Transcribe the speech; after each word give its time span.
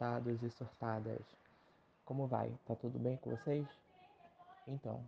surtados 0.00 0.42
e 0.42 0.50
surtadas. 0.52 1.20
Como 2.06 2.26
vai? 2.26 2.50
Tá 2.66 2.74
tudo 2.74 2.98
bem 2.98 3.18
com 3.18 3.36
vocês? 3.36 3.66
Então, 4.66 5.04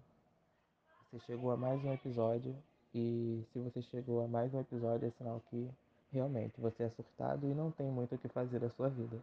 você 1.11 1.19
chegou 1.21 1.51
a 1.51 1.57
mais 1.57 1.83
um 1.83 1.95
episódio 1.95 2.55
e 2.95 3.43
se 3.51 3.59
você 3.59 3.81
chegou 3.81 4.23
a 4.23 4.29
mais 4.29 4.53
um 4.53 4.61
episódio 4.61 5.09
é 5.09 5.11
sinal 5.13 5.41
que 5.49 5.71
realmente 6.13 6.61
você 6.61 6.83
é 6.83 6.91
surtado 6.91 7.49
e 7.49 7.55
não 7.55 7.71
tem 7.71 7.91
muito 7.91 8.15
o 8.15 8.19
que 8.19 8.29
fazer 8.29 8.61
da 8.61 8.69
sua 8.69 8.91
vida. 8.91 9.17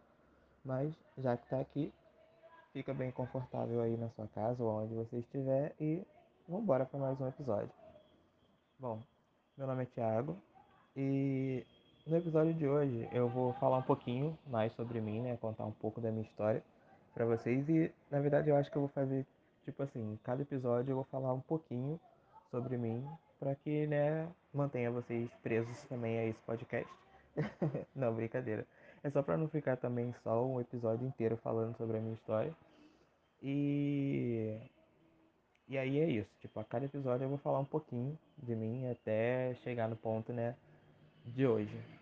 Mas 0.64 0.92
já 1.16 1.36
que 1.36 1.48
tá 1.48 1.60
aqui, 1.60 1.92
fica 2.72 2.92
bem 2.92 3.12
confortável 3.12 3.80
aí 3.80 3.96
na 3.96 4.10
sua 4.10 4.26
casa 4.26 4.60
ou 4.60 4.82
onde 4.82 4.92
você 4.92 5.18
estiver 5.18 5.72
e 5.78 6.04
vamos 6.48 6.64
embora 6.64 6.84
para 6.84 6.98
mais 6.98 7.20
um 7.20 7.28
episódio. 7.28 7.70
Bom, 8.76 9.00
meu 9.56 9.68
nome 9.68 9.84
é 9.84 9.86
Thiago 9.86 10.36
e 10.96 11.64
no 12.06 12.16
episódio 12.16 12.54
de 12.54 12.66
hoje 12.66 13.08
eu 13.12 13.28
vou 13.28 13.52
falar 13.54 13.78
um 13.78 13.82
pouquinho 13.82 14.36
mais 14.46 14.72
sobre 14.72 15.00
mim, 15.00 15.20
né? 15.20 15.36
Contar 15.40 15.64
um 15.64 15.72
pouco 15.72 16.00
da 16.00 16.10
minha 16.10 16.24
história 16.24 16.62
para 17.14 17.24
vocês 17.24 17.68
e 17.68 17.92
na 18.10 18.20
verdade 18.20 18.48
eu 18.48 18.56
acho 18.56 18.70
que 18.70 18.76
eu 18.76 18.82
vou 18.82 18.88
fazer 18.88 19.26
tipo 19.64 19.82
assim, 19.82 20.18
cada 20.24 20.42
episódio 20.42 20.92
eu 20.92 20.96
vou 20.96 21.04
falar 21.04 21.32
um 21.32 21.40
pouquinho 21.40 22.00
sobre 22.50 22.76
mim 22.76 23.06
para 23.38 23.54
que, 23.54 23.86
né, 23.86 24.28
mantenha 24.52 24.90
vocês 24.90 25.30
presos 25.42 25.82
também 25.84 26.18
a 26.18 26.26
esse 26.26 26.40
podcast. 26.42 26.90
não, 27.94 28.14
brincadeira. 28.14 28.66
É 29.02 29.10
só 29.10 29.22
para 29.22 29.36
não 29.36 29.48
ficar 29.48 29.76
também 29.76 30.12
só 30.22 30.44
um 30.44 30.60
episódio 30.60 31.06
inteiro 31.06 31.36
falando 31.38 31.76
sobre 31.76 31.96
a 31.96 32.00
minha 32.00 32.14
história. 32.14 32.54
E 33.42 34.60
e 35.68 35.78
aí 35.78 36.00
é 36.00 36.08
isso, 36.08 36.30
tipo, 36.40 36.58
a 36.58 36.64
cada 36.64 36.84
episódio 36.84 37.24
eu 37.24 37.28
vou 37.28 37.38
falar 37.38 37.60
um 37.60 37.64
pouquinho 37.64 38.18
de 38.36 38.56
mim 38.56 38.90
até 38.90 39.54
chegar 39.62 39.88
no 39.88 39.96
ponto, 39.96 40.32
né, 40.32 40.56
de 41.30 41.46
hoje 41.46 42.00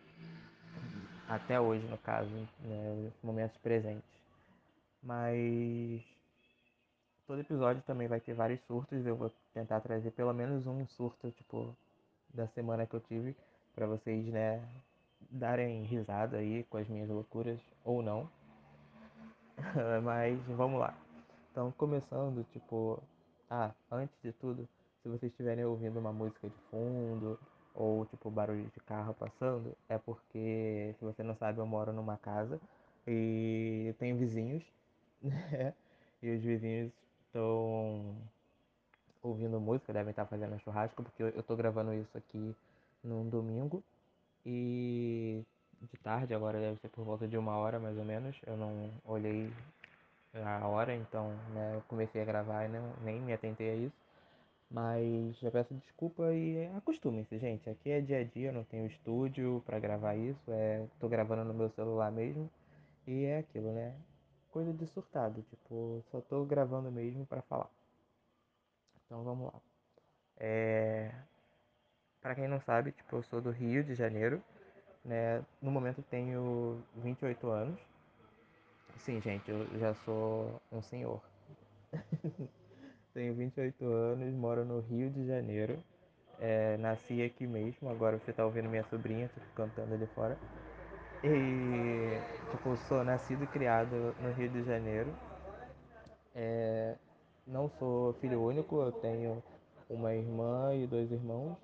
até 1.29 1.61
hoje, 1.61 1.87
no 1.87 1.99
caso, 1.99 2.31
né, 2.61 3.13
momentos 3.23 3.57
presentes. 3.59 4.03
Mas 5.03 6.03
todo 7.27 7.41
episódio 7.41 7.83
também 7.83 8.09
vai 8.09 8.19
ter 8.19 8.33
vários 8.33 8.61
surtos. 8.63 9.07
Eu 9.07 9.15
vou 9.15 9.31
tentar 9.53 9.81
trazer 9.81 10.11
pelo 10.13 10.33
menos 10.33 10.67
um 10.67 10.87
surto, 10.87 11.31
tipo, 11.33 11.77
da 12.33 12.49
semana 12.49 12.87
que 12.87 12.95
eu 12.95 13.01
tive, 13.01 13.37
para 13.75 13.87
vocês, 13.87 14.27
né, 14.27 14.67
darem 15.31 15.83
risada 15.85 16.39
aí 16.39 16.65
com 16.65 16.79
as 16.79 16.89
minhas 16.89 17.09
loucuras 17.09 17.61
ou 17.85 18.03
não. 18.03 18.29
Mas 20.03 20.41
vamos 20.47 20.81
lá. 20.81 20.97
Então, 21.51 21.71
começando, 21.73 22.45
tipo, 22.53 23.03
ah, 23.51 23.71
antes 23.91 24.17
de 24.23 24.33
tudo, 24.33 24.67
se 25.03 25.09
vocês 25.09 25.31
estiverem 25.31 25.65
ouvindo 25.65 25.99
uma 25.99 26.13
música 26.13 26.49
de 26.49 26.57
fundo 26.71 27.39
ou 27.79 28.05
tipo 28.07 28.29
barulho 28.29 28.65
de 28.75 28.81
carro 28.81 29.15
passando, 29.15 29.73
é 29.89 29.97
porque, 29.99 30.95
se 30.99 31.05
você 31.05 31.23
não 31.23 31.37
sabe, 31.37 31.61
eu 31.61 31.67
moro 31.67 31.93
numa 31.93 32.17
casa 32.17 32.61
e 33.07 33.95
tenho 34.01 34.17
vizinhos, 34.17 34.65
né? 35.23 35.73
E 36.21 36.35
os 36.35 36.43
vizinhos 36.43 36.91
estão 37.27 38.17
ouvindo 39.23 39.61
música, 39.61 39.93
devem 39.93 40.11
estar 40.11 40.27
fazendo 40.27 40.57
um 40.57 40.59
churrasco, 40.59 41.05
porque 41.05 41.23
eu 41.23 41.29
estou 41.29 41.57
gravando 41.57 41.95
isso 41.95 42.19
aqui 42.19 42.55
num 43.05 43.29
domingo 43.29 43.81
e 44.45 45.45
de 45.81 45.97
tarde, 45.99 46.35
agora 46.35 46.59
deve 46.59 46.81
ser 46.81 46.89
por 46.89 47.05
volta 47.05 47.29
de 47.29 47.39
uma 47.39 47.57
hora 47.57 47.79
mais 47.79 47.97
ou 47.97 48.05
menos. 48.05 48.37
Eu 48.45 48.57
não 48.57 48.91
olhei 49.05 49.53
a 50.35 50.67
hora, 50.67 50.97
então 50.97 51.31
né, 51.55 51.77
eu 51.77 51.83
comecei 51.87 52.21
a 52.21 52.25
gravar 52.25 52.65
e 52.65 52.69
não, 52.69 52.93
nem 53.05 53.21
me 53.21 53.33
atentei 53.33 53.71
a 53.71 53.75
isso. 53.77 54.08
Mas 54.71 55.39
já 55.39 55.51
peço 55.51 55.75
desculpa 55.75 56.31
e 56.33 56.67
acostumem-se, 56.77 57.39
gente. 57.39 57.69
Aqui 57.71 57.91
é 57.91 58.01
dia 58.01 58.21
a 58.21 58.25
dia, 58.25 58.51
eu 58.51 58.53
não 58.53 58.65
tenho 58.65 58.87
estúdio 58.87 59.63
para 59.65 59.79
gravar 59.79 60.15
isso. 60.15 60.51
É, 60.51 60.87
tô 61.01 61.09
gravando 61.09 61.45
no 61.45 61.55
meu 61.55 61.71
celular 61.71 62.13
mesmo. 62.13 62.51
E 63.07 63.25
é 63.25 63.39
aquilo, 63.39 63.73
né? 63.73 63.97
Coisa 64.51 64.73
de 64.73 64.87
surtado, 64.87 65.43
tipo, 65.43 66.05
só 66.11 66.21
tô 66.21 66.45
gravando 66.45 66.91
mesmo 66.91 67.25
para 67.27 67.41
falar. 67.43 67.71
Então 69.07 69.25
vamos 69.25 69.47
lá. 69.47 69.61
É... 70.37 71.15
Para 72.21 72.35
quem 72.35 72.49
não 72.49 72.61
sabe, 72.61 72.93
tipo, 72.93 73.17
eu 73.17 73.23
sou 73.23 73.41
do 73.41 73.51
Rio 73.51 73.83
de 73.83 73.95
Janeiro, 73.95 74.43
né? 75.05 75.43
No 75.63 75.71
momento 75.71 76.03
tenho 76.03 76.83
28 76.97 77.49
anos. 77.49 77.81
Sim, 78.99 79.21
gente, 79.21 79.51
eu 79.51 79.67
já 79.79 79.95
sou 79.95 80.61
um 80.71 80.83
senhor. 80.83 81.23
Tenho 83.19 83.35
28 83.35 83.85
anos, 83.85 84.33
moro 84.33 84.65
no 84.65 84.79
Rio 84.79 85.11
de 85.11 85.27
Janeiro. 85.27 85.83
É, 86.39 86.77
nasci 86.77 87.21
aqui 87.21 87.49
mesmo, 87.49 87.91
agora 87.91 88.17
você 88.17 88.33
tá 88.33 88.47
ouvindo 88.47 88.69
minha 88.69 88.85
sobrinha 88.85 89.27
tipo, 89.27 89.45
cantando 89.57 89.93
ali 89.93 90.07
fora. 90.15 90.39
E, 91.25 92.17
tipo, 92.53 92.77
sou 92.77 93.03
nascido 93.03 93.43
e 93.43 93.49
criado 93.49 94.15
no 94.21 94.31
Rio 94.31 94.49
de 94.49 94.63
Janeiro. 94.63 95.13
É, 96.33 96.95
não 97.45 97.69
sou 97.81 98.13
filho 98.21 98.41
único, 98.41 98.81
eu 98.83 98.93
tenho 98.93 99.43
uma 99.91 100.15
irmã 100.15 100.73
e 100.77 100.87
dois 100.87 101.11
irmãos. 101.11 101.57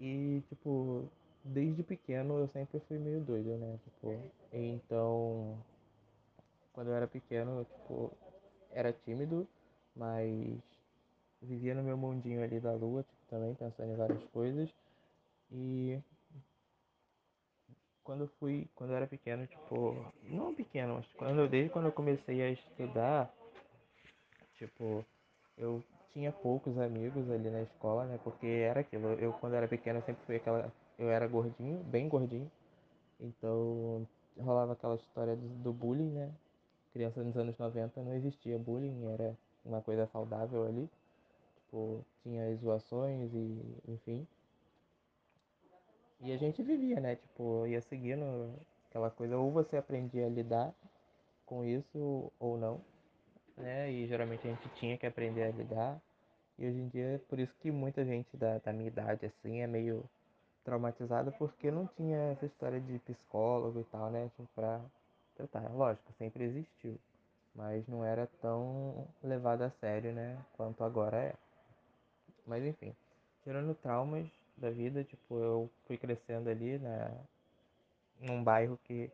E, 0.00 0.42
tipo, 0.48 1.04
desde 1.44 1.82
pequeno 1.82 2.38
eu 2.38 2.48
sempre 2.48 2.80
fui 2.88 2.96
meio 2.96 3.20
doido, 3.20 3.58
né? 3.58 3.78
Tipo, 3.84 4.18
então, 4.50 5.54
quando 6.72 6.88
eu 6.88 6.94
era 6.94 7.06
pequeno, 7.06 7.62
tipo, 7.66 8.10
era 8.72 8.90
tímido, 8.90 9.46
mas 9.96 10.58
vivia 11.42 11.74
no 11.74 11.82
meu 11.82 11.96
mundinho 11.96 12.42
ali 12.42 12.60
da 12.60 12.72
lua, 12.72 13.02
tipo, 13.02 13.26
também 13.28 13.54
pensando 13.54 13.92
em 13.92 13.96
várias 13.96 14.22
coisas. 14.26 14.70
E 15.50 15.98
quando 18.04 18.22
eu 18.22 18.28
fui, 18.38 18.68
quando 18.74 18.90
eu 18.90 18.96
era 18.96 19.06
pequeno, 19.06 19.46
tipo, 19.46 20.12
não 20.22 20.54
pequeno, 20.54 20.94
mas 20.94 21.06
quando 21.16 21.48
desde 21.48 21.70
quando 21.70 21.86
eu 21.86 21.92
comecei 21.92 22.42
a 22.42 22.50
estudar, 22.50 23.32
tipo, 24.54 25.04
eu 25.56 25.82
tinha 26.12 26.32
poucos 26.32 26.78
amigos 26.78 27.30
ali 27.30 27.50
na 27.50 27.62
escola, 27.62 28.06
né? 28.06 28.18
Porque 28.22 28.46
era 28.46 28.80
aquilo, 28.80 29.08
eu 29.14 29.32
quando 29.34 29.54
era 29.54 29.68
pequeno 29.68 30.02
sempre 30.02 30.24
fui 30.24 30.36
aquela, 30.36 30.72
eu 30.98 31.10
era 31.10 31.26
gordinho, 31.26 31.82
bem 31.84 32.08
gordinho. 32.08 32.50
Então 33.20 34.06
rolava 34.38 34.72
aquela 34.72 34.96
história 34.96 35.34
do, 35.34 35.48
do 35.62 35.72
bullying, 35.72 36.10
né? 36.10 36.32
Criança 36.92 37.22
nos 37.22 37.36
anos 37.36 37.56
90 37.58 38.02
não 38.02 38.14
existia 38.14 38.58
bullying, 38.58 39.12
era 39.12 39.36
uma 39.66 39.82
coisa 39.82 40.06
saudável 40.06 40.66
ali. 40.66 40.88
Tipo, 41.56 42.04
tinha 42.22 42.54
zoações 42.56 43.32
e 43.34 43.82
enfim. 43.88 44.26
E 46.20 46.32
a 46.32 46.36
gente 46.36 46.62
vivia, 46.62 47.00
né? 47.00 47.16
Tipo, 47.16 47.66
ia 47.66 47.80
seguindo 47.82 48.54
aquela 48.88 49.10
coisa, 49.10 49.36
ou 49.36 49.50
você 49.50 49.76
aprendia 49.76 50.26
a 50.26 50.30
lidar 50.30 50.74
com 51.44 51.64
isso 51.64 52.32
ou 52.40 52.56
não, 52.56 52.80
né? 53.56 53.90
E 53.90 54.06
geralmente 54.06 54.46
a 54.46 54.50
gente 54.50 54.68
tinha 54.70 54.96
que 54.96 55.06
aprender 55.06 55.44
a 55.44 55.50
lidar. 55.50 56.00
E 56.58 56.66
hoje 56.66 56.78
em 56.78 56.88
dia, 56.88 57.22
por 57.28 57.38
isso 57.38 57.54
que 57.60 57.70
muita 57.70 58.04
gente 58.04 58.34
da, 58.36 58.58
da 58.58 58.72
minha 58.72 58.88
idade, 58.88 59.26
assim, 59.26 59.60
é 59.60 59.66
meio 59.66 60.08
traumatizada 60.64 61.30
porque 61.32 61.70
não 61.70 61.86
tinha 61.86 62.32
essa 62.32 62.46
história 62.46 62.80
de 62.80 62.98
psicólogo 63.00 63.80
e 63.80 63.84
tal, 63.84 64.10
né? 64.10 64.30
Tipo, 64.36 64.48
pra 64.54 64.80
tratar. 65.36 65.70
Lógico, 65.72 66.12
sempre 66.18 66.44
existiu, 66.44 66.98
mas 67.56 67.86
não 67.88 68.04
era 68.04 68.26
tão 68.40 69.08
levado 69.22 69.62
a 69.62 69.70
sério, 69.70 70.12
né? 70.12 70.38
Quanto 70.52 70.84
agora 70.84 71.16
é. 71.16 71.34
Mas 72.46 72.64
enfim, 72.64 72.94
tirando 73.42 73.74
traumas 73.74 74.26
da 74.56 74.70
vida, 74.70 75.02
tipo, 75.02 75.38
eu 75.38 75.70
fui 75.86 75.96
crescendo 75.96 76.48
ali 76.48 76.78
na, 76.78 77.10
num 78.20 78.42
bairro 78.44 78.78
que 78.84 79.10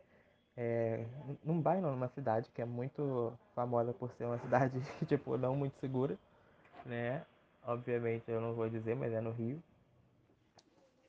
é, 0.55 1.05
num 1.43 1.59
bairro 1.59 1.89
numa 1.89 2.07
cidade 2.09 2.49
que 2.53 2.61
é 2.61 2.65
muito 2.65 3.33
famosa 3.55 3.93
por 3.93 4.11
ser 4.11 4.25
uma 4.25 4.37
cidade, 4.39 4.79
tipo, 5.07 5.37
não 5.37 5.55
muito 5.55 5.79
segura, 5.79 6.17
né? 6.85 7.25
Obviamente 7.65 8.29
eu 8.29 8.41
não 8.41 8.53
vou 8.53 8.69
dizer, 8.69 8.95
mas 8.95 9.13
é 9.13 9.21
no 9.21 9.31
Rio. 9.31 9.61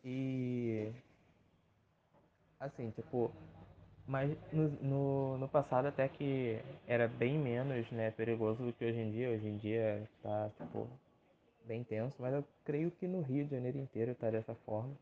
E 0.04 0.92
assim, 2.60 2.90
tipo, 2.90 3.30
mas 4.06 4.36
no, 4.52 4.68
no, 4.82 5.38
no, 5.38 5.48
passado 5.48 5.86
até 5.86 6.08
que 6.08 6.60
era 6.86 7.08
bem 7.08 7.38
menos, 7.38 7.90
né, 7.90 8.10
perigoso 8.10 8.62
do 8.64 8.72
que 8.72 8.84
hoje 8.84 9.00
em 9.00 9.10
dia. 9.10 9.30
Hoje 9.30 9.46
em 9.46 9.56
dia 9.56 10.08
tá, 10.22 10.50
tipo, 10.58 10.86
bem 11.64 11.82
tenso, 11.84 12.16
mas 12.20 12.34
eu 12.34 12.44
creio 12.64 12.90
que 12.90 13.06
no 13.06 13.22
Rio 13.22 13.44
de 13.44 13.52
Janeiro 13.52 13.78
inteiro 13.78 14.12
está 14.12 14.30
dessa 14.30 14.54
forma. 14.66 14.94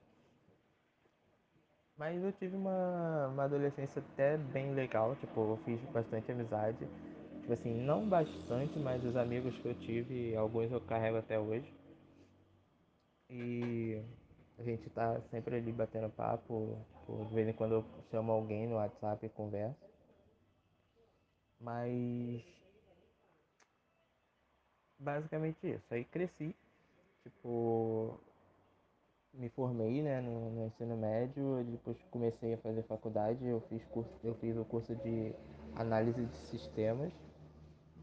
Mas 1.96 2.22
eu 2.22 2.32
tive 2.32 2.56
uma, 2.56 3.28
uma 3.28 3.44
adolescência 3.44 4.02
até 4.12 4.37
bem 4.37 4.72
legal, 4.75 5.14
tipo, 5.16 5.40
eu 5.40 5.58
fiz 5.64 5.81
bastante 5.90 6.31
amizade. 6.31 6.78
Tipo 7.40 7.52
assim, 7.52 7.75
não 7.75 8.08
bastante, 8.08 8.78
mas 8.78 9.04
os 9.04 9.16
amigos 9.16 9.56
que 9.58 9.66
eu 9.66 9.75
tive, 9.75 10.34
alguns 10.37 10.70
eu 10.70 10.81
carrego 10.81 11.19
até 11.19 11.38
hoje. 11.38 11.72
E 13.28 14.00
a 14.62 14.64
gente 14.64 14.88
tá 14.91 15.20
sempre 15.31 15.56
ali 15.56 15.73
batendo 15.73 16.09
papo, 16.11 16.79
tipo, 17.00 17.25
de 17.26 17.35
vez 17.35 17.49
em 17.49 17.53
quando 17.53 17.73
eu 17.73 17.85
chamo 18.11 18.31
alguém 18.32 18.67
no 18.69 18.76
WhatsApp 18.76 19.26
e 19.26 19.29
converso. 19.29 19.76
Mas 21.61 22.43
basicamente 24.99 25.59
isso. 25.69 25.85
Aí 25.91 26.05
cresci, 26.05 26.55
tipo, 27.25 28.19
me 29.35 29.49
formei 29.50 30.03
né, 30.03 30.20
no, 30.20 30.50
no, 30.50 30.67
ensino 30.67 30.97
médio, 30.97 31.64
depois 31.64 31.97
comecei 32.11 32.55
a 32.55 32.59
fazer 32.59 32.82
faculdade, 32.85 33.44
eu 33.44 33.61
fiz, 33.62 33.85
curso, 33.87 34.12
eu 34.23 34.35
fiz 34.37 34.56
o 34.56 34.64
curso 34.64 34.94
de 34.97 35.35
análise 35.75 36.25
de 36.25 36.37
sistemas, 36.49 37.12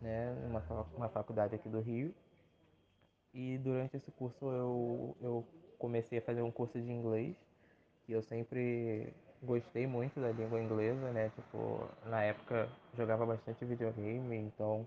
né, 0.02 0.36
uma, 0.48 0.62
uma 0.98 1.10
faculdade 1.10 1.56
aqui 1.56 1.70
do 1.70 1.80
Rio. 1.80 2.14
E 3.34 3.58
durante 3.60 3.96
esse 3.96 4.12
curso 4.12 4.44
eu, 4.46 5.16
eu 5.22 5.46
comecei 5.80 6.20
a 6.20 6.22
fazer 6.22 6.44
um 6.44 6.52
curso 6.52 6.80
de 6.80 6.92
inglês, 6.92 7.36
que 8.06 8.12
eu 8.12 8.22
sempre 8.22 9.12
gostei 9.42 9.88
muito 9.88 10.20
da 10.20 10.32
língua 10.32 10.62
inglesa, 10.62 11.12
né? 11.12 11.32
Tipo, 11.36 11.90
na 12.06 12.22
época 12.24 12.70
jogava 12.96 13.26
bastante 13.26 13.66
videogame, 13.66 14.36
então 14.36 14.86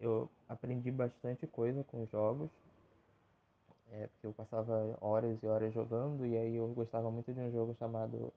eu 0.00 0.28
aprendi 0.48 0.90
bastante 0.90 1.46
coisa 1.46 1.84
com 1.84 2.06
jogos. 2.06 2.50
É, 3.92 4.08
porque 4.08 4.26
eu 4.26 4.32
passava 4.32 4.98
horas 5.00 5.40
e 5.42 5.46
horas 5.46 5.72
jogando 5.72 6.26
e 6.26 6.36
aí 6.36 6.56
eu 6.56 6.66
gostava 6.68 7.10
muito 7.10 7.32
de 7.32 7.38
um 7.40 7.52
jogo 7.52 7.76
chamado 7.78 8.32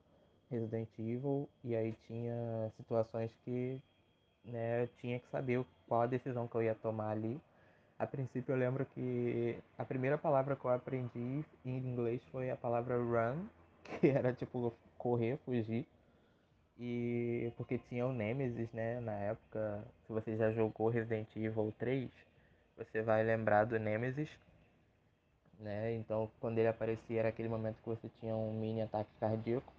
Resident 0.50 0.88
Evil 0.98 1.48
e 1.64 1.74
aí 1.74 1.94
tinha 2.06 2.70
situações 2.76 3.30
que 3.44 3.80
né, 4.44 4.84
eu 4.84 4.88
tinha 5.00 5.18
que 5.18 5.28
saber 5.28 5.64
qual 5.86 6.02
a 6.02 6.06
decisão 6.06 6.46
que 6.46 6.54
eu 6.54 6.62
ia 6.62 6.74
tomar 6.74 7.10
ali. 7.10 7.40
A 7.98 8.06
princípio 8.06 8.52
eu 8.52 8.58
lembro 8.58 8.86
que 8.86 9.58
a 9.76 9.84
primeira 9.84 10.16
palavra 10.16 10.54
que 10.56 10.64
eu 10.64 10.70
aprendi 10.70 11.44
em 11.64 11.76
inglês 11.78 12.22
foi 12.30 12.50
a 12.50 12.56
palavra 12.56 12.96
run, 12.96 13.46
que 14.00 14.08
era 14.08 14.32
tipo 14.32 14.72
correr, 14.96 15.36
fugir. 15.44 15.86
E 16.78 17.52
porque 17.56 17.78
tinha 17.78 18.06
o 18.06 18.12
Nemesis, 18.12 18.72
né, 18.72 19.00
na 19.00 19.12
época, 19.12 19.84
se 20.06 20.12
você 20.12 20.36
já 20.36 20.52
jogou 20.52 20.88
Resident 20.88 21.28
Evil 21.36 21.74
3, 21.78 22.10
você 22.76 23.02
vai 23.02 23.22
lembrar 23.24 23.64
do 23.64 23.78
Nemesis, 23.78 24.30
né? 25.58 25.94
Então, 25.94 26.30
quando 26.40 26.58
ele 26.58 26.68
aparecia 26.68 27.20
era 27.20 27.28
aquele 27.28 27.48
momento 27.48 27.76
que 27.82 27.88
você 27.88 28.08
tinha 28.20 28.34
um 28.34 28.52
mini 28.52 28.82
ataque 28.82 29.10
cardíaco, 29.20 29.72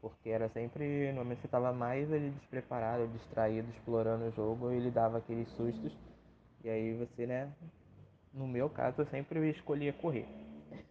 porque 0.00 0.30
era 0.30 0.48
sempre 0.50 1.12
no 1.12 1.18
momento 1.18 1.38
que 1.38 1.42
você 1.42 1.48
estava 1.48 1.72
mais 1.72 2.10
ali 2.12 2.30
despreparado, 2.30 3.06
distraído, 3.08 3.68
explorando 3.70 4.26
o 4.26 4.32
jogo, 4.32 4.70
ele 4.70 4.90
dava 4.90 5.18
aqueles 5.18 5.48
sustos. 5.50 5.92
E 6.64 6.68
aí 6.68 6.94
você, 6.94 7.26
né, 7.26 7.52
no 8.32 8.46
meu 8.46 8.68
caso, 8.68 9.02
eu 9.02 9.06
sempre 9.06 9.50
escolhia 9.50 9.92
correr. 9.92 10.26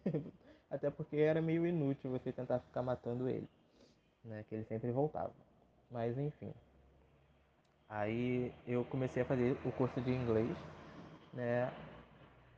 Até 0.70 0.90
porque 0.90 1.16
era 1.16 1.40
meio 1.40 1.66
inútil 1.66 2.10
você 2.10 2.32
tentar 2.32 2.60
ficar 2.60 2.82
matando 2.82 3.28
ele, 3.28 3.48
né, 4.24 4.44
que 4.48 4.54
ele 4.54 4.64
sempre 4.64 4.90
voltava. 4.90 5.32
Mas 5.90 6.16
enfim. 6.18 6.52
Aí 7.88 8.52
eu 8.66 8.84
comecei 8.84 9.22
a 9.22 9.26
fazer 9.26 9.56
o 9.64 9.72
curso 9.72 10.00
de 10.02 10.10
inglês, 10.10 10.54
né? 11.32 11.70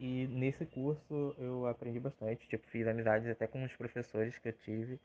E 0.00 0.26
nesse 0.28 0.64
curso 0.66 1.34
eu 1.38 1.66
aprendi 1.66 2.00
bastante, 2.00 2.48
tipo, 2.48 2.66
fiz 2.68 2.86
amizades 2.86 3.28
até 3.28 3.46
com 3.46 3.62
os 3.64 3.72
professores 3.76 4.36
que 4.38 4.48
eu 4.48 4.52
tive. 4.54 4.98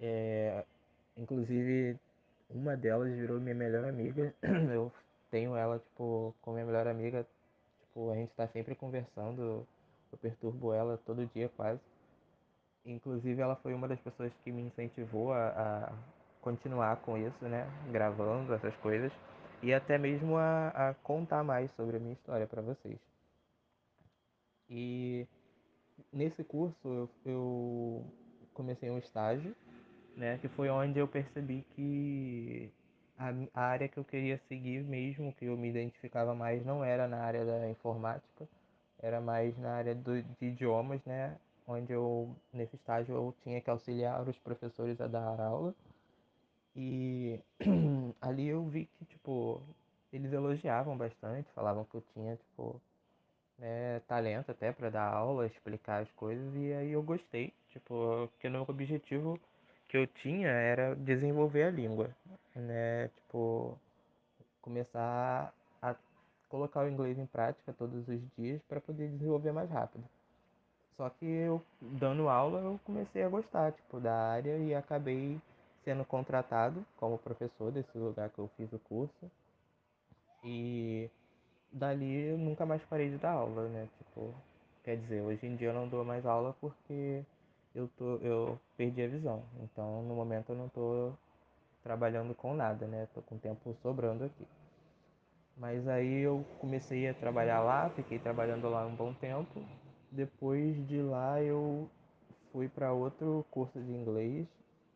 É, 0.00 0.64
inclusive, 1.16 1.98
uma 2.48 2.76
delas 2.76 3.12
virou 3.14 3.40
minha 3.40 3.54
melhor 3.54 3.84
amiga. 3.84 4.34
Eu 4.72 4.92
tenho 5.30 5.56
ela, 5.56 5.78
tipo, 5.80 6.34
como 6.40 6.54
minha 6.56 6.66
melhor 6.66 6.86
amiga. 6.86 7.26
Tipo, 7.88 8.10
a 8.10 8.14
gente 8.14 8.32
tá 8.34 8.46
sempre 8.48 8.74
conversando. 8.74 9.66
Eu 10.10 10.18
perturbo 10.18 10.72
ela 10.72 10.98
todo 11.04 11.26
dia 11.34 11.48
quase. 11.56 11.80
Inclusive, 12.84 13.40
ela 13.40 13.56
foi 13.56 13.74
uma 13.74 13.88
das 13.88 14.00
pessoas 14.00 14.32
que 14.42 14.52
me 14.52 14.62
incentivou 14.62 15.32
a, 15.32 15.48
a 15.48 15.92
continuar 16.40 16.96
com 16.98 17.18
isso, 17.18 17.44
né? 17.44 17.66
Gravando 17.90 18.54
essas 18.54 18.74
coisas. 18.76 19.12
E 19.62 19.74
até 19.74 19.98
mesmo 19.98 20.36
a, 20.36 20.68
a 20.68 20.94
contar 20.94 21.42
mais 21.42 21.70
sobre 21.72 21.96
a 21.96 22.00
minha 22.00 22.14
história 22.14 22.46
para 22.46 22.62
vocês. 22.62 22.98
E 24.70 25.26
nesse 26.12 26.44
curso 26.44 26.76
eu, 26.84 27.10
eu 27.24 28.04
comecei 28.54 28.90
um 28.90 28.98
estágio, 28.98 29.54
né, 30.16 30.38
que 30.38 30.48
foi 30.48 30.68
onde 30.68 30.98
eu 30.98 31.08
percebi 31.08 31.64
que 31.74 32.70
a, 33.18 33.60
área 33.60 33.88
que 33.88 33.98
eu 33.98 34.04
queria 34.04 34.38
seguir 34.48 34.84
mesmo, 34.84 35.32
que 35.34 35.46
eu 35.46 35.56
me 35.56 35.68
identificava 35.68 36.34
mais, 36.34 36.64
não 36.64 36.84
era 36.84 37.08
na 37.08 37.18
área 37.18 37.44
da 37.44 37.68
informática, 37.68 38.48
era 39.00 39.20
mais 39.20 39.56
na 39.58 39.72
área 39.74 39.94
do, 39.94 40.22
de 40.22 40.46
idiomas, 40.46 41.04
né, 41.04 41.36
onde 41.66 41.92
eu, 41.92 42.34
nesse 42.52 42.76
estágio, 42.76 43.14
eu 43.14 43.34
tinha 43.42 43.60
que 43.60 43.70
auxiliar 43.70 44.26
os 44.26 44.38
professores 44.38 45.00
a 45.00 45.06
dar 45.06 45.40
aula. 45.40 45.74
E 46.76 47.40
ali 48.20 48.48
eu 48.48 48.64
vi 48.66 48.86
que, 48.98 49.04
tipo, 49.06 49.60
eles 50.12 50.32
elogiavam 50.32 50.96
bastante, 50.96 51.50
falavam 51.52 51.84
que 51.84 51.96
eu 51.96 52.02
tinha, 52.14 52.36
tipo, 52.36 52.80
né, 53.58 54.00
talento 54.06 54.50
até 54.50 54.72
para 54.72 54.90
dar 54.90 55.12
aula, 55.12 55.46
explicar 55.46 56.02
as 56.02 56.10
coisas 56.12 56.54
e 56.54 56.72
aí 56.72 56.92
eu 56.92 57.02
gostei, 57.02 57.52
tipo, 57.70 58.30
que 58.38 58.48
o 58.48 58.50
meu 58.50 58.64
objetivo 58.68 59.38
que 59.88 59.96
eu 59.96 60.06
tinha 60.06 60.48
era 60.48 60.94
desenvolver 60.94 61.64
a 61.64 61.70
língua, 61.70 62.14
né, 62.60 63.08
tipo, 63.08 63.78
começar 64.60 65.52
a 65.80 65.94
colocar 66.48 66.84
o 66.84 66.88
inglês 66.88 67.18
em 67.18 67.26
prática 67.26 67.72
todos 67.72 68.06
os 68.08 68.20
dias 68.36 68.60
para 68.68 68.80
poder 68.80 69.08
desenvolver 69.08 69.52
mais 69.52 69.70
rápido. 69.70 70.04
Só 70.96 71.08
que 71.10 71.24
eu 71.24 71.62
dando 71.80 72.28
aula 72.28 72.60
eu 72.60 72.80
comecei 72.84 73.22
a 73.22 73.28
gostar, 73.28 73.72
tipo, 73.72 74.00
da 74.00 74.14
área 74.14 74.56
e 74.58 74.74
acabei 74.74 75.40
sendo 75.84 76.04
contratado 76.04 76.84
como 76.96 77.18
professor 77.18 77.70
desse 77.70 77.96
lugar 77.96 78.30
que 78.30 78.38
eu 78.38 78.50
fiz 78.56 78.72
o 78.72 78.78
curso. 78.80 79.30
E 80.44 81.08
dali 81.72 82.30
eu 82.30 82.38
nunca 82.38 82.66
mais 82.66 82.82
parei 82.84 83.10
de 83.10 83.18
dar 83.18 83.32
aula, 83.32 83.68
né? 83.68 83.88
Tipo, 83.98 84.34
quer 84.84 84.96
dizer, 84.96 85.20
hoje 85.22 85.46
em 85.46 85.56
dia 85.56 85.68
eu 85.68 85.74
não 85.74 85.88
dou 85.88 86.04
mais 86.04 86.26
aula 86.26 86.54
porque 86.60 87.24
eu, 87.74 87.88
tô, 87.96 88.16
eu 88.16 88.58
perdi 88.76 89.02
a 89.02 89.08
visão. 89.08 89.42
Então, 89.62 90.02
no 90.02 90.14
momento 90.14 90.50
eu 90.50 90.56
não 90.56 90.68
tô 90.68 91.12
trabalhando 91.88 92.34
com 92.34 92.52
nada, 92.52 92.86
né? 92.86 93.08
Tô 93.14 93.22
com 93.22 93.38
tempo 93.38 93.74
sobrando 93.80 94.24
aqui. 94.24 94.46
Mas 95.56 95.88
aí 95.88 96.20
eu 96.20 96.44
comecei 96.60 97.08
a 97.08 97.14
trabalhar 97.14 97.60
lá, 97.62 97.88
fiquei 97.88 98.18
trabalhando 98.18 98.68
lá 98.68 98.86
um 98.86 98.94
bom 98.94 99.14
tempo. 99.14 99.64
Depois 100.10 100.86
de 100.86 101.00
lá 101.00 101.42
eu 101.42 101.88
fui 102.52 102.68
para 102.68 102.92
outro 102.92 103.42
curso 103.50 103.80
de 103.80 103.90
inglês, 103.90 104.46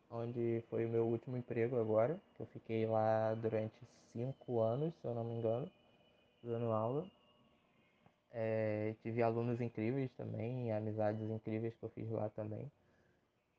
onde 0.07 0.63
foi 0.69 0.85
o 0.85 0.89
meu 0.89 1.07
último 1.07 1.35
emprego 1.35 1.79
agora. 1.79 2.15
Eu 2.39 2.45
fiquei 2.45 2.85
lá 2.85 3.33
durante 3.33 3.73
cinco 4.11 4.59
anos, 4.59 4.93
se 5.01 5.07
eu 5.07 5.15
não 5.15 5.23
me 5.23 5.33
engano 5.33 5.67
dando 6.43 6.71
aula. 6.71 7.07
É, 8.31 8.93
tive 9.01 9.23
alunos 9.23 9.59
incríveis 9.59 10.11
também, 10.15 10.71
amizades 10.71 11.27
incríveis 11.27 11.73
que 11.73 11.83
eu 11.83 11.89
fiz 11.89 12.07
lá 12.11 12.29
também. 12.29 12.71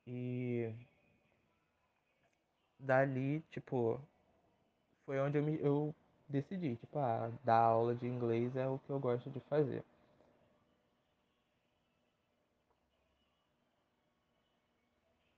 E 0.07 0.73
dali, 2.85 3.41
tipo, 3.50 4.00
foi 5.07 5.19
onde 5.21 5.38
eu, 5.38 5.43
me, 5.43 5.59
eu 5.61 5.95
decidi, 6.29 6.76
tipo, 6.76 6.99
ah, 6.99 7.31
dar 7.45 7.59
aula 7.59 7.95
de 7.95 8.07
inglês 8.07 8.55
é 8.57 8.67
o 8.67 8.79
que 8.81 8.91
eu 8.91 8.99
gosto 9.00 9.31
de 9.31 9.41
fazer. 9.41 9.85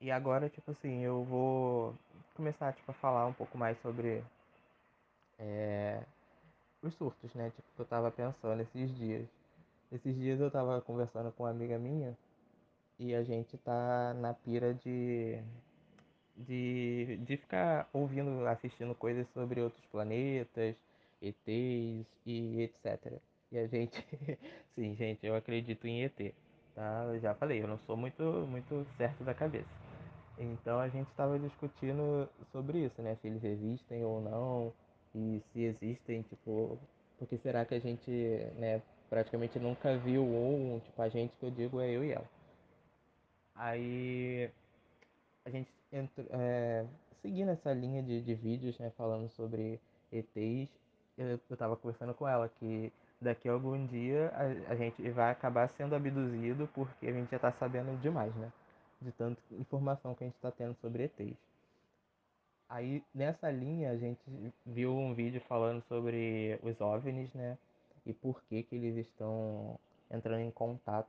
E 0.01 0.11
agora, 0.11 0.49
tipo 0.49 0.71
assim, 0.71 1.01
eu 1.03 1.25
vou 1.25 1.95
começar, 2.35 2.73
tipo, 2.73 2.91
a 2.91 2.95
falar 2.95 3.27
um 3.27 3.33
pouco 3.33 3.57
mais 3.59 3.79
sobre 3.83 4.23
é, 5.39 6.03
os 6.83 6.95
surtos, 6.95 7.33
né? 7.35 7.51
Tipo, 7.51 7.69
que 7.75 7.81
eu 7.81 7.87
tava 7.87 8.11
pensando 8.11 8.63
esses 8.63 8.95
dias. 8.97 9.27
Esses 9.93 10.15
dias 10.17 10.41
eu 10.41 10.51
tava 10.51 10.81
conversando 10.83 11.33
com 11.33 11.45
uma 11.45 11.51
amiga 11.51 11.79
minha 11.79 12.17
e 12.99 13.15
a 13.15 13.23
gente 13.23 13.57
tá 13.59 14.15
na 14.15 14.35
pira 14.35 14.75
de 14.75 15.43
de, 16.37 17.19
de 17.19 17.37
ficar 17.37 17.89
ouvindo, 17.93 18.47
assistindo 18.47 18.95
coisas 18.95 19.27
sobre 19.33 19.61
outros 19.61 19.85
planetas, 19.87 20.77
ETs 21.23 22.07
e 22.27 22.63
etc. 22.63 23.13
E 23.53 23.59
a 23.59 23.67
gente, 23.67 24.05
sim, 24.75 24.95
gente, 24.97 25.27
eu 25.27 25.35
acredito 25.35 25.87
em 25.87 26.03
ET, 26.05 26.35
tá? 26.75 27.05
Eu 27.13 27.21
já 27.21 27.35
falei, 27.35 27.63
eu 27.63 27.69
não 27.69 27.79
sou 27.87 27.97
muito, 27.97 28.23
muito 28.49 28.87
certo 28.97 29.25
da 29.25 29.35
cabeça. 29.35 29.69
Então 30.39 30.79
a 30.79 30.89
gente 30.89 31.09
estava 31.09 31.39
discutindo 31.39 32.29
sobre 32.53 32.85
isso, 32.85 33.01
né? 33.03 33.17
Se 33.23 33.29
eles 33.29 33.43
existem 33.45 34.05
ou 34.05 34.21
não, 34.21 34.73
e 35.15 35.43
se 35.53 35.63
existem, 35.65 36.23
tipo, 36.23 36.79
porque 37.19 37.39
será 37.39 37.65
que 37.65 37.75
a 37.75 37.79
gente, 37.79 38.11
né, 38.57 38.83
praticamente 39.09 39.59
nunca 39.59 39.97
viu 39.97 40.23
um, 40.23 40.81
tipo, 40.81 41.01
a 41.01 41.09
gente 41.09 41.35
que 41.37 41.47
eu 41.47 41.51
digo 41.51 41.81
é 41.81 41.91
eu 41.91 42.05
e 42.05 42.13
ela. 42.13 42.29
Aí 43.55 44.51
a 45.45 45.51
gente 45.51 45.71
entrou, 45.97 46.27
é, 46.31 46.85
seguindo 47.23 47.51
essa 47.51 47.73
linha 47.73 48.03
de, 48.03 48.23
de 48.23 48.35
vídeos, 48.35 48.79
né, 48.79 48.91
falando 48.97 49.29
sobre 49.31 49.81
ETs, 50.13 50.71
eu, 51.19 51.41
eu 51.49 51.57
tava 51.57 51.77
conversando 51.77 52.15
com 52.15 52.29
ela 52.29 52.49
que 52.49 52.93
daqui 53.21 53.49
a 53.49 53.53
algum 53.53 53.87
dia 53.87 54.31
a, 54.35 54.73
a 54.73 54.77
gente 54.77 55.11
vai 55.11 55.31
acabar 55.31 55.69
sendo 55.71 55.95
abduzido 55.95 56.69
porque 56.75 57.07
a 57.07 57.13
gente 57.13 57.31
já 57.31 57.39
tá 57.39 57.53
sabendo 57.53 57.99
demais, 58.01 58.35
né? 58.37 58.53
De 59.01 59.13
tanta 59.13 59.41
informação 59.53 60.15
que 60.15 60.25
a 60.25 60.27
gente 60.27 60.39
tá 60.39 60.51
tendo 60.51 60.75
sobre 60.81 61.05
ETs. 61.05 61.37
Aí 62.69 63.03
nessa 63.15 63.51
linha 63.51 63.91
a 63.91 63.97
gente 63.97 64.21
viu 64.65 64.97
um 64.97 65.15
vídeo 65.15 65.41
falando 65.49 65.83
sobre 65.83 66.59
os 66.63 66.81
OVNIs, 66.81 67.33
né? 67.35 67.57
E 68.05 68.13
por 68.13 68.41
que 68.49 68.63
que 68.63 68.77
eles 68.77 69.07
estão 69.07 69.79
entrando 70.11 70.41
em 70.41 70.51
contato 70.51 71.09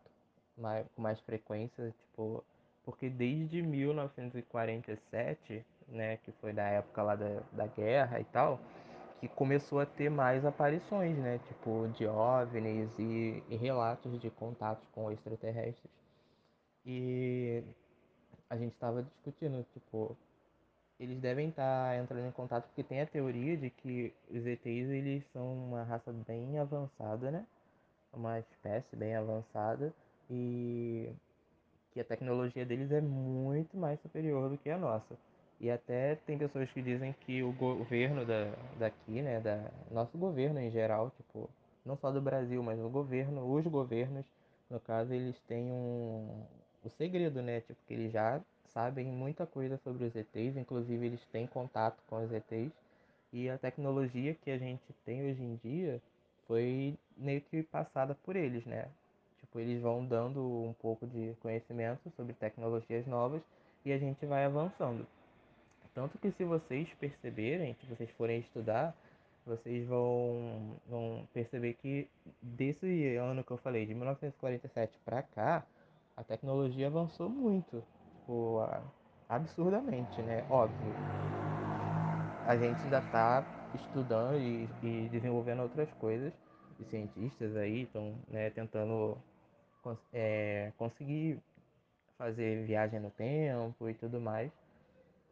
mais, 0.58 0.88
com 0.96 1.01
mais 1.01 1.20
frequência, 1.22 1.94
tipo, 2.00 2.44
porque 2.88 3.10
desde 3.10 3.62
1947, 3.62 5.65
né, 5.89 6.15
que 6.24 6.32
foi 6.32 6.53
da 6.53 6.63
época 6.63 7.03
lá 7.03 7.17
da, 7.17 7.41
da 7.51 7.67
guerra 7.67 8.22
e 8.22 8.24
tal, 8.24 8.62
que 9.20 9.27
começou 9.27 9.82
a 9.82 9.86
ter 9.86 10.10
mais 10.10 10.46
aparições, 10.46 11.17
né? 11.17 11.38
Tipo, 11.50 11.89
de 11.89 12.08
OVNIs 12.08 12.98
e, 12.98 13.44
e 13.50 13.58
relatos 13.58 14.22
de 14.22 14.29
contatos 14.29 14.88
com 14.94 15.12
extraterrestres. 15.12 15.91
E 16.86 17.62
a 18.50 18.56
gente 18.56 18.72
estava 18.72 19.03
discutindo, 19.03 19.65
tipo, 19.74 20.15
eles 20.98 21.20
devem 21.20 21.50
estar 21.50 21.89
tá 21.89 21.98
entrando 21.98 22.25
em 22.25 22.32
contato 22.32 22.67
porque 22.67 22.84
tem 22.84 23.01
a 23.01 23.06
teoria 23.06 23.58
de 23.58 23.70
que 23.70 24.13
os 24.32 24.46
ETs 24.46 24.65
eles 24.65 25.25
são 25.34 25.53
uma 25.53 25.84
raça 25.84 26.13
bem 26.25 26.58
avançada, 26.58 27.32
né? 27.32 27.46
Uma 28.13 28.39
espécie 28.39 28.96
bem 28.96 29.13
avançada 29.13 29.94
e 30.29 31.13
que 31.98 32.01
a 32.01 32.06
tecnologia 32.06 32.63
deles 32.63 32.92
é 32.92 33.01
muito 33.01 33.75
mais 33.75 34.00
superior 34.01 34.50
do 34.50 34.58
que 34.58 34.70
a 34.70 34.77
nossa. 34.77 35.18
E 35.60 35.72
até 35.72 36.13
tem 36.27 36.38
pessoas 36.38 36.70
que 36.70 36.80
dizem 36.80 37.16
que 37.22 37.42
o 37.42 37.51
governo 37.51 38.24
da, 38.24 38.54
daqui, 38.77 39.24
né, 39.24 39.39
da 39.39 39.72
nosso 39.89 40.16
governo 40.16 40.60
em 40.60 40.70
geral, 40.70 41.12
tipo, 41.18 41.50
não 41.84 41.98
só 41.98 42.12
do 42.12 42.22
Brasil, 42.22 42.62
mas 42.62 42.80
o 42.80 42.88
governo, 42.88 43.51
os 43.51 43.66
governos, 43.66 44.24
no 44.70 44.80
caso, 44.80 45.12
eles 45.12 45.36
têm 45.48 45.72
um 45.72 46.44
o 46.84 46.89
segredo, 47.00 47.42
né, 47.42 47.62
tipo, 47.62 47.80
que 47.88 47.96
eles 47.96 48.12
já 48.12 48.39
sabem 48.72 49.08
muita 49.08 49.48
coisa 49.48 49.80
sobre 49.84 50.06
os 50.06 50.16
ETs, 50.16 50.56
inclusive 50.56 51.04
eles 51.04 51.25
têm 51.32 51.48
contato 51.48 51.98
com 52.08 52.24
os 52.24 52.32
ETs. 52.32 52.72
E 53.34 53.50
a 53.50 53.58
tecnologia 53.58 54.36
que 54.36 54.51
a 54.51 54.58
gente 54.60 54.94
tem 55.04 55.32
hoje 55.32 55.42
em 55.42 55.56
dia 55.63 56.00
foi 56.46 56.96
meio 57.18 57.42
que 57.42 57.63
passada 57.63 58.16
por 58.24 58.36
eles, 58.36 58.63
né? 58.68 58.88
Eles 59.59 59.81
vão 59.81 60.05
dando 60.05 60.41
um 60.41 60.73
pouco 60.73 61.05
de 61.07 61.35
conhecimento 61.41 62.11
sobre 62.15 62.33
tecnologias 62.33 63.05
novas 63.05 63.41
e 63.83 63.91
a 63.91 63.97
gente 63.97 64.25
vai 64.25 64.45
avançando. 64.45 65.05
Tanto 65.93 66.17
que 66.17 66.31
se 66.31 66.43
vocês 66.43 66.87
perceberem, 66.99 67.75
se 67.75 67.85
vocês 67.87 68.09
forem 68.11 68.39
estudar, 68.39 68.95
vocês 69.45 69.87
vão, 69.87 70.75
vão 70.87 71.27
perceber 71.33 71.73
que 71.73 72.07
desse 72.41 73.15
ano 73.15 73.43
que 73.43 73.51
eu 73.51 73.57
falei, 73.57 73.85
de 73.85 73.95
1947 73.95 74.99
para 75.03 75.23
cá, 75.23 75.65
a 76.15 76.23
tecnologia 76.23 76.87
avançou 76.87 77.29
muito, 77.29 77.83
tipo, 78.13 78.59
absurdamente, 79.29 80.21
né? 80.21 80.45
Óbvio. 80.49 80.93
A 82.45 82.55
gente 82.57 82.81
ainda 82.83 82.99
está 82.99 83.69
estudando 83.73 84.37
e, 84.37 84.69
e, 84.83 85.09
desenvolvendo 85.09 85.63
outras 85.63 85.91
coisas, 85.93 86.33
e 86.79 86.85
cientistas 86.85 87.55
aí 87.55 87.83
estão 87.83 88.15
né, 88.27 88.49
tentando 88.51 89.17
é, 90.13 90.72
conseguir 90.77 91.39
fazer 92.17 92.65
viagem 92.65 93.00
no 93.00 93.12
tempo 93.12 93.89
e 93.89 93.94
tudo 93.94 94.20
mais. 94.20 94.51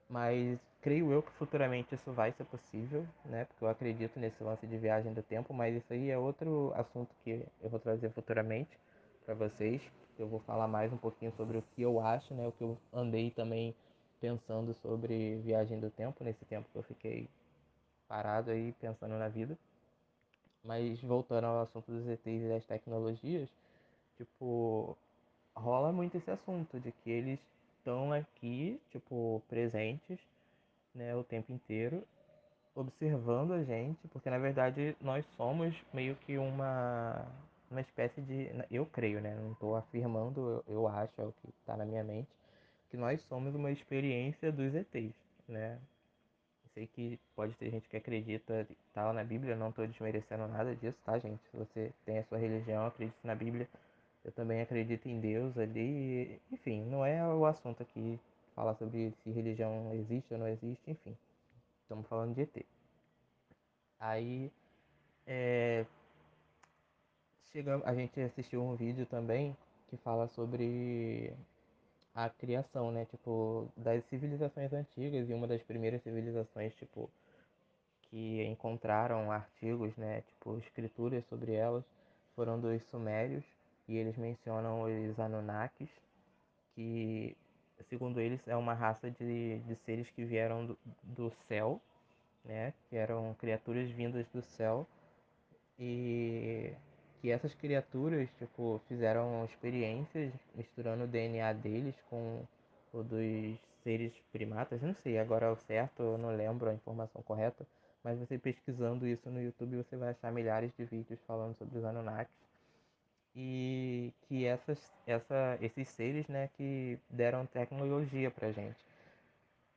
Mas 0.09 0.59
creio 0.81 1.11
eu 1.11 1.23
que 1.23 1.31
futuramente 1.31 1.95
isso 1.95 2.11
vai 2.11 2.31
ser 2.33 2.45
possível, 2.45 3.05
né? 3.25 3.45
Porque 3.45 3.63
eu 3.63 3.69
acredito 3.69 4.19
nesse 4.19 4.43
lance 4.43 4.67
de 4.67 4.77
viagem 4.77 5.13
do 5.13 5.23
tempo, 5.23 5.53
mas 5.53 5.75
isso 5.75 5.91
aí 5.91 6.11
é 6.11 6.17
outro 6.17 6.71
assunto 6.75 7.09
que 7.23 7.45
eu 7.61 7.69
vou 7.69 7.79
trazer 7.79 8.11
futuramente 8.11 8.77
para 9.25 9.33
vocês. 9.33 9.81
Eu 10.17 10.27
vou 10.27 10.39
falar 10.41 10.67
mais 10.67 10.93
um 10.93 10.97
pouquinho 10.97 11.31
sobre 11.35 11.57
o 11.57 11.63
que 11.75 11.81
eu 11.81 11.99
acho, 11.99 12.33
né? 12.35 12.47
O 12.47 12.51
que 12.51 12.63
eu 12.63 12.77
andei 12.93 13.31
também 13.31 13.75
pensando 14.21 14.73
sobre 14.75 15.37
viagem 15.41 15.79
do 15.79 15.89
tempo 15.89 16.23
nesse 16.23 16.45
tempo 16.45 16.69
que 16.71 16.77
eu 16.77 16.83
fiquei 16.83 17.27
parado 18.07 18.51
aí 18.51 18.73
pensando 18.79 19.17
na 19.17 19.27
vida. 19.27 19.57
Mas 20.63 21.01
voltando 21.01 21.45
ao 21.45 21.61
assunto 21.61 21.91
dos 21.91 22.07
ETs 22.07 22.43
e 22.43 22.49
das 22.49 22.65
tecnologias, 22.65 23.49
tipo, 24.17 24.97
rola 25.55 25.91
muito 25.91 26.17
esse 26.17 26.29
assunto 26.29 26.79
de 26.79 26.91
que 26.91 27.09
eles 27.09 27.39
estão 27.77 28.11
aqui, 28.13 28.79
tipo, 28.91 29.41
presentes, 29.47 30.19
né, 30.93 31.15
o 31.15 31.23
tempo 31.23 31.51
inteiro, 31.51 32.03
observando 32.75 33.53
a 33.53 33.63
gente, 33.63 34.07
porque 34.09 34.29
na 34.29 34.37
verdade 34.37 34.95
nós 34.99 35.25
somos 35.37 35.75
meio 35.93 36.15
que 36.17 36.37
uma 36.37 37.25
uma 37.69 37.81
espécie 37.81 38.21
de, 38.21 38.49
eu 38.71 38.85
creio, 38.85 39.19
né, 39.19 39.35
não 39.35 39.51
estou 39.51 39.75
afirmando, 39.75 40.63
eu, 40.67 40.87
acho, 40.87 41.11
é 41.19 41.25
o 41.25 41.31
que 41.33 41.49
está 41.49 41.75
na 41.75 41.85
minha 41.85 42.03
mente, 42.03 42.29
que 42.89 42.97
nós 42.97 43.21
somos 43.23 43.55
uma 43.55 43.71
experiência 43.71 44.51
dos 44.51 44.73
ETs, 44.73 45.15
né? 45.47 45.79
Sei 46.73 46.87
que 46.87 47.19
pode 47.35 47.53
ter 47.55 47.71
gente 47.71 47.87
que 47.87 47.97
acredita 47.97 48.67
tal 48.93 49.13
na 49.13 49.23
Bíblia, 49.23 49.55
não 49.55 49.69
estou 49.69 49.87
desmerecendo 49.87 50.47
nada 50.47 50.75
disso, 50.75 50.97
tá, 51.05 51.17
gente? 51.17 51.41
Se 51.49 51.57
você 51.57 51.91
tem 52.05 52.19
a 52.19 52.23
sua 52.25 52.37
religião, 52.37 52.85
acredita 52.85 53.17
na 53.23 53.33
Bíblia, 53.33 53.67
eu 54.25 54.31
também 54.31 54.59
acredito 54.61 55.07
em 55.07 55.19
Deus 55.19 55.57
ali. 55.57 56.41
Enfim, 56.51 56.83
não 56.85 57.05
é 57.05 57.23
o 57.27 57.45
assunto 57.45 57.83
aqui 57.83 58.19
falar 58.55 58.75
sobre 58.75 59.13
se 59.23 59.29
religião 59.31 59.93
existe 59.93 60.33
ou 60.33 60.39
não 60.39 60.47
existe, 60.47 60.89
enfim. 60.89 61.15
Estamos 61.83 62.07
falando 62.07 62.33
de 62.33 62.41
ET. 62.41 62.65
Aí, 63.99 64.51
é, 65.27 65.85
chega, 67.51 67.81
a 67.85 67.93
gente 67.93 68.19
assistiu 68.19 68.63
um 68.63 68.75
vídeo 68.75 69.05
também 69.05 69.55
que 69.89 69.97
fala 69.97 70.27
sobre 70.29 71.31
a 72.15 72.27
criação, 72.29 72.91
né? 72.91 73.05
Tipo, 73.05 73.69
das 73.77 74.03
civilizações 74.05 74.73
antigas 74.73 75.29
e 75.29 75.33
uma 75.33 75.47
das 75.47 75.61
primeiras 75.61 76.01
civilizações, 76.01 76.73
tipo, 76.75 77.09
que 78.09 78.43
encontraram 78.45 79.31
artigos, 79.31 79.95
né? 79.97 80.21
Tipo, 80.21 80.57
escrituras 80.57 81.23
sobre 81.27 81.53
elas 81.53 81.83
foram 82.35 82.59
dos 82.59 82.81
sumérios 82.89 83.43
e 83.87 83.97
eles 83.97 84.17
mencionam 84.17 84.83
os 84.83 85.19
Anunnakis, 85.19 85.89
que 86.73 87.35
segundo 87.89 88.19
eles 88.19 88.39
é 88.47 88.55
uma 88.55 88.73
raça 88.73 89.09
de, 89.11 89.59
de 89.59 89.75
seres 89.85 90.09
que 90.11 90.25
vieram 90.25 90.65
do, 90.65 90.77
do 91.03 91.31
céu, 91.47 91.79
né? 92.43 92.73
Que 92.89 92.95
eram 92.95 93.35
criaturas 93.39 93.89
vindas 93.91 94.25
do 94.33 94.41
céu. 94.41 94.87
E 95.77 96.73
que 97.21 97.31
essas 97.31 97.53
criaturas 97.55 98.29
tipo 98.37 98.81
fizeram 98.87 99.45
experiências 99.45 100.33
misturando 100.55 101.03
o 101.03 101.07
DNA 101.07 101.53
deles 101.53 101.95
com 102.09 102.43
o 102.93 103.03
dos 103.03 103.59
seres 103.83 104.13
primatas, 104.31 104.81
não 104.81 104.95
sei 105.03 105.19
agora 105.19 105.51
o 105.51 105.55
certo, 105.57 106.01
eu 106.01 106.17
não 106.17 106.35
lembro 106.35 106.69
a 106.69 106.73
informação 106.73 107.21
correta, 107.23 107.67
mas 108.03 108.17
você 108.17 108.37
pesquisando 108.37 109.05
isso 109.07 109.29
no 109.29 109.41
YouTube 109.41 109.77
você 109.77 109.97
vai 109.97 110.09
achar 110.09 110.31
milhares 110.31 110.71
de 110.77 110.85
vídeos 110.85 111.19
falando 111.27 111.55
sobre 111.57 111.77
os 111.77 111.83
Anunnakis 111.83 112.44
e 113.35 114.13
que 114.27 114.45
essas, 114.45 114.79
essa, 115.05 115.57
esses 115.61 115.89
seres, 115.89 116.27
né, 116.27 116.49
que 116.55 116.97
deram 117.09 117.45
tecnologia 117.45 118.31
pra 118.31 118.51
gente. 118.51 118.77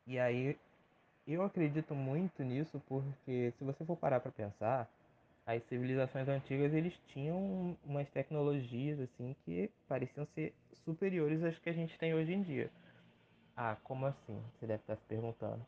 E 0.07 0.19
aí 0.19 0.59
eu 1.27 1.43
acredito 1.43 1.95
muito 1.95 2.43
nisso 2.43 2.81
porque 2.89 3.53
se 3.59 3.65
você 3.65 3.85
for 3.85 3.97
parar 3.97 4.21
para 4.21 4.33
pensar, 4.33 4.89
as 5.47 5.63
civilizações 5.65 6.29
antigas 6.29 6.73
eles 6.73 6.95
tinham 7.09 7.77
umas 7.85 8.09
tecnologias 8.11 9.01
assim 9.01 9.35
que 9.45 9.71
pareciam 9.89 10.27
ser 10.35 10.55
superiores 10.85 11.43
às 11.43 11.59
que 11.59 11.71
a 11.71 11.73
gente 11.73 11.99
tem 11.99 12.15
hoje 12.15 12.33
em 12.33 12.43
dia. 12.43 12.71
Ah, 13.57 13.77
como 13.83 14.07
assim? 14.07 14.43
Você 14.55 14.67
deve 14.67 14.83
estar 14.83 14.97
se 14.97 15.05
perguntando. 15.07 15.65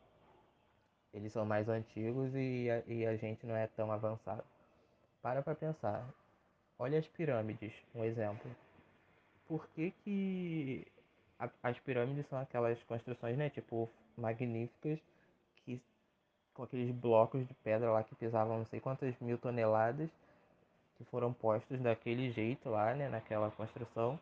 Eles 1.13 1.31
são 1.33 1.45
mais 1.45 1.67
antigos 1.67 2.33
e 2.33 2.69
a, 2.69 2.83
e 2.91 3.05
a 3.05 3.15
gente 3.17 3.45
não 3.45 3.55
é 3.55 3.67
tão 3.67 3.91
avançado. 3.91 4.43
Para 5.21 5.41
para 5.41 5.55
pensar. 5.55 6.07
Olha 6.81 6.97
as 6.97 7.07
pirâmides, 7.09 7.71
um 7.93 8.03
exemplo. 8.03 8.49
Por 9.47 9.67
que, 9.67 9.91
que 10.03 10.87
a, 11.37 11.47
as 11.61 11.79
pirâmides 11.79 12.25
são 12.25 12.39
aquelas 12.39 12.81
construções, 12.85 13.37
né, 13.37 13.51
tipo, 13.51 13.87
magníficas, 14.17 14.97
que 15.57 15.79
com 16.55 16.63
aqueles 16.63 16.89
blocos 16.89 17.47
de 17.47 17.53
pedra 17.53 17.91
lá 17.91 18.03
que 18.03 18.15
pesavam 18.15 18.57
não 18.57 18.65
sei 18.65 18.79
quantas 18.79 19.13
mil 19.19 19.37
toneladas, 19.37 20.09
que 20.97 21.03
foram 21.03 21.31
postos 21.31 21.79
daquele 21.79 22.31
jeito 22.31 22.67
lá, 22.67 22.95
né, 22.95 23.07
naquela 23.09 23.51
construção. 23.51 24.19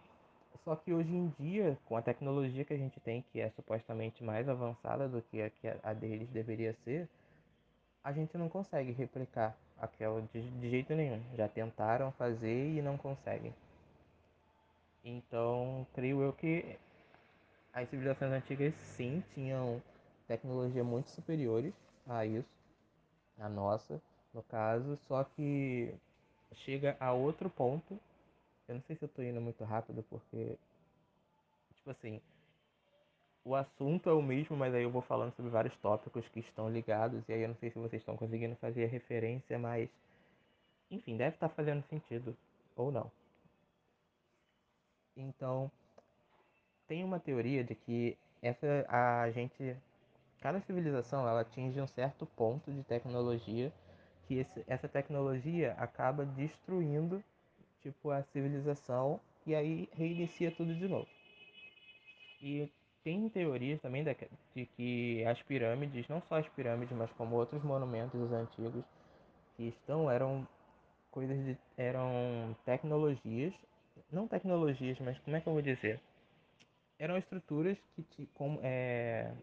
Só 0.65 0.75
que 0.75 0.91
hoje 0.91 1.15
em 1.15 1.33
dia, 1.39 1.77
com 1.85 1.95
a 1.95 2.01
tecnologia 2.01 2.65
que 2.65 2.73
a 2.73 2.77
gente 2.77 2.99
tem, 2.99 3.21
que 3.31 3.39
é 3.39 3.49
supostamente 3.51 4.21
mais 4.21 4.49
avançada 4.49 5.07
do 5.07 5.21
que 5.21 5.41
a 5.41 5.49
que 5.49 5.67
a 5.81 5.93
deles 5.93 6.29
deveria 6.31 6.73
ser, 6.83 7.07
a 8.03 8.11
gente 8.11 8.37
não 8.37 8.49
consegue 8.49 8.91
replicar 8.91 9.55
aquela 9.81 10.21
de, 10.33 10.41
de 10.41 10.69
jeito 10.69 10.93
nenhum. 10.93 11.21
Já 11.35 11.47
tentaram 11.47 12.11
fazer 12.13 12.75
e 12.77 12.81
não 12.81 12.97
conseguem. 12.97 13.53
Então, 15.03 15.87
creio 15.93 16.21
eu 16.21 16.33
que 16.33 16.77
as 17.73 17.89
civilizações 17.89 18.31
antigas 18.31 18.73
sim 18.75 19.23
tinham 19.33 19.81
tecnologia 20.27 20.83
muito 20.83 21.09
superiores 21.09 21.73
a 22.07 22.25
isso, 22.25 22.49
a 23.39 23.47
nossa, 23.47 24.01
no 24.33 24.43
caso, 24.43 24.97
só 25.07 25.23
que 25.23 25.93
chega 26.53 26.97
a 26.99 27.13
outro 27.13 27.49
ponto. 27.49 27.99
Eu 28.67 28.75
não 28.75 28.81
sei 28.83 28.95
se 28.95 29.03
eu 29.03 29.09
tô 29.09 29.21
indo 29.23 29.41
muito 29.41 29.63
rápido 29.63 30.03
porque 30.09 30.57
tipo 31.75 31.89
assim, 31.91 32.21
o 33.49 33.55
assunto 33.55 34.07
é 34.07 34.13
o 34.13 34.21
mesmo, 34.21 34.55
mas 34.55 34.75
aí 34.75 34.83
eu 34.83 34.91
vou 34.91 35.01
falando 35.01 35.33
sobre 35.33 35.49
vários 35.49 35.75
tópicos 35.77 36.27
que 36.29 36.39
estão 36.39 36.69
ligados 36.69 37.27
e 37.27 37.33
aí 37.33 37.41
eu 37.41 37.47
não 37.47 37.55
sei 37.55 37.71
se 37.71 37.79
vocês 37.79 37.99
estão 37.99 38.15
conseguindo 38.15 38.55
fazer 38.57 38.85
referência, 38.85 39.57
mas 39.57 39.89
enfim, 40.91 41.17
deve 41.17 41.35
estar 41.35 41.49
fazendo 41.49 41.83
sentido 41.85 42.37
ou 42.75 42.91
não. 42.91 43.11
Então, 45.17 45.71
tem 46.87 47.03
uma 47.03 47.19
teoria 47.19 47.63
de 47.63 47.73
que 47.73 48.15
essa 48.39 48.85
a 48.87 49.31
gente 49.31 49.75
cada 50.39 50.61
civilização 50.61 51.27
ela 51.27 51.41
atinge 51.41 51.81
um 51.81 51.87
certo 51.87 52.27
ponto 52.27 52.71
de 52.71 52.83
tecnologia 52.83 53.73
que 54.27 54.35
esse, 54.35 54.63
essa 54.67 54.87
tecnologia 54.87 55.73
acaba 55.79 56.23
destruindo 56.23 57.23
tipo 57.81 58.11
a 58.11 58.21
civilização 58.25 59.19
e 59.43 59.55
aí 59.55 59.89
reinicia 59.93 60.51
tudo 60.51 60.75
de 60.75 60.87
novo. 60.87 61.07
E 62.39 62.69
tem 63.09 63.27
teorias 63.29 63.81
também 63.81 64.03
de 64.03 64.65
que 64.77 65.25
as 65.25 65.41
pirâmides, 65.41 66.07
não 66.07 66.21
só 66.29 66.35
as 66.35 66.47
pirâmides, 66.49 66.95
mas 66.95 67.09
como 67.13 67.35
outros 67.37 67.63
monumentos 67.63 68.31
antigos 68.31 68.85
que 69.57 69.69
estão 69.69 70.11
eram 70.11 70.47
coisas 71.09 71.35
de 71.43 71.57
eram 71.75 72.55
tecnologias, 72.65 73.51
não 74.11 74.27
tecnologias, 74.27 74.99
mas 74.99 75.17
como 75.19 75.35
é 75.35 75.41
que 75.41 75.47
eu 75.47 75.53
vou 75.53 75.61
dizer? 75.61 75.99
Eram 76.99 77.17
estruturas 77.17 77.75
que 78.11 78.27
com, 78.35 78.59
é, 78.61 79.33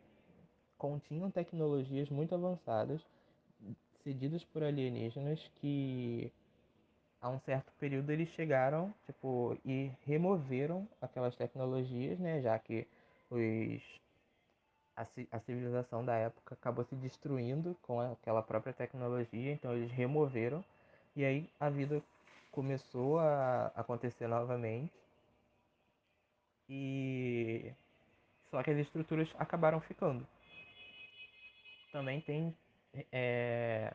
continham 0.79 1.29
tecnologias 1.29 2.09
muito 2.09 2.37
avançadas, 2.37 3.01
cedidas 4.05 4.45
por 4.45 4.63
alienígenas 4.63 5.41
que 5.57 6.31
a 7.21 7.29
um 7.29 7.41
certo 7.41 7.73
período 7.81 8.13
eles 8.13 8.29
chegaram, 8.37 8.95
tipo, 9.07 9.59
e 9.65 9.91
removeram 10.07 10.87
aquelas 11.01 11.35
tecnologias, 11.35 12.17
né, 12.21 12.41
já 12.41 12.57
que 12.61 12.87
os 13.31 13.83
a, 14.97 15.07
a 15.33 15.41
civilização 15.41 16.05
da 16.05 16.15
época 16.17 16.55
acabou 16.55 16.85
se 16.85 16.95
destruindo 16.97 17.77
com 17.83 18.01
aquela 18.01 18.43
própria 18.43 18.73
tecnologia, 18.73 19.53
então 19.53 19.75
eles 19.75 19.91
removeram 19.93 20.65
e 21.15 21.25
aí 21.25 21.51
a 21.61 21.69
vida 21.69 22.03
começou 22.51 23.19
a 23.19 23.67
acontecer 23.77 24.27
novamente. 24.27 24.93
E 26.69 27.73
só 28.51 28.63
que 28.63 28.71
as 28.71 28.79
estruturas 28.79 29.29
acabaram 29.39 29.81
ficando. 29.81 30.27
Também 31.93 32.21
tem 32.21 32.55
é, 33.13 33.95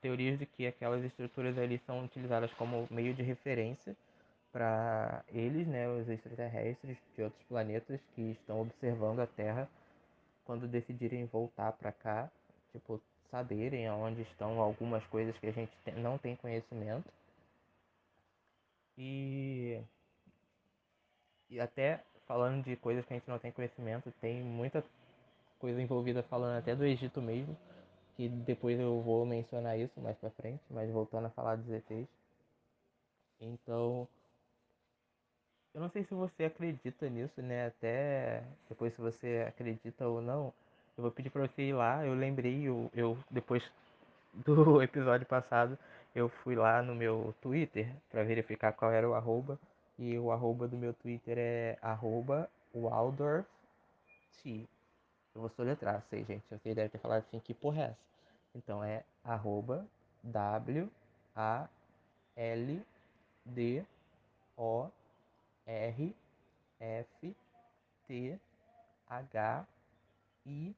teorias 0.00 0.38
de 0.38 0.46
que 0.46 0.66
aquelas 0.66 1.02
estruturas 1.02 1.58
ali 1.58 1.78
são 1.86 2.04
utilizadas 2.04 2.52
como 2.54 2.86
meio 2.90 3.14
de 3.14 3.22
referência 3.22 3.96
para 4.54 5.24
eles, 5.30 5.66
né, 5.66 5.88
os 5.88 6.08
extraterrestres 6.08 6.96
de 7.16 7.22
outros 7.24 7.42
planetas 7.48 8.00
que 8.14 8.22
estão 8.30 8.60
observando 8.60 9.18
a 9.18 9.26
Terra 9.26 9.68
quando 10.44 10.68
decidirem 10.68 11.26
voltar 11.26 11.72
para 11.72 11.90
cá, 11.90 12.30
tipo, 12.70 13.00
saberem 13.32 13.88
aonde 13.88 14.22
estão 14.22 14.60
algumas 14.60 15.04
coisas 15.08 15.36
que 15.38 15.48
a 15.48 15.52
gente 15.52 15.72
não 15.96 16.16
tem 16.18 16.36
conhecimento. 16.36 17.10
E 18.96 19.82
e 21.50 21.58
até 21.58 22.04
falando 22.24 22.62
de 22.62 22.76
coisas 22.76 23.04
que 23.04 23.12
a 23.12 23.16
gente 23.16 23.28
não 23.28 23.40
tem 23.40 23.50
conhecimento, 23.50 24.12
tem 24.20 24.40
muita 24.40 24.84
coisa 25.58 25.82
envolvida 25.82 26.22
falando 26.22 26.58
até 26.58 26.76
do 26.76 26.84
Egito 26.84 27.20
mesmo, 27.20 27.56
que 28.16 28.28
depois 28.28 28.78
eu 28.78 29.00
vou 29.02 29.26
mencionar 29.26 29.76
isso 29.78 30.00
mais 30.00 30.16
pra 30.18 30.30
frente, 30.30 30.62
mas 30.70 30.88
voltando 30.92 31.26
a 31.26 31.30
falar 31.30 31.56
dos 31.56 31.68
ETs. 31.72 32.08
Então, 33.40 34.06
eu 35.74 35.80
não 35.80 35.88
sei 35.90 36.04
se 36.04 36.14
você 36.14 36.44
acredita 36.44 37.08
nisso, 37.10 37.42
né? 37.42 37.66
Até 37.66 38.42
depois 38.68 38.94
se 38.94 39.00
você 39.00 39.44
acredita 39.48 40.06
ou 40.06 40.20
não, 40.22 40.52
eu 40.96 41.02
vou 41.02 41.10
pedir 41.10 41.30
pra 41.30 41.42
você 41.46 41.62
ir 41.62 41.72
lá. 41.72 42.04
Eu 42.06 42.14
lembrei, 42.14 42.62
eu, 42.68 42.90
eu 42.94 43.18
depois 43.30 43.62
do 44.34 44.80
episódio 44.82 45.26
passado, 45.26 45.78
eu 46.14 46.28
fui 46.28 46.54
lá 46.56 46.82
no 46.82 46.94
meu 46.94 47.34
Twitter 47.42 47.88
para 48.10 48.24
verificar 48.24 48.72
qual 48.72 48.92
era 48.92 49.08
o 49.08 49.14
arroba. 49.14 49.58
E 49.98 50.18
o 50.18 50.32
arroba 50.32 50.68
do 50.68 50.76
meu 50.76 50.92
Twitter 50.94 51.38
é 51.38 51.78
arroba 51.82 52.50
Waldorf 52.74 53.46
T. 54.42 54.66
Eu 55.34 55.42
vou 55.42 55.50
soletrar, 55.50 56.02
sei, 56.10 56.24
gente. 56.24 56.44
Você 56.50 56.74
deve 56.74 56.90
ter 56.90 56.98
falado 56.98 57.24
assim, 57.26 57.40
que 57.40 57.54
porra 57.54 57.82
é 57.82 57.84
essa? 57.86 57.98
Então 58.54 58.84
é 58.84 59.04
arroba 59.24 59.86
W 60.24 60.88
A 61.36 61.68
L 62.36 62.82
D 63.44 63.84
O 64.56 64.88
R 65.66 66.14
F 66.80 67.36
T 68.06 68.38
H 69.08 69.66
I 70.46 70.74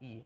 I. 0.00 0.24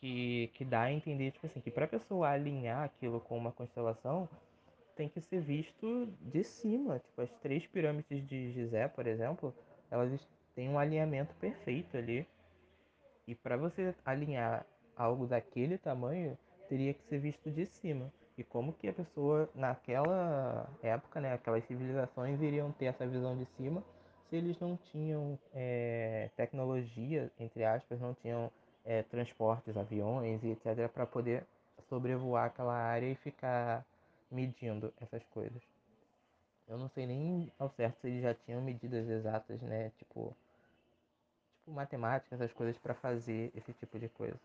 que, 0.00 0.50
que 0.54 0.64
dá 0.64 0.82
a 0.82 0.92
entender, 0.92 1.30
tipo 1.32 1.46
assim, 1.46 1.60
que 1.60 1.70
pra 1.70 1.86
pessoa 1.86 2.30
alinhar 2.30 2.84
aquilo 2.84 3.20
com 3.20 3.36
uma 3.36 3.52
constelação, 3.52 4.28
tem 5.00 5.08
que 5.08 5.20
ser 5.22 5.40
visto 5.40 6.06
de 6.20 6.44
cima. 6.44 6.98
Tipo, 6.98 7.22
as 7.22 7.30
três 7.40 7.66
pirâmides 7.66 8.26
de 8.28 8.52
Gizé, 8.52 8.86
por 8.86 9.06
exemplo, 9.06 9.54
elas 9.90 10.20
têm 10.54 10.68
um 10.68 10.78
alinhamento 10.78 11.34
perfeito 11.36 11.96
ali. 11.96 12.26
E 13.26 13.34
para 13.34 13.56
você 13.56 13.94
alinhar 14.04 14.66
algo 14.94 15.26
daquele 15.26 15.78
tamanho, 15.78 16.36
teria 16.68 16.92
que 16.92 17.02
ser 17.04 17.18
visto 17.18 17.50
de 17.50 17.64
cima 17.64 18.12
e 18.36 18.44
como 18.44 18.74
que 18.74 18.88
a 18.88 18.92
pessoa 18.92 19.48
naquela 19.54 20.68
época, 20.82 21.18
né, 21.18 21.32
aquelas 21.32 21.64
civilizações 21.64 22.40
iriam 22.42 22.70
ter 22.72 22.86
essa 22.86 23.06
visão 23.06 23.36
de 23.38 23.46
cima 23.56 23.82
se 24.28 24.36
eles 24.36 24.58
não 24.60 24.76
tinham 24.76 25.38
é, 25.54 26.28
tecnologia, 26.36 27.30
entre 27.38 27.64
aspas, 27.64 27.98
não 27.98 28.14
tinham 28.14 28.50
é, 28.84 29.02
transportes, 29.04 29.76
aviões 29.76 30.42
e 30.44 30.50
etc, 30.50 30.88
para 30.92 31.06
poder 31.06 31.44
sobrevoar 31.88 32.46
aquela 32.46 32.74
área 32.74 33.06
e 33.06 33.14
ficar 33.16 33.84
medindo 34.30 34.92
essas 35.00 35.22
coisas. 35.26 35.62
Eu 36.68 36.78
não 36.78 36.88
sei 36.88 37.06
nem 37.06 37.52
ao 37.58 37.68
certo 37.70 38.00
se 38.00 38.06
eles 38.06 38.22
já 38.22 38.34
tinham 38.34 38.62
medidas 38.62 39.08
exatas, 39.08 39.60
né, 39.60 39.90
tipo, 39.98 40.36
tipo 41.58 41.72
matemática, 41.72 42.34
essas 42.34 42.52
coisas 42.52 42.78
para 42.78 42.94
fazer 42.94 43.50
esse 43.54 43.72
tipo 43.72 43.98
de 43.98 44.08
coisa. 44.08 44.38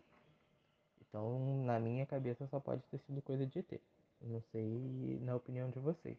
Então, 1.08 1.64
na 1.64 1.78
minha 1.78 2.04
cabeça, 2.04 2.46
só 2.48 2.58
pode 2.58 2.82
ter 2.90 2.98
sido 2.98 3.22
coisa 3.22 3.46
de 3.46 3.60
ET. 3.60 3.80
Não 4.20 4.42
sei 4.52 5.18
na 5.22 5.36
opinião 5.36 5.70
de 5.70 5.78
vocês. 5.78 6.18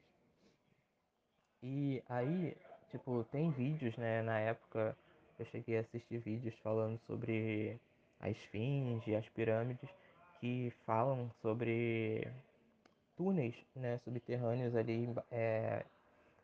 E 1.62 2.02
aí, 2.08 2.56
tipo, 2.90 3.24
tem 3.26 3.52
vídeos, 3.52 3.98
né? 3.98 4.22
Na 4.22 4.40
época 4.40 4.96
eu 5.38 5.46
cheguei 5.46 5.78
a 5.78 5.82
assistir 5.82 6.20
vídeos 6.20 6.56
falando 6.64 7.00
sobre 7.06 7.80
a 8.20 8.30
esfinge, 8.30 9.16
as 9.16 9.28
pirâmides, 9.30 9.90
que 10.40 10.74
falam 10.86 11.30
sobre 11.42 12.28
túneis, 13.18 13.56
né? 13.76 14.00
Subterrâneos 14.06 14.76
ali 14.76 15.14
é, 15.32 15.84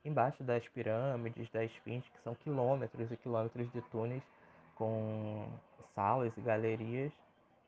embaixo 0.04 0.44
das 0.44 0.68
pirâmides, 0.70 1.50
da 1.52 1.64
esfinge, 1.64 2.10
que 2.10 2.22
são 2.24 2.36
quilômetros 2.36 3.10
e 3.12 3.18
quilômetros 3.18 3.72
de 3.72 3.82
túneis 3.84 4.24
com 4.76 5.48
salas 5.96 6.36
e 6.36 6.42
galerias 6.42 7.12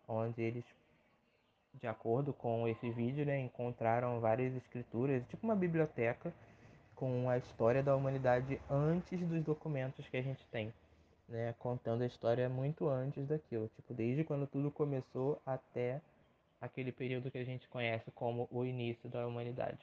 onde 0.08 0.42
eles, 0.42 0.64
de 1.76 1.88
acordo 1.88 2.34
com 2.34 2.68
esse 2.68 2.90
vídeo, 2.92 3.26
né, 3.26 3.40
encontraram 3.40 4.20
várias 4.20 4.54
escrituras, 4.56 5.24
tipo 5.28 5.46
uma 5.46 5.56
biblioteca 5.56 6.34
com 6.96 7.30
a 7.30 7.38
história 7.38 7.84
da 7.84 7.96
humanidade 7.96 8.60
antes 8.70 9.20
dos 9.28 9.44
documentos 9.44 10.08
que 10.08 10.18
a 10.18 10.22
gente 10.22 10.46
tem, 10.48 10.74
né, 11.28 11.54
contando 11.60 12.04
a 12.04 12.08
história 12.08 12.48
muito 12.48 12.88
antes 12.88 13.28
daquilo, 13.28 13.70
tipo 13.76 13.94
desde 13.94 14.24
quando 14.24 14.48
tudo 14.48 14.72
começou 14.72 15.42
até 15.46 16.02
aquele 16.66 16.92
período 16.92 17.32
que 17.32 17.38
a 17.38 17.44
gente 17.44 17.68
conhece 17.68 18.12
como 18.12 18.48
o 18.52 18.66
início 18.66 19.10
da 19.10 19.26
humanidade. 19.26 19.80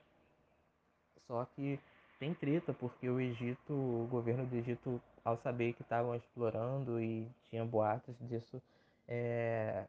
Só 1.26 1.44
que 1.56 1.78
tem 2.18 2.34
treta 2.34 2.72
porque 2.72 3.08
o 3.08 3.20
Egito, 3.20 3.72
o 3.72 4.06
governo 4.10 4.46
do 4.46 4.56
Egito, 4.56 5.00
ao 5.24 5.36
saber 5.38 5.72
que 5.72 5.82
estavam 5.82 6.14
explorando 6.14 7.00
e 7.00 7.26
tinha 7.48 7.64
boatos 7.64 8.14
disso, 8.20 8.60
é, 9.08 9.84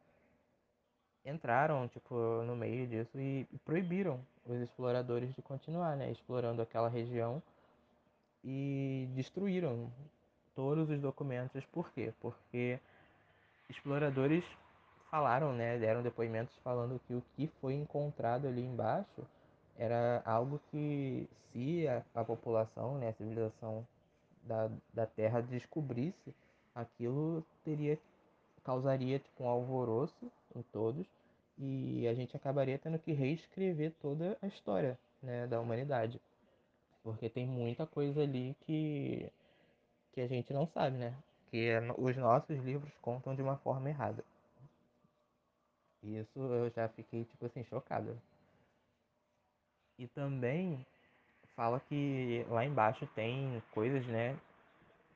entraram 1.25 1.87
tipo 1.87 2.15
no 2.43 2.55
meio 2.55 2.87
disso 2.87 3.19
e 3.19 3.47
proibiram 3.65 4.19
os 4.45 4.59
exploradores 4.61 5.33
de 5.35 5.41
continuar, 5.41 5.95
né, 5.95 6.11
explorando 6.11 6.61
aquela 6.61 6.89
região 6.89 7.41
e 8.43 9.07
destruíram 9.15 9.91
todos 10.55 10.89
os 10.89 10.99
documentos. 10.99 11.63
Por 11.65 11.91
quê? 11.91 12.13
Porque 12.19 12.79
exploradores 13.69 14.43
falaram, 15.13 15.53
né, 15.53 15.77
deram 15.77 16.01
depoimentos 16.01 16.57
falando 16.63 16.99
que 17.05 17.13
o 17.13 17.21
que 17.35 17.45
foi 17.61 17.75
encontrado 17.75 18.47
ali 18.47 18.63
embaixo 18.63 19.21
era 19.77 20.23
algo 20.25 20.59
que 20.71 21.29
se 21.51 21.87
a, 21.87 22.03
a 22.15 22.23
população, 22.23 22.97
né, 22.97 23.09
a 23.09 23.13
civilização 23.13 23.85
da, 24.41 24.71
da 24.91 25.05
Terra 25.05 25.39
descobrisse, 25.39 26.33
aquilo 26.73 27.45
teria 27.63 27.95
causaria 28.63 29.19
tipo 29.19 29.43
um 29.43 29.47
alvoroço 29.47 30.31
em 30.55 30.63
todos 30.73 31.05
e 31.59 32.07
a 32.07 32.15
gente 32.15 32.35
acabaria 32.35 32.79
tendo 32.79 32.97
que 32.97 33.11
reescrever 33.11 33.93
toda 34.01 34.35
a 34.41 34.47
história, 34.47 34.97
né, 35.21 35.45
da 35.45 35.61
humanidade. 35.61 36.19
Porque 37.03 37.29
tem 37.29 37.45
muita 37.45 37.85
coisa 37.85 38.23
ali 38.23 38.55
que 38.61 39.29
que 40.11 40.21
a 40.21 40.27
gente 40.27 40.51
não 40.53 40.65
sabe, 40.65 40.97
né? 40.97 41.13
Que 41.51 41.69
é 41.69 41.79
os 41.99 42.17
nossos 42.17 42.57
livros 42.63 42.91
contam 42.99 43.35
de 43.35 43.43
uma 43.43 43.57
forma 43.57 43.89
errada. 43.89 44.23
Isso 46.03 46.37
eu 46.37 46.69
já 46.69 46.89
fiquei, 46.89 47.23
tipo 47.25 47.45
assim, 47.45 47.63
chocado. 47.63 48.19
E 49.97 50.07
também 50.07 50.85
fala 51.55 51.79
que 51.79 52.45
lá 52.49 52.65
embaixo 52.65 53.07
tem 53.15 53.61
coisas, 53.71 54.05
né? 54.07 54.37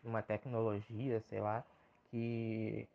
Uma 0.04 0.22
tecnologia, 0.22 1.22
sei 1.30 1.42
lá, 1.42 1.64
que 2.10 2.88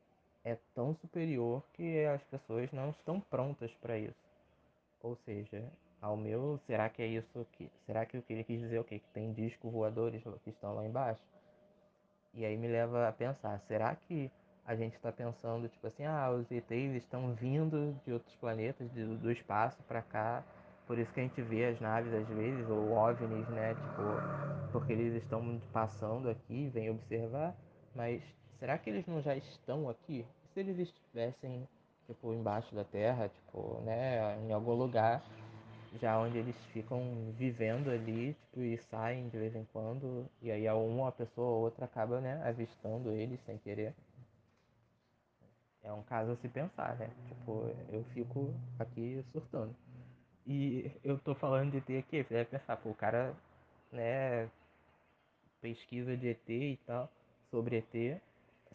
é 0.44 0.56
tão 0.74 0.94
superior 0.96 1.62
que 1.74 2.04
as 2.06 2.22
pessoas 2.24 2.72
não 2.72 2.90
estão 2.90 3.20
prontas 3.20 3.70
para 3.74 3.98
isso. 3.98 4.16
Ou 5.02 5.16
seja, 5.16 5.70
ao 6.00 6.16
meu, 6.16 6.58
será 6.66 6.88
que 6.88 7.02
é 7.02 7.06
isso 7.06 7.46
que. 7.52 7.70
Será 7.84 8.06
que 8.06 8.16
eu 8.16 8.22
queria 8.22 8.44
quis 8.44 8.60
dizer 8.60 8.78
o 8.78 8.84
quê? 8.84 8.98
Que 9.00 9.08
tem 9.10 9.32
discos 9.32 9.70
voadores 9.70 10.22
que 10.42 10.50
estão 10.50 10.74
lá 10.74 10.86
embaixo? 10.86 11.20
E 12.34 12.44
aí 12.44 12.56
me 12.56 12.68
leva 12.68 13.08
a 13.08 13.12
pensar, 13.12 13.60
será 13.68 13.94
que 13.94 14.30
a 14.64 14.74
gente 14.76 14.94
está 14.94 15.10
pensando, 15.10 15.68
tipo 15.68 15.86
assim, 15.86 16.04
ah, 16.04 16.30
os 16.30 16.50
ETs 16.50 16.94
estão 16.96 17.32
vindo 17.34 17.94
de 18.04 18.12
outros 18.12 18.34
planetas, 18.36 18.90
de, 18.92 19.04
do 19.04 19.30
espaço 19.30 19.82
para 19.88 20.02
cá, 20.02 20.42
por 20.86 20.98
isso 20.98 21.12
que 21.12 21.20
a 21.20 21.22
gente 21.22 21.40
vê 21.42 21.66
as 21.66 21.80
naves 21.80 22.12
às 22.12 22.28
vezes, 22.28 22.68
ou 22.68 22.92
OVNIs, 22.92 23.48
né, 23.48 23.74
tipo, 23.74 24.72
porque 24.72 24.92
eles 24.92 25.22
estão 25.22 25.60
passando 25.72 26.30
aqui, 26.30 26.68
vêm 26.72 26.90
observar, 26.90 27.54
mas 27.94 28.22
será 28.58 28.78
que 28.78 28.90
eles 28.90 29.06
não 29.06 29.20
já 29.20 29.34
estão 29.36 29.88
aqui? 29.88 30.24
Se 30.52 30.60
eles 30.60 30.78
estivessem, 30.78 31.66
tipo, 32.06 32.32
embaixo 32.32 32.74
da 32.74 32.84
Terra, 32.84 33.28
tipo, 33.28 33.80
né, 33.84 34.38
em 34.46 34.52
algum 34.52 34.74
lugar, 34.74 35.22
já 36.00 36.18
onde 36.18 36.38
eles 36.38 36.56
ficam 36.72 37.00
vivendo 37.36 37.90
ali, 37.90 38.34
tipo, 38.34 38.60
e 38.60 38.78
saem 38.78 39.28
de 39.28 39.38
vez 39.38 39.54
em 39.54 39.66
quando, 39.72 40.26
e 40.40 40.50
aí 40.50 40.68
uma 40.70 41.12
pessoa 41.12 41.48
ou 41.48 41.62
outra 41.64 41.84
acaba, 41.84 42.20
né, 42.20 42.42
avistando 42.44 43.10
eles 43.12 43.40
sem 43.44 43.58
querer. 43.58 43.94
É 45.84 45.92
um 45.92 46.02
caso 46.02 46.32
a 46.32 46.36
se 46.36 46.48
pensar, 46.48 46.96
né? 46.96 47.10
Tipo, 47.28 47.74
eu 47.90 48.04
fico 48.14 48.54
aqui 48.78 49.24
surtando. 49.32 49.74
E 50.46 50.90
eu 51.04 51.18
tô 51.18 51.34
falando 51.34 51.70
de 51.70 51.78
ET 51.78 51.98
aqui, 51.98 52.22
você 52.22 52.34
deve 52.34 52.50
pensar, 52.50 52.76
pô, 52.76 52.90
o 52.90 52.94
cara, 52.94 53.34
né, 53.92 54.48
pesquisa 55.60 56.16
de 56.16 56.28
ET 56.28 56.48
e 56.48 56.78
tal, 56.86 57.08
sobre 57.50 57.76
ET, 57.78 58.20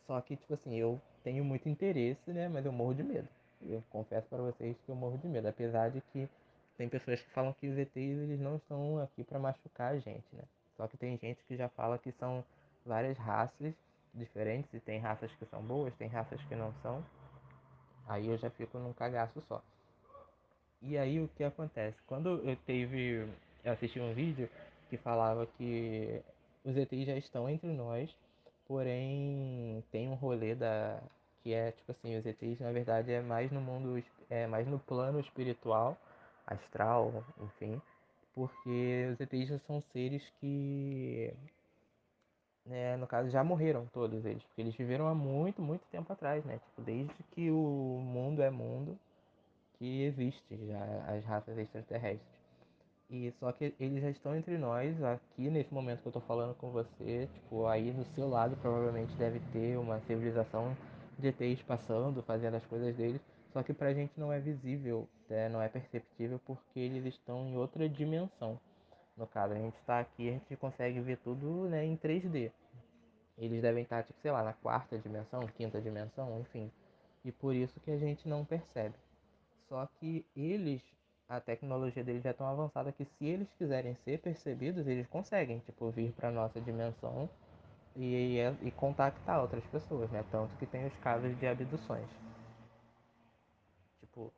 só 0.05 0.19
que, 0.21 0.35
tipo 0.37 0.53
assim, 0.53 0.75
eu 0.75 0.99
tenho 1.23 1.43
muito 1.43 1.67
interesse, 1.67 2.31
né, 2.31 2.47
mas 2.47 2.65
eu 2.65 2.71
morro 2.71 2.93
de 2.93 3.03
medo. 3.03 3.27
Eu 3.61 3.83
confesso 3.89 4.27
para 4.27 4.37
vocês 4.41 4.77
que 4.85 4.89
eu 4.89 4.95
morro 4.95 5.17
de 5.17 5.27
medo, 5.27 5.47
apesar 5.47 5.89
de 5.89 6.01
que 6.13 6.29
tem 6.77 6.87
pessoas 6.87 7.19
que 7.21 7.29
falam 7.31 7.53
que 7.53 7.67
os 7.67 7.77
ETs 7.77 7.95
eles 7.95 8.39
não 8.39 8.57
estão 8.57 8.99
aqui 9.01 9.23
para 9.23 9.39
machucar 9.39 9.93
a 9.93 9.99
gente, 9.99 10.25
né? 10.33 10.43
Só 10.77 10.87
que 10.87 10.95
tem 10.95 11.17
gente 11.17 11.43
que 11.47 11.57
já 11.57 11.67
fala 11.69 11.97
que 11.97 12.11
são 12.13 12.45
várias 12.85 13.17
raças 13.17 13.73
diferentes 14.17 14.73
e 14.73 14.79
tem 14.79 14.99
raças 14.99 15.31
que 15.35 15.45
são 15.45 15.61
boas, 15.61 15.93
tem 15.95 16.07
raças 16.07 16.41
que 16.45 16.55
não 16.55 16.73
são. 16.81 17.03
Aí 18.07 18.27
eu 18.27 18.37
já 18.37 18.49
fico 18.49 18.77
num 18.77 18.93
cagaço 18.93 19.41
só. 19.47 19.61
E 20.81 20.97
aí 20.97 21.19
o 21.19 21.27
que 21.29 21.43
acontece? 21.43 21.97
Quando 22.07 22.39
eu 22.47 22.55
teve. 22.55 23.27
Eu 23.63 23.73
assisti 23.73 23.99
um 23.99 24.13
vídeo 24.13 24.49
que 24.89 24.97
falava 24.97 25.45
que 25.57 26.21
os 26.63 26.77
ETs 26.77 27.05
já 27.05 27.15
estão 27.17 27.49
entre 27.49 27.69
nós, 27.69 28.15
porém 28.67 29.83
tem 29.91 30.07
um 30.09 30.13
rolê 30.15 30.55
da. 30.55 31.01
que 31.43 31.53
é 31.53 31.71
tipo 31.71 31.91
assim, 31.91 32.17
os 32.17 32.25
ETs 32.25 32.59
na 32.59 32.71
verdade 32.71 33.11
é 33.11 33.21
mais 33.21 33.51
no 33.51 33.61
mundo. 33.61 34.01
é 34.29 34.47
mais 34.47 34.67
no 34.67 34.79
plano 34.79 35.19
espiritual, 35.19 35.97
astral, 36.45 37.23
enfim. 37.41 37.81
Porque 38.33 39.09
os 39.11 39.19
ETs 39.19 39.61
são 39.65 39.81
seres 39.91 40.23
que 40.39 41.33
né, 42.67 42.97
no 42.97 43.07
caso 43.07 43.29
já 43.29 43.43
morreram 43.43 43.85
todos 43.93 44.25
eles, 44.25 44.43
porque 44.43 44.61
eles 44.61 44.75
viveram 44.75 45.07
há 45.07 45.15
muito, 45.15 45.61
muito 45.61 45.81
tempo 45.91 46.11
atrás, 46.11 46.43
né? 46.45 46.59
Tipo, 46.59 46.81
desde 46.81 47.13
que 47.31 47.49
o 47.49 47.99
mundo 48.01 48.41
é 48.41 48.49
mundo, 48.49 48.97
que 49.77 50.03
existe 50.03 50.57
já 50.67 50.83
as 51.07 51.23
raças 51.25 51.57
extraterrestres. 51.57 52.37
E 53.09 53.31
só 53.39 53.51
que 53.53 53.73
eles 53.79 54.01
já 54.01 54.09
estão 54.09 54.35
entre 54.35 54.57
nós, 54.57 55.01
aqui 55.01 55.49
nesse 55.49 55.73
momento 55.73 56.01
que 56.01 56.07
eu 56.07 56.11
tô 56.11 56.19
falando 56.19 56.53
com 56.55 56.69
você, 56.71 57.27
tipo, 57.33 57.65
aí 57.65 57.91
do 57.91 58.03
seu 58.13 58.27
lado 58.27 58.57
provavelmente 58.57 59.15
deve 59.15 59.39
ter 59.53 59.77
uma 59.77 60.01
civilização 60.01 60.75
de 61.17 61.29
ETs 61.29 61.61
passando, 61.63 62.21
fazendo 62.23 62.55
as 62.55 62.65
coisas 62.65 62.93
deles, 62.95 63.21
só 63.53 63.63
que 63.63 63.73
pra 63.73 63.93
gente 63.93 64.11
não 64.17 64.31
é 64.31 64.39
visível, 64.39 65.07
né? 65.29 65.47
não 65.47 65.61
é 65.61 65.69
perceptível 65.69 66.39
porque 66.45 66.79
eles 66.79 67.05
estão 67.05 67.47
em 67.47 67.55
outra 67.55 67.87
dimensão. 67.87 68.59
No 69.17 69.25
caso, 69.25 69.53
a 69.53 69.57
gente 69.57 69.75
está 69.77 69.99
aqui, 69.99 70.29
a 70.29 70.33
gente 70.33 70.55
consegue 70.55 70.99
ver 70.99 71.17
tudo 71.17 71.67
né, 71.67 71.83
em 71.83 71.97
3D. 71.97 72.51
Eles 73.37 73.61
devem 73.61 73.83
estar, 73.83 74.03
tipo, 74.03 74.19
sei 74.21 74.31
lá, 74.31 74.43
na 74.43 74.53
quarta 74.53 74.97
dimensão, 74.97 75.41
quinta 75.57 75.81
dimensão, 75.81 76.39
enfim. 76.39 76.71
E 77.25 77.31
por 77.31 77.55
isso 77.55 77.79
que 77.79 77.91
a 77.91 77.97
gente 77.97 78.27
não 78.27 78.45
percebe. 78.45 78.95
Só 79.67 79.87
que 79.99 80.25
eles, 80.35 80.81
a 81.27 81.39
tecnologia 81.39 82.03
deles 82.03 82.25
é 82.25 82.33
tão 82.33 82.47
avançada 82.47 82.91
que 82.91 83.05
se 83.05 83.25
eles 83.25 83.47
quiserem 83.57 83.95
ser 84.05 84.19
percebidos, 84.19 84.87
eles 84.87 85.07
conseguem, 85.07 85.59
tipo, 85.59 85.89
vir 85.89 86.11
para 86.13 86.31
nossa 86.31 86.61
dimensão 86.61 87.29
e, 87.95 88.37
e, 88.39 88.67
e 88.67 88.71
contactar 88.71 89.41
outras 89.41 89.65
pessoas, 89.65 90.09
né? 90.11 90.23
Tanto 90.31 90.55
que 90.57 90.65
tem 90.65 90.85
os 90.85 90.95
casos 90.97 91.37
de 91.39 91.47
abduções. 91.47 92.07
Tipo, 93.99 94.31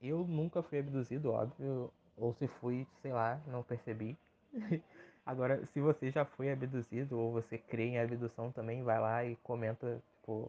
eu 0.00 0.24
nunca 0.26 0.62
fui 0.62 0.78
abduzido, 0.78 1.32
óbvio, 1.32 1.92
ou 2.22 2.32
se 2.34 2.46
fui, 2.46 2.86
sei 3.02 3.12
lá, 3.12 3.40
não 3.48 3.64
percebi. 3.64 4.16
Agora, 5.26 5.64
se 5.66 5.80
você 5.80 6.10
já 6.10 6.24
foi 6.24 6.52
abduzido 6.52 7.18
ou 7.18 7.32
você 7.32 7.58
crê 7.58 7.86
em 7.88 7.98
abdução 7.98 8.52
também, 8.52 8.82
vai 8.84 9.00
lá 9.00 9.24
e 9.24 9.36
comenta, 9.36 10.00
tipo, 10.14 10.48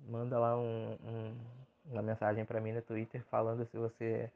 manda 0.00 0.38
lá 0.38 0.56
um, 0.58 0.92
um, 1.04 1.36
uma 1.92 2.02
mensagem 2.02 2.44
para 2.44 2.60
mim 2.60 2.72
no 2.72 2.82
Twitter 2.82 3.22
falando 3.30 3.64
se 3.66 3.76
você 3.76 4.30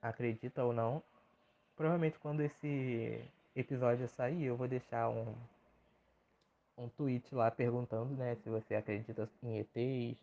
acredita 0.00 0.64
ou 0.64 0.72
não. 0.72 1.02
Provavelmente 1.76 2.18
quando 2.18 2.40
esse 2.40 3.22
episódio 3.54 4.08
sair, 4.08 4.44
eu 4.44 4.56
vou 4.56 4.68
deixar 4.68 5.10
um, 5.10 5.34
um 6.78 6.88
tweet 6.88 7.34
lá 7.34 7.50
perguntando, 7.50 8.14
né, 8.14 8.34
se 8.36 8.48
você 8.48 8.74
acredita 8.74 9.28
em 9.42 9.58
ETs 9.58 10.18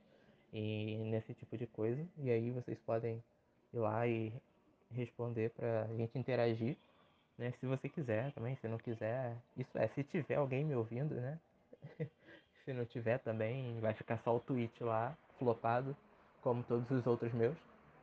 e 0.52 0.98
nesse 1.06 1.34
tipo 1.36 1.56
de 1.58 1.68
coisa. 1.68 2.04
E 2.18 2.32
aí 2.32 2.50
vocês 2.52 2.80
podem 2.80 3.24
ir 3.74 3.78
lá 3.78 4.08
e 4.08 4.34
responder 4.92 5.52
pra 5.52 5.88
gente 5.96 6.18
interagir, 6.18 6.78
né? 7.38 7.54
Se 7.60 7.66
você 7.66 7.88
quiser 7.90 8.32
também, 8.34 8.56
se 8.58 8.68
não 8.68 8.78
quiser, 8.78 9.36
isso 9.56 9.78
é, 9.78 9.88
se 9.90 10.04
tiver 10.04 10.36
alguém 10.36 10.66
me 10.66 10.76
ouvindo, 10.76 11.16
né? 11.16 11.40
se 12.66 12.74
não 12.74 12.86
tiver 12.86 13.20
também, 13.20 13.80
vai 13.80 13.94
ficar 13.94 14.20
só 14.20 14.36
o 14.36 14.40
tweet 14.40 14.84
lá, 14.84 15.16
flopado, 15.38 15.96
como 16.42 16.64
todos 16.64 16.90
os 16.92 17.06
outros 17.08 17.34
meus. 17.34 17.58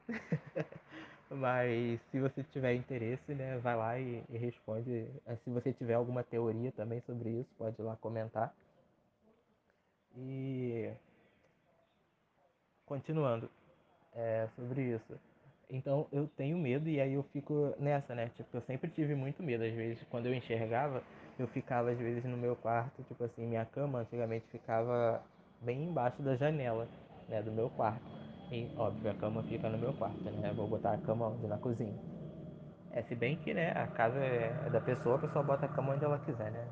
Mas 1.29 2.01
se 2.11 2.21
você 2.21 2.43
tiver 2.45 2.75
interesse, 2.75 3.35
né, 3.35 3.59
vai 3.59 3.77
lá 3.77 3.99
e, 3.99 4.23
e 4.29 4.39
responde. 4.39 5.09
É, 5.27 5.37
se 5.37 5.51
você 5.51 5.73
tiver 5.73 5.95
alguma 5.95 6.23
teoria 6.23 6.71
também 6.73 7.01
sobre 7.01 7.31
isso, 7.31 7.51
pode 7.59 7.81
ir 7.81 7.85
lá 7.85 7.97
comentar. 7.97 8.55
E 10.17 10.93
continuando 12.87 13.51
é, 14.15 14.49
sobre 14.57 14.83
isso. 14.95 15.21
Então 15.71 16.07
eu 16.13 16.29
tenho 16.37 16.57
medo 16.59 16.89
e 16.89 17.01
aí 17.01 17.15
eu 17.15 17.23
fico 17.33 17.75
nessa, 17.79 18.15
né? 18.15 18.31
Tipo, 18.37 18.57
eu 18.57 18.63
sempre 18.63 18.91
tive 18.91 19.15
muito 19.15 19.43
medo. 19.43 19.65
Às 19.65 19.73
vezes, 19.75 20.03
quando 20.11 20.27
eu 20.27 20.35
enxergava, 20.35 21.03
eu 21.39 21.47
ficava 21.49 21.91
às 21.91 21.99
vezes 21.99 22.25
no 22.25 22.37
meu 22.37 22.55
quarto, 22.57 23.03
tipo 23.05 23.23
assim, 23.25 23.47
minha 23.47 23.65
cama 23.67 24.01
antigamente 24.01 24.47
ficava 24.51 25.23
bem 25.61 25.85
embaixo 25.85 26.23
da 26.23 26.37
janela, 26.37 26.89
né, 27.29 27.43
do 27.43 27.51
meu 27.51 27.69
quarto. 27.71 28.03
E, 28.51 28.69
óbvio, 28.77 29.11
a 29.11 29.15
cama 29.15 29.43
fica 29.45 29.69
no 29.69 29.77
meu 29.79 29.93
quarto, 29.93 30.31
né? 30.31 30.53
Vou 30.53 30.69
botar 30.69 30.93
a 30.95 30.99
cama 30.99 31.27
onde? 31.29 31.47
Na 31.49 31.59
cozinha. 31.59 31.95
É, 32.93 33.03
se 33.03 33.15
bem 33.15 33.37
que, 33.37 33.53
né, 33.53 33.73
a 33.73 33.87
casa 33.89 34.19
é, 34.19 34.55
é 34.67 34.71
da 34.71 34.81
pessoa, 34.81 35.17
a 35.17 35.19
pessoa 35.19 35.43
bota 35.45 35.67
a 35.67 35.69
cama 35.69 35.93
onde 35.95 36.05
ela 36.05 36.19
quiser, 36.21 36.51
né? 36.53 36.65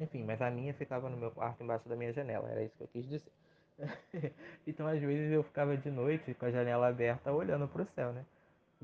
Enfim, 0.00 0.22
mas 0.24 0.40
a 0.42 0.50
minha 0.50 0.74
ficava 0.74 1.08
no 1.08 1.16
meu 1.16 1.30
quarto, 1.30 1.62
embaixo 1.62 1.88
da 1.88 1.96
minha 1.96 2.12
janela, 2.12 2.48
era 2.50 2.62
isso 2.62 2.74
que 2.76 2.82
eu 2.84 2.88
quis 2.88 3.08
dizer. 3.08 3.32
então, 4.66 4.86
às 4.86 5.00
vezes, 5.00 5.32
eu 5.32 5.42
ficava 5.42 5.76
de 5.76 5.90
noite 5.90 6.34
com 6.34 6.46
a 6.46 6.50
janela 6.50 6.88
aberta, 6.88 7.32
olhando 7.32 7.66
pro 7.68 7.86
céu, 7.94 8.12
né? 8.12 8.24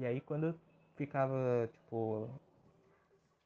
E 0.01 0.07
aí, 0.07 0.19
quando 0.19 0.47
eu 0.47 0.55
ficava, 0.97 1.69
tipo, 1.71 2.27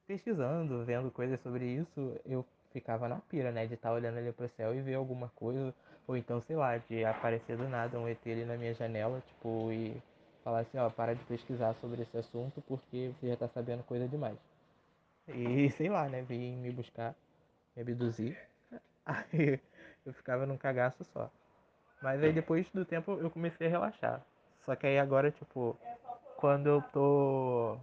pesquisando, 0.06 0.84
vendo 0.84 1.10
coisas 1.10 1.40
sobre 1.40 1.64
isso, 1.66 2.16
eu 2.24 2.46
ficava 2.72 3.08
na 3.08 3.16
pira, 3.16 3.50
né? 3.50 3.66
De 3.66 3.74
estar 3.74 3.88
tá 3.88 3.94
olhando 3.96 4.18
ali 4.18 4.30
pro 4.30 4.48
céu 4.50 4.72
e 4.72 4.80
ver 4.80 4.94
alguma 4.94 5.28
coisa, 5.30 5.74
ou 6.06 6.16
então, 6.16 6.40
sei 6.42 6.54
lá, 6.54 6.78
de 6.78 7.04
aparecer 7.04 7.56
do 7.56 7.68
nada 7.68 7.98
um 7.98 8.08
ET 8.08 8.20
ali 8.24 8.44
na 8.44 8.56
minha 8.56 8.72
janela, 8.72 9.20
tipo, 9.26 9.72
e 9.72 10.00
falar 10.44 10.60
assim, 10.60 10.78
ó, 10.78 10.88
para 10.88 11.16
de 11.16 11.24
pesquisar 11.24 11.74
sobre 11.80 12.02
esse 12.02 12.16
assunto 12.16 12.62
porque 12.68 13.10
você 13.18 13.30
já 13.30 13.36
tá 13.36 13.48
sabendo 13.48 13.82
coisa 13.82 14.06
demais. 14.06 14.38
E 15.26 15.68
sei 15.74 15.88
lá, 15.88 16.08
né? 16.08 16.22
Vim 16.22 16.54
me 16.58 16.70
buscar, 16.70 17.16
me 17.74 17.82
abduzir. 17.82 18.38
Aí 19.04 19.58
eu 20.06 20.12
ficava 20.12 20.46
num 20.46 20.56
cagaço 20.56 21.02
só. 21.12 21.28
Mas 22.00 22.22
aí 22.22 22.32
depois 22.32 22.70
do 22.70 22.84
tempo 22.84 23.12
eu 23.12 23.30
comecei 23.30 23.66
a 23.66 23.70
relaxar. 23.70 24.22
Só 24.64 24.74
que 24.74 24.86
aí 24.86 24.98
agora, 24.98 25.30
tipo, 25.30 25.76
quando 26.44 26.66
eu 26.66 26.82
tô 26.92 27.78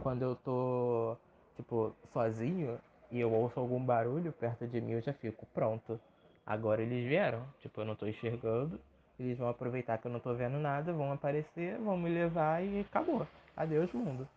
quando 0.00 0.22
eu 0.22 0.36
tô, 0.36 1.16
tipo, 1.56 1.92
sozinho 2.12 2.78
e 3.10 3.18
eu 3.18 3.32
ouço 3.32 3.58
algum 3.58 3.84
barulho 3.84 4.32
perto 4.32 4.68
de 4.68 4.80
mim, 4.80 4.92
eu 4.92 5.00
já 5.02 5.12
fico, 5.12 5.44
pronto. 5.46 5.98
Agora 6.46 6.80
eles 6.80 7.04
vieram. 7.08 7.44
Tipo, 7.58 7.80
eu 7.80 7.84
não 7.84 7.96
tô 7.96 8.06
enxergando. 8.06 8.78
Eles 9.18 9.36
vão 9.36 9.48
aproveitar 9.48 9.98
que 9.98 10.06
eu 10.06 10.12
não 10.12 10.20
tô 10.20 10.32
vendo 10.32 10.60
nada, 10.60 10.92
vão 10.92 11.10
aparecer, 11.10 11.76
vão 11.78 11.98
me 11.98 12.08
levar 12.08 12.62
e 12.62 12.82
acabou. 12.82 13.26
Adeus, 13.56 13.92
mundo. 13.92 14.28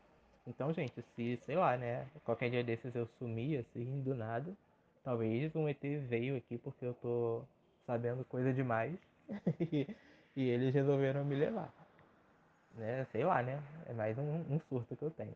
Então, 0.47 0.73
gente, 0.73 0.99
se, 1.15 1.37
sei 1.45 1.55
lá, 1.55 1.77
né, 1.77 2.07
qualquer 2.25 2.49
dia 2.49 2.63
desses 2.63 2.95
eu 2.95 3.05
sumir, 3.19 3.59
assim, 3.59 4.01
do 4.01 4.15
nada, 4.15 4.51
talvez 5.03 5.55
um 5.55 5.69
ET 5.69 5.83
veio 6.09 6.35
aqui 6.35 6.57
porque 6.57 6.83
eu 6.83 6.95
tô 6.95 7.43
sabendo 7.85 8.25
coisa 8.25 8.51
demais 8.51 8.97
e 10.35 10.49
eles 10.49 10.73
resolveram 10.73 11.23
me 11.23 11.35
levar. 11.35 11.71
Né, 12.73 13.05
sei 13.11 13.23
lá, 13.23 13.43
né, 13.43 13.61
é 13.85 13.93
mais 13.93 14.17
um, 14.17 14.55
um 14.55 14.59
surto 14.67 14.95
que 14.95 15.03
eu 15.03 15.11
tenho. 15.11 15.35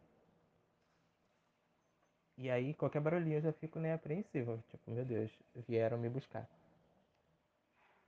E 2.38 2.52
aí, 2.52 2.74
qualquer 2.76 3.02
barulhinho 3.02 3.38
eu 3.38 3.42
já 3.42 3.52
fico 3.54 3.80
né, 3.80 3.94
apreensivo. 3.94 4.64
Tipo, 4.70 4.92
meu 4.92 5.04
Deus, 5.04 5.32
vieram 5.68 5.98
me 5.98 6.08
buscar. 6.08 6.48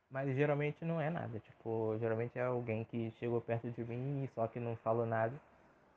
Mas 0.10 0.36
geralmente 0.36 0.84
não 0.86 1.02
é 1.02 1.10
nada. 1.10 1.40
Tipo, 1.40 1.98
geralmente 2.00 2.38
é 2.38 2.44
alguém 2.44 2.84
que 2.86 3.12
chegou 3.20 3.42
perto 3.42 3.70
de 3.72 3.84
mim 3.84 4.30
só 4.36 4.48
que 4.48 4.60
não 4.60 4.76
falou 4.78 5.06
nada. 5.06 5.34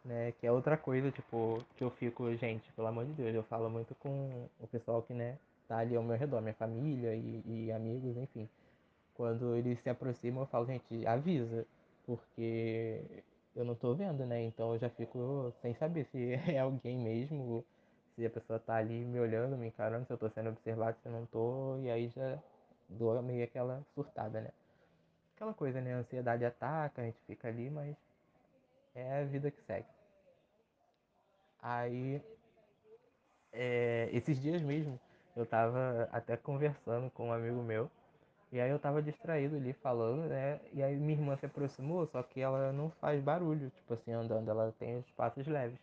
Né? 0.05 0.33
Que 0.40 0.47
é 0.47 0.53
outra 0.53 0.77
coisa, 0.77 1.11
tipo, 1.11 1.64
que 1.77 1.85
eu 1.85 1.90
fico, 1.90 2.35
gente, 2.37 2.71
pelo 2.73 2.88
amor 2.88 3.05
de 3.07 3.12
Deus, 3.12 3.35
eu 3.35 3.42
falo 3.45 3.71
muito 3.71 3.95
com 3.97 4.49
o 4.61 4.66
pessoal 4.66 5.03
que, 5.03 5.14
né, 5.14 5.38
tá 5.68 5.79
ali 5.79 5.95
ao 5.95 6.03
meu 6.03 6.16
redor, 6.16 6.40
minha 6.40 6.55
família 6.55 7.14
e, 7.14 7.42
e 7.47 7.73
amigos, 7.73 8.16
enfim. 8.16 8.49
Quando 9.14 9.55
eles 9.57 9.79
se 9.83 9.90
aproximam, 9.90 10.42
eu 10.42 10.47
falo, 10.47 10.66
gente, 10.66 11.07
avisa. 11.07 11.66
Porque 12.05 13.25
eu 13.55 13.65
não 13.65 13.75
tô 13.75 13.95
vendo, 13.95 14.27
né? 14.27 14.43
Então 14.45 14.73
eu 14.75 14.79
já 14.79 14.91
fico 14.91 15.53
sem 15.62 15.75
saber 15.75 16.07
se 16.07 16.35
é 16.53 16.59
alguém 16.59 16.99
mesmo 16.99 17.65
se 18.15 18.27
a 18.27 18.31
pessoa 18.31 18.59
tá 18.59 18.77
ali 18.77 19.05
me 19.05 19.19
olhando, 19.21 19.57
me 19.57 19.69
encarando, 19.69 20.07
se 20.07 20.12
eu 20.12 20.19
tô 20.19 20.29
sendo 20.31 20.51
observado, 20.51 20.99
se 21.03 21.09
eu 21.09 21.12
não 21.12 21.27
tô, 21.27 21.79
e 21.79 21.91
aí 21.91 22.09
já 22.09 22.38
dou 22.88 23.21
meio 23.23 23.45
aquela 23.45 23.83
surtada, 23.95 24.41
né? 24.41 24.51
Aquela 25.37 25.55
coisa, 25.55 25.81
né? 25.81 25.95
A 25.95 25.99
ansiedade 25.99 26.45
ataca, 26.45 27.03
a 27.03 27.05
gente 27.05 27.21
fica 27.27 27.49
ali, 27.49 27.71
mas 27.71 27.97
é 28.95 29.21
a 29.21 29.25
vida 29.25 29.51
que 29.51 29.61
segue. 29.62 29.87
Aí, 31.62 32.21
é, 33.53 34.09
esses 34.12 34.41
dias 34.41 34.62
mesmo, 34.62 34.99
eu 35.37 35.47
tava 35.47 36.09
até 36.12 36.37
conversando 36.37 37.11
com 37.11 37.29
um 37.29 37.33
amigo 37.33 37.62
meu, 37.62 37.91
e 38.53 38.61
aí 38.61 38.71
eu 38.71 38.79
tava 38.79 39.03
distraído 39.03 39.57
ali 39.57 39.73
falando, 39.73 40.29
né? 40.29 40.61
E 40.73 40.83
aí 40.83 40.97
minha 40.97 41.19
irmã 41.19 41.37
se 41.37 41.47
aproximou, 41.47 42.07
só 42.07 42.23
que 42.23 42.41
ela 42.41 42.73
não 42.73 42.91
faz 42.91 43.23
barulho, 43.23 43.71
tipo 43.71 43.95
assim, 43.95 44.12
andando, 44.12 44.49
ela 44.51 44.73
tem 44.79 44.99
os 44.99 45.11
passos 45.12 45.47
leves. 45.47 45.79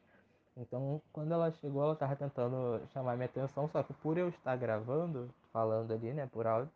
Então, 0.58 1.02
quando 1.14 1.34
ela 1.34 1.52
chegou, 1.52 1.84
ela 1.84 1.94
estava 1.94 2.16
tentando 2.16 2.82
chamar 2.94 3.16
minha 3.16 3.26
atenção, 3.28 3.68
só 3.70 3.84
que 3.84 3.94
por 3.94 4.18
eu 4.18 4.30
estar 4.30 4.56
gravando, 4.58 5.30
falando 5.54 5.92
ali, 5.94 6.14
né, 6.14 6.28
por 6.32 6.46
áudio, 6.48 6.72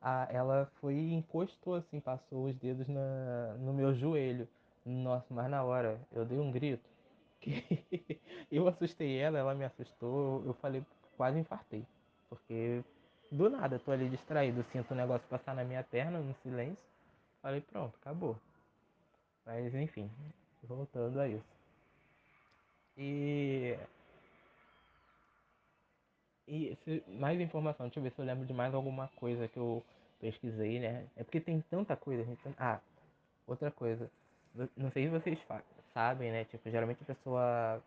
a, 0.00 0.28
ela 0.30 0.66
foi 0.80 0.94
e 0.94 1.14
encostou 1.14 1.74
assim, 1.74 2.00
passou 2.00 2.46
os 2.46 2.56
dedos 2.56 2.88
na, 2.88 3.54
no 3.58 3.72
meu 3.72 3.94
joelho. 3.94 4.48
Nossa, 4.84 5.26
mas 5.34 5.50
na 5.50 5.64
hora 5.64 6.00
eu 6.12 6.24
dei 6.24 6.38
um 6.38 6.50
grito 6.50 6.88
eu 8.50 8.66
assustei 8.68 9.18
ela, 9.18 9.38
ela 9.38 9.54
me 9.54 9.64
assustou, 9.64 10.42
eu 10.44 10.54
falei, 10.54 10.82
quase 11.16 11.38
infartei. 11.38 11.84
Porque 12.28 12.82
do 13.30 13.50
nada, 13.50 13.78
tô 13.78 13.92
ali 13.92 14.08
distraído, 14.08 14.64
sinto 14.72 14.92
o 14.92 14.94
negócio 14.96 15.26
passar 15.28 15.54
na 15.54 15.64
minha 15.64 15.82
perna, 15.84 16.18
no 16.18 16.34
silêncio. 16.42 16.78
Falei, 17.42 17.60
pronto, 17.60 17.96
acabou. 18.00 18.36
Mas 19.44 19.74
enfim, 19.74 20.10
voltando 20.62 21.20
a 21.20 21.28
isso. 21.28 21.56
E 22.96 23.78
E 26.48 26.76
se, 26.84 27.02
mais 27.08 27.40
informação, 27.40 27.86
deixa 27.86 27.98
eu 27.98 28.04
ver 28.04 28.12
se 28.12 28.20
eu 28.20 28.24
lembro 28.24 28.46
de 28.46 28.52
mais 28.52 28.72
alguma 28.72 29.08
coisa 29.16 29.48
que 29.48 29.58
eu 29.58 29.82
pesquisei, 30.20 30.78
né? 30.78 31.06
É 31.16 31.24
porque 31.24 31.40
tem 31.40 31.60
tanta 31.70 31.96
coisa, 31.96 32.24
gente. 32.24 32.40
Ah, 32.56 32.80
outra 33.46 33.70
coisa. 33.70 34.10
Não 34.76 34.90
sei 34.92 35.04
se 35.04 35.10
vocês 35.10 35.38
sabem, 35.92 36.30
né? 36.30 36.44
Tipo, 36.44 36.70
geralmente 36.70 37.02
a 37.02 37.06
pessoa 37.06 37.82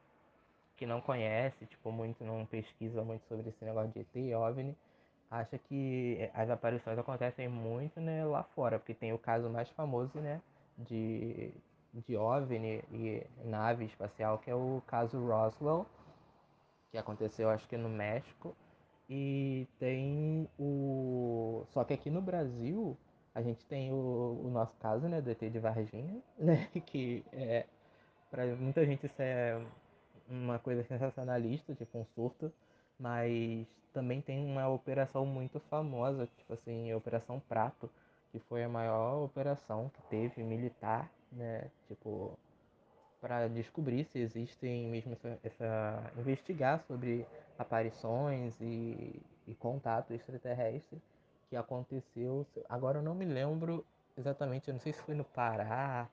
que 0.78 0.86
não 0.86 1.02
conhece, 1.02 1.66
tipo, 1.68 1.92
muito, 1.92 2.24
não 2.24 2.46
pesquisa 2.46 3.04
muito 3.04 3.24
sobre 3.28 3.50
esse 3.50 3.66
negócio 3.66 3.92
de 3.92 4.00
ET, 4.02 4.36
OVNI, 4.36 4.76
acha 5.30 5.58
que 5.58 6.30
as 6.34 6.50
aparições 6.50 6.98
acontecem 6.98 7.48
muito, 7.48 8.00
né, 8.02 8.26
lá 8.26 8.44
fora, 8.44 8.80
porque 8.80 8.94
tem 8.94 9.14
o 9.14 9.18
caso 9.20 9.50
mais 9.50 9.70
famoso, 9.70 10.20
né, 10.20 10.42
de, 10.78 11.54
de 11.94 12.16
OVNI 12.18 12.84
e 12.92 13.24
nave 13.46 13.86
espacial, 13.86 14.40
que 14.40 14.50
é 14.50 14.56
o 14.56 14.82
caso 14.88 15.20
Roswell, 15.20 15.86
que 16.92 16.98
aconteceu 16.98 17.50
acho 17.50 17.68
que 17.68 17.78
no 17.78 17.90
México. 17.90 18.56
E 19.10 19.68
tem 19.80 20.48
o. 20.60 21.64
Só 21.74 21.84
que 21.84 21.94
aqui 21.94 22.12
no 22.12 22.22
Brasil 22.22 22.96
a 23.34 23.42
gente 23.42 23.66
tem 23.66 23.92
o, 23.92 24.42
o 24.46 24.50
nosso 24.52 24.76
caso, 24.78 25.08
né, 25.08 25.22
do 25.22 25.32
ET 25.32 25.40
de 25.40 25.60
Varginha, 25.60 26.22
né? 26.38 26.68
Que 26.86 27.26
é. 27.32 27.66
Pra 28.30 28.46
muita 28.56 28.86
gente 28.86 29.08
isso 29.08 29.20
é 29.22 29.60
uma 30.30 30.60
coisa 30.60 30.84
sensacionalista, 30.84 31.74
tipo 31.74 31.98
um 31.98 32.06
surto. 32.14 32.54
Mas 33.00 33.68
também 33.94 34.22
tem 34.22 34.46
uma 34.46 34.68
operação 34.68 35.26
muito 35.26 35.60
famosa, 35.62 36.28
tipo 36.38 36.54
assim, 36.54 36.92
a 36.92 36.98
Operação 36.98 37.40
Prato, 37.48 37.90
que 38.32 38.40
foi 38.40 38.64
a 38.64 38.70
maior 38.70 39.24
operação 39.24 39.90
que 39.96 40.02
teve 40.04 40.44
militar, 40.44 41.10
né? 41.32 41.70
Tipo, 41.88 42.38
para 43.22 43.48
descobrir 43.48 44.06
se 44.06 44.20
existem 44.20 44.88
mesmo 44.88 45.14
essa, 45.14 45.40
essa, 45.44 46.12
investigar 46.18 46.84
sobre 46.88 47.26
aparições 47.58 48.54
e, 48.62 49.22
e 49.48 49.56
contato 49.56 50.14
extraterrestre 50.14 51.02
que 51.50 51.56
aconteceu. 51.56 52.46
Agora 52.68 53.00
eu 53.00 53.04
não 53.04 53.16
me 53.16 53.26
lembro 53.26 53.86
exatamente, 54.18 54.68
eu 54.68 54.74
não 54.74 54.82
sei 54.82 54.94
se 54.94 55.02
foi 55.02 55.16
no 55.16 55.24
Pará, 55.24 56.08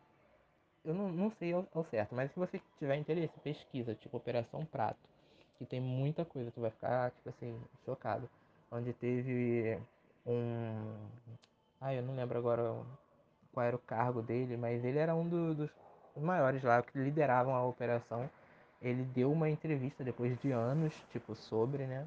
eu 0.85 0.95
não, 0.95 1.11
não 1.11 1.31
sei 1.31 1.53
ao, 1.53 1.67
ao 1.75 1.85
certo, 1.85 2.15
mas 2.15 2.31
se 2.31 2.39
você 2.39 2.61
tiver 2.79 2.97
interesse, 2.97 3.39
pesquisa, 3.41 3.95
tipo 3.95 4.17
Operação 4.17 4.65
Prato, 4.65 4.99
que 5.59 5.65
tem 5.65 5.81
muita 5.81 6.25
coisa, 6.25 6.51
tu 6.51 6.61
vai 6.61 6.71
ficar, 6.71 7.11
tipo 7.13 7.29
assim, 7.29 7.61
chocado. 7.85 8.29
Onde 8.71 8.93
teve 8.93 9.79
um. 10.27 10.95
Ah, 11.81 11.95
eu 11.95 12.03
não 12.03 12.17
lembro 12.17 12.39
agora 12.39 12.83
qual 13.53 13.67
era 13.67 13.77
o 13.77 13.81
cargo 13.81 14.23
dele, 14.23 14.57
mas 14.57 14.85
ele 14.85 14.99
era 14.99 15.15
um 15.15 15.29
do, 15.29 15.55
dos 15.55 15.71
maiores 16.17 16.63
lá 16.63 16.83
que 16.83 16.99
lideravam 16.99 17.55
a 17.55 17.65
operação. 17.65 18.29
Ele 18.83 19.05
deu 19.05 19.33
uma 19.33 19.49
entrevista 19.49 20.05
depois 20.05 20.39
de 20.41 20.53
anos, 20.53 20.95
tipo, 21.11 21.35
sobre, 21.35 21.87
né? 21.87 22.07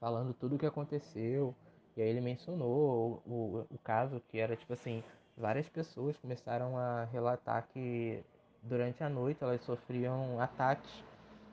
Falando 0.00 0.34
tudo 0.34 0.56
o 0.56 0.58
que 0.58 0.66
aconteceu. 0.66 1.54
E 1.96 2.02
aí 2.02 2.08
ele 2.08 2.20
mencionou 2.20 3.22
o, 3.26 3.32
o, 3.32 3.66
o 3.70 3.78
caso 3.78 4.22
que 4.28 4.38
era 4.38 4.54
tipo 4.54 4.72
assim, 4.72 5.02
várias 5.36 5.68
pessoas 5.68 6.16
começaram 6.18 6.76
a 6.76 7.04
relatar 7.04 7.66
que 7.72 8.22
durante 8.62 9.02
a 9.02 9.08
noite 9.08 9.42
elas 9.42 9.60
sofriam 9.62 10.40
ataques. 10.40 11.02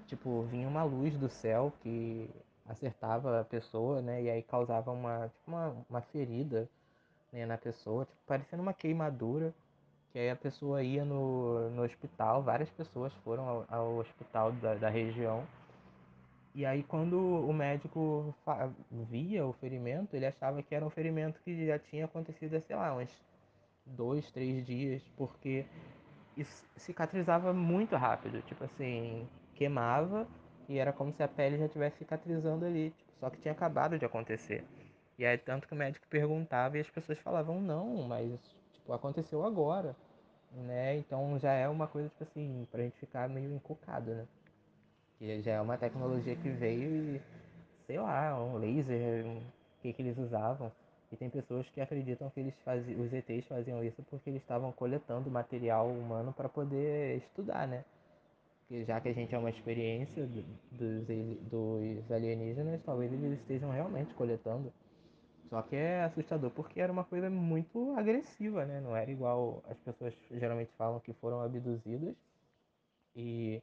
Tipo, 0.07 0.43
vinha 0.43 0.67
uma 0.67 0.83
luz 0.83 1.17
do 1.17 1.29
céu 1.29 1.73
que 1.81 2.29
acertava 2.67 3.41
a 3.41 3.43
pessoa, 3.43 4.01
né? 4.01 4.23
E 4.23 4.29
aí 4.29 4.41
causava 4.43 4.91
uma, 4.91 5.29
tipo, 5.29 5.51
uma, 5.51 5.75
uma 5.89 6.01
ferida 6.01 6.69
né, 7.31 7.45
na 7.45 7.57
pessoa, 7.57 8.05
tipo, 8.05 8.17
parecendo 8.27 8.61
uma 8.61 8.73
queimadura. 8.73 9.53
Que 10.11 10.19
aí 10.19 10.29
a 10.29 10.35
pessoa 10.35 10.81
ia 10.81 11.03
no, 11.03 11.69
no 11.71 11.83
hospital, 11.83 12.41
várias 12.41 12.69
pessoas 12.69 13.13
foram 13.23 13.47
ao, 13.47 13.65
ao 13.69 13.97
hospital 13.97 14.51
da, 14.53 14.75
da 14.75 14.89
região. 14.89 15.45
E 16.53 16.65
aí 16.65 16.83
quando 16.83 17.19
o 17.19 17.51
médico 17.51 18.33
via 19.09 19.45
o 19.45 19.51
ferimento, 19.53 20.15
ele 20.15 20.25
achava 20.25 20.63
que 20.63 20.73
era 20.73 20.85
um 20.85 20.89
ferimento 20.89 21.37
que 21.43 21.67
já 21.67 21.77
tinha 21.77 22.05
acontecido, 22.05 22.61
sei 22.65 22.75
lá, 22.77 22.95
uns 22.95 23.09
dois, 23.85 24.31
três 24.31 24.65
dias, 24.65 25.03
porque 25.17 25.65
isso 26.37 26.63
cicatrizava 26.77 27.53
muito 27.53 27.97
rápido. 27.97 28.41
Tipo 28.43 28.63
assim, 28.63 29.27
queimava 29.55 30.27
e 30.69 30.77
era 30.77 30.93
como 30.93 31.13
se 31.13 31.23
a 31.23 31.27
pele 31.27 31.57
já 31.57 31.65
estivesse 31.65 31.97
cicatrizando 31.97 32.65
ali. 32.65 32.91
Tipo, 32.91 33.11
só 33.19 33.29
que 33.29 33.39
tinha 33.39 33.53
acabado 33.53 33.97
de 33.97 34.05
acontecer. 34.05 34.63
E 35.17 35.25
aí 35.25 35.37
tanto 35.37 35.67
que 35.67 35.73
o 35.73 35.77
médico 35.77 36.05
perguntava 36.09 36.77
e 36.77 36.81
as 36.81 36.89
pessoas 36.89 37.17
falavam, 37.19 37.61
não, 37.61 38.03
mas 38.03 38.39
tipo, 38.73 38.93
aconteceu 38.93 39.43
agora. 39.45 39.95
Né? 40.51 40.97
Então 40.97 41.37
já 41.39 41.51
é 41.53 41.67
uma 41.67 41.87
coisa, 41.87 42.09
tipo 42.09 42.23
assim, 42.23 42.67
pra 42.71 42.81
gente 42.81 42.97
ficar 42.97 43.27
meio 43.27 43.53
encucado, 43.53 44.11
né? 44.11 44.27
Que 45.19 45.41
já 45.41 45.53
é 45.53 45.61
uma 45.61 45.77
tecnologia 45.77 46.35
que 46.35 46.49
veio 46.49 47.15
e, 47.15 47.21
sei 47.87 47.99
lá, 47.99 48.37
um 48.41 48.57
laser, 48.57 49.25
o 49.25 49.41
que, 49.81 49.93
que 49.93 50.01
eles 50.01 50.17
usavam. 50.17 50.71
E 51.11 51.17
tem 51.17 51.29
pessoas 51.29 51.69
que 51.69 51.81
acreditam 51.81 52.29
que 52.29 52.39
eles 52.39 52.53
faziam, 52.63 53.01
os 53.01 53.13
ETs 53.13 53.47
faziam 53.47 53.83
isso 53.83 54.01
porque 54.09 54.29
eles 54.29 54.41
estavam 54.41 54.71
coletando 54.71 55.29
material 55.29 55.87
humano 55.87 56.33
para 56.33 56.49
poder 56.49 57.17
estudar, 57.17 57.67
né? 57.67 57.83
Já 58.69 58.99
que 58.99 59.09
a 59.09 59.13
gente 59.13 59.33
é 59.33 59.37
uma 59.37 59.49
experiência 59.49 60.25
dos, 60.25 60.45
dos 60.71 62.11
alienígenas, 62.11 62.81
talvez 62.83 63.13
eles 63.13 63.39
estejam 63.39 63.69
realmente 63.69 64.13
coletando. 64.15 64.73
Só 65.49 65.61
que 65.61 65.75
é 65.75 66.03
assustador 66.03 66.49
porque 66.51 66.79
era 66.81 66.91
uma 66.91 67.03
coisa 67.03 67.29
muito 67.29 67.93
agressiva, 67.97 68.65
né? 68.65 68.81
Não 68.81 68.95
era 68.95 69.11
igual 69.11 69.63
as 69.69 69.77
pessoas 69.79 70.13
geralmente 70.31 70.71
falam 70.77 70.99
que 70.99 71.13
foram 71.13 71.41
abduzidas 71.41 72.15
e 73.15 73.61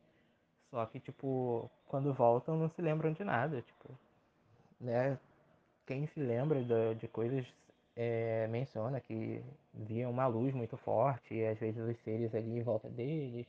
só 0.70 0.86
que 0.86 1.00
tipo 1.00 1.70
quando 1.86 2.14
voltam 2.14 2.56
não 2.56 2.68
se 2.70 2.80
lembram 2.80 3.12
de 3.12 3.24
nada, 3.24 3.60
tipo, 3.62 3.98
né? 4.80 5.18
Quem 5.86 6.06
se 6.06 6.20
lembra 6.20 6.62
de, 6.62 6.94
de 6.94 7.08
coisas 7.08 7.44
é, 7.96 8.46
menciona 8.48 9.00
que 9.00 9.42
via 9.74 10.08
uma 10.08 10.26
luz 10.26 10.54
muito 10.54 10.76
forte 10.76 11.34
e 11.34 11.46
às 11.46 11.58
vezes 11.58 11.80
os 11.82 11.98
seres 12.04 12.34
ali 12.34 12.58
em 12.58 12.62
volta 12.62 12.88
deles, 12.88 13.46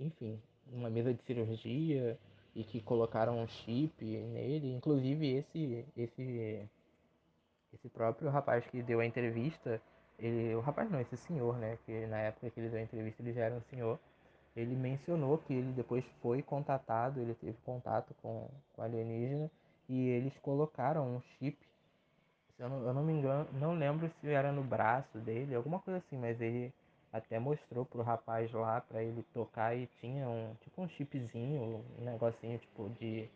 enfim, 0.00 0.40
uma 0.70 0.90
mesa 0.90 1.12
de 1.14 1.22
cirurgia 1.22 2.18
e 2.54 2.64
que 2.64 2.80
colocaram 2.80 3.38
um 3.38 3.46
chip 3.46 4.04
nele, 4.04 4.72
inclusive 4.72 5.26
esse 5.36 5.84
esse 5.96 6.68
esse 7.72 7.88
próprio 7.88 8.30
rapaz 8.30 8.66
que 8.66 8.82
deu 8.82 9.00
a 9.00 9.06
entrevista, 9.06 9.80
ele, 10.18 10.54
o 10.54 10.60
rapaz 10.60 10.90
não, 10.90 11.00
esse 11.00 11.16
senhor, 11.16 11.56
né, 11.56 11.78
que 11.86 12.06
na 12.06 12.18
época 12.18 12.50
que 12.50 12.60
ele 12.60 12.68
deu 12.68 12.78
a 12.78 12.82
entrevista 12.82 13.22
ele 13.22 13.32
já 13.32 13.44
era 13.44 13.54
um 13.54 13.62
senhor, 13.62 13.98
ele 14.54 14.76
mencionou 14.76 15.38
que 15.38 15.54
ele 15.54 15.72
depois 15.72 16.04
foi 16.20 16.42
contatado, 16.42 17.20
ele 17.20 17.34
teve 17.34 17.56
contato 17.64 18.14
com, 18.22 18.48
com 18.74 18.82
alienígena 18.82 19.50
e 19.88 20.08
eles 20.08 20.36
colocaram 20.38 21.16
um 21.16 21.20
chip, 21.22 21.58
eu 22.58 22.68
não, 22.68 22.86
eu 22.86 22.94
não 22.94 23.02
me 23.02 23.12
engano, 23.12 23.48
não 23.54 23.74
lembro 23.74 24.10
se 24.20 24.28
era 24.28 24.52
no 24.52 24.62
braço 24.62 25.18
dele, 25.18 25.54
alguma 25.54 25.80
coisa 25.80 25.98
assim, 25.98 26.18
mas 26.18 26.40
ele 26.40 26.72
até 27.12 27.38
mostrou 27.38 27.84
pro 27.84 28.02
rapaz 28.02 28.50
lá 28.52 28.80
para 28.80 29.02
ele 29.02 29.22
tocar 29.34 29.76
e 29.76 29.86
tinha 30.00 30.28
um 30.28 30.54
tipo 30.62 30.82
um 30.82 30.88
chipzinho, 30.88 31.84
um 31.98 32.04
negocinho 32.04 32.58
tipo 32.58 32.88
de 32.98 33.28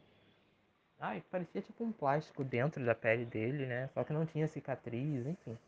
Ai, 0.98 1.22
parecia 1.30 1.60
tipo 1.60 1.84
um 1.84 1.92
plástico 1.92 2.42
dentro 2.42 2.84
da 2.84 2.94
pele 2.94 3.26
dele, 3.26 3.66
né? 3.66 3.88
Só 3.92 4.02
que 4.02 4.12
não 4.12 4.24
tinha 4.24 4.48
cicatriz, 4.48 5.26
enfim. 5.26 5.58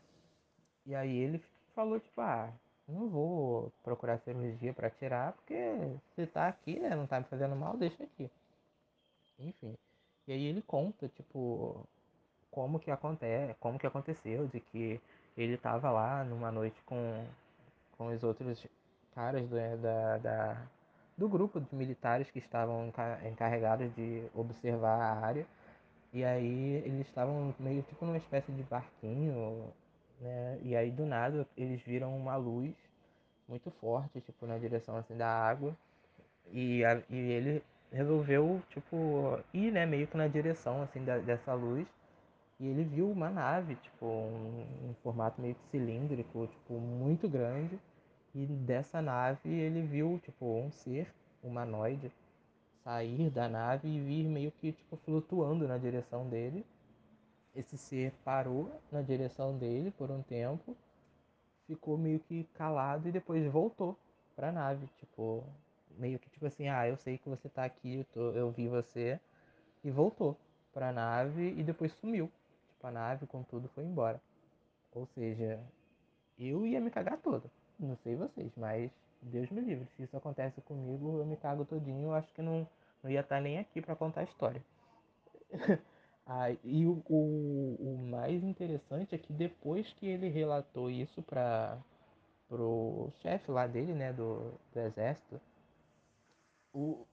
E 0.85 0.95
aí 0.95 1.15
ele 1.15 1.43
falou, 1.75 1.99
tipo, 1.99 2.19
ah, 2.21 2.51
não 2.87 3.07
vou 3.09 3.71
procurar 3.83 4.17
cirurgia 4.19 4.73
para 4.73 4.89
tirar, 4.89 5.33
porque 5.33 5.55
se 6.15 6.25
tá 6.27 6.47
aqui, 6.47 6.79
né, 6.79 6.95
não 6.95 7.05
tá 7.05 7.19
me 7.19 7.25
fazendo 7.27 7.55
mal, 7.55 7.77
deixa 7.77 8.03
aqui. 8.03 8.29
Enfim. 9.39 9.75
E 10.27 10.31
aí 10.33 10.45
ele 10.45 10.61
conta, 10.63 11.07
tipo, 11.09 11.87
como 12.51 12.79
que 12.79 12.91
acontece, 12.91 13.55
como 13.59 13.79
que 13.79 13.87
aconteceu, 13.87 14.47
de 14.47 14.59
que 14.59 14.99
ele 15.37 15.57
tava 15.57 15.91
lá 15.91 16.23
numa 16.23 16.51
noite 16.51 16.81
com, 16.83 17.25
com 17.99 18.07
os 18.07 18.23
outros 18.23 18.65
caras 19.13 19.45
do, 19.47 19.55
da, 19.81 20.17
da, 20.19 20.61
do 21.17 21.27
grupo 21.27 21.59
de 21.59 21.75
militares 21.75 22.31
que 22.31 22.39
estavam 22.39 22.91
encarregados 23.29 23.93
de 23.93 24.23
observar 24.33 24.99
a 25.01 25.25
área. 25.25 25.45
E 26.13 26.23
aí 26.23 26.81
eles 26.85 27.05
estavam 27.07 27.53
meio 27.59 27.83
tipo 27.83 28.05
numa 28.05 28.17
espécie 28.17 28.51
de 28.53 28.63
barquinho, 28.63 29.71
né? 30.21 30.59
E 30.63 30.75
aí 30.75 30.89
do 30.89 31.05
nada 31.05 31.45
eles 31.57 31.81
viram 31.81 32.15
uma 32.17 32.37
luz 32.37 32.73
muito 33.49 33.69
forte, 33.81 34.21
tipo, 34.21 34.45
na 34.45 34.57
direção 34.57 34.95
assim 34.95 35.17
da 35.17 35.27
água. 35.27 35.75
E, 36.51 36.85
a, 36.85 37.01
e 37.09 37.17
ele 37.17 37.63
resolveu, 37.91 38.61
tipo, 38.69 39.39
ir, 39.53 39.71
né, 39.71 39.85
meio 39.85 40.07
que 40.07 40.15
na 40.17 40.27
direção 40.27 40.81
assim 40.83 41.03
da, 41.03 41.17
dessa 41.17 41.53
luz. 41.53 41.87
E 42.59 42.67
ele 42.67 42.83
viu 42.83 43.09
uma 43.11 43.29
nave, 43.29 43.75
tipo, 43.75 44.05
um, 44.05 44.89
um 44.89 44.93
formato 45.03 45.41
meio 45.41 45.55
que 45.55 45.69
cilíndrico, 45.71 46.47
tipo, 46.47 46.73
muito 46.73 47.27
grande. 47.27 47.79
E 48.33 48.45
dessa 48.45 49.01
nave 49.01 49.49
ele 49.49 49.81
viu, 49.81 50.19
tipo, 50.23 50.45
um 50.45 50.71
ser 50.71 51.13
humanoide 51.43 52.11
sair 52.83 53.29
da 53.29 53.47
nave 53.47 53.87
e 53.87 53.99
vir 53.99 54.27
meio 54.27 54.51
que 54.51 54.71
tipo 54.71 54.97
flutuando 54.97 55.67
na 55.67 55.77
direção 55.77 56.27
dele. 56.27 56.65
Esse 57.55 57.77
ser 57.77 58.13
parou 58.23 58.71
na 58.91 59.01
direção 59.01 59.57
dele 59.57 59.91
por 59.91 60.11
um 60.11 60.21
tempo, 60.21 60.75
ficou 61.67 61.97
meio 61.97 62.19
que 62.19 62.45
calado 62.55 63.09
e 63.09 63.11
depois 63.11 63.45
voltou 63.51 63.97
para 64.35 64.49
a 64.49 64.51
nave, 64.51 64.87
tipo, 64.97 65.43
meio 65.97 66.17
que 66.19 66.29
tipo 66.29 66.45
assim, 66.45 66.67
ah, 66.67 66.87
eu 66.87 66.97
sei 66.97 67.17
que 67.17 67.29
você 67.29 67.49
tá 67.49 67.65
aqui, 67.65 67.95
eu, 67.97 68.05
tô, 68.05 68.31
eu 68.31 68.51
vi 68.51 68.67
você 68.67 69.19
e 69.83 69.91
voltou 69.91 70.37
para 70.73 70.89
a 70.89 70.91
nave 70.93 71.53
e 71.57 71.63
depois 71.63 71.91
sumiu. 71.93 72.31
Tipo, 72.69 72.87
a 72.87 72.91
nave 72.91 73.27
com 73.27 73.43
tudo 73.43 73.67
foi 73.69 73.83
embora. 73.83 74.21
Ou 74.93 75.05
seja, 75.07 75.59
eu 76.39 76.65
ia 76.65 76.79
me 76.79 76.89
cagar 76.89 77.17
todo. 77.17 77.49
Não 77.79 77.95
sei 77.97 78.15
vocês, 78.15 78.51
mas 78.57 78.91
Deus 79.21 79.49
me 79.49 79.61
livre. 79.61 79.87
Se 79.95 80.03
isso 80.03 80.17
acontece 80.17 80.61
comigo, 80.61 81.17
eu 81.17 81.25
me 81.25 81.37
cago 81.37 81.65
todinho. 81.65 82.07
Eu 82.07 82.13
acho 82.13 82.31
que 82.33 82.41
não, 82.41 82.67
não 83.01 83.09
ia 83.09 83.21
estar 83.21 83.39
nem 83.39 83.57
aqui 83.57 83.81
para 83.81 83.95
contar 83.95 84.21
a 84.21 84.25
história. 84.25 84.63
ah, 86.25 86.51
e 86.63 86.85
o, 86.85 87.01
o, 87.09 87.75
o, 87.79 87.97
mais 88.09 88.43
interessante 88.43 89.15
é 89.15 89.17
que 89.17 89.31
depois 89.31 89.91
que 89.93 90.05
ele 90.05 90.27
relatou 90.27 90.89
isso 90.91 91.21
para 91.23 91.77
pro 92.47 93.11
chefe 93.21 93.51
lá 93.51 93.67
dele, 93.67 93.93
né, 93.93 94.11
do, 94.11 94.53
do 94.73 94.79
exército, 94.79 95.39
o, 96.73 97.05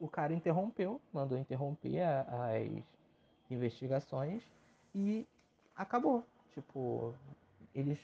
o 0.00 0.08
cara 0.08 0.34
interrompeu, 0.34 1.00
mandou 1.12 1.38
interromper 1.38 2.00
a, 2.00 2.22
as 2.50 2.82
investigações 3.48 4.42
e 4.94 5.26
acabou. 5.76 6.26
Tipo, 6.52 7.14
eles 7.74 7.98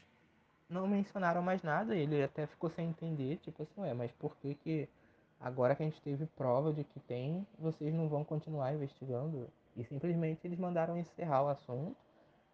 não 0.71 0.87
mencionaram 0.87 1.43
mais 1.43 1.63
nada, 1.63 1.97
ele 1.97 2.23
até 2.23 2.47
ficou 2.47 2.71
sem 2.71 2.89
entender, 2.89 3.39
tipo 3.39 3.63
assim, 3.63 3.81
ué, 3.81 3.93
mas 3.93 4.11
por 4.13 4.37
que 4.37 4.55
que 4.55 4.89
agora 5.41 5.75
que 5.75 5.83
a 5.83 5.87
gente 5.87 6.01
teve 6.01 6.27
prova 6.27 6.73
de 6.73 6.85
que 6.85 7.01
tem, 7.01 7.47
vocês 7.59 7.93
não 7.93 8.09
vão 8.09 8.25
continuar 8.25 8.73
investigando? 8.73 9.49
E 9.77 9.85
simplesmente 9.85 10.47
eles 10.47 10.59
mandaram 10.59 10.97
encerrar 10.97 11.43
o 11.43 11.49
assunto 11.49 11.97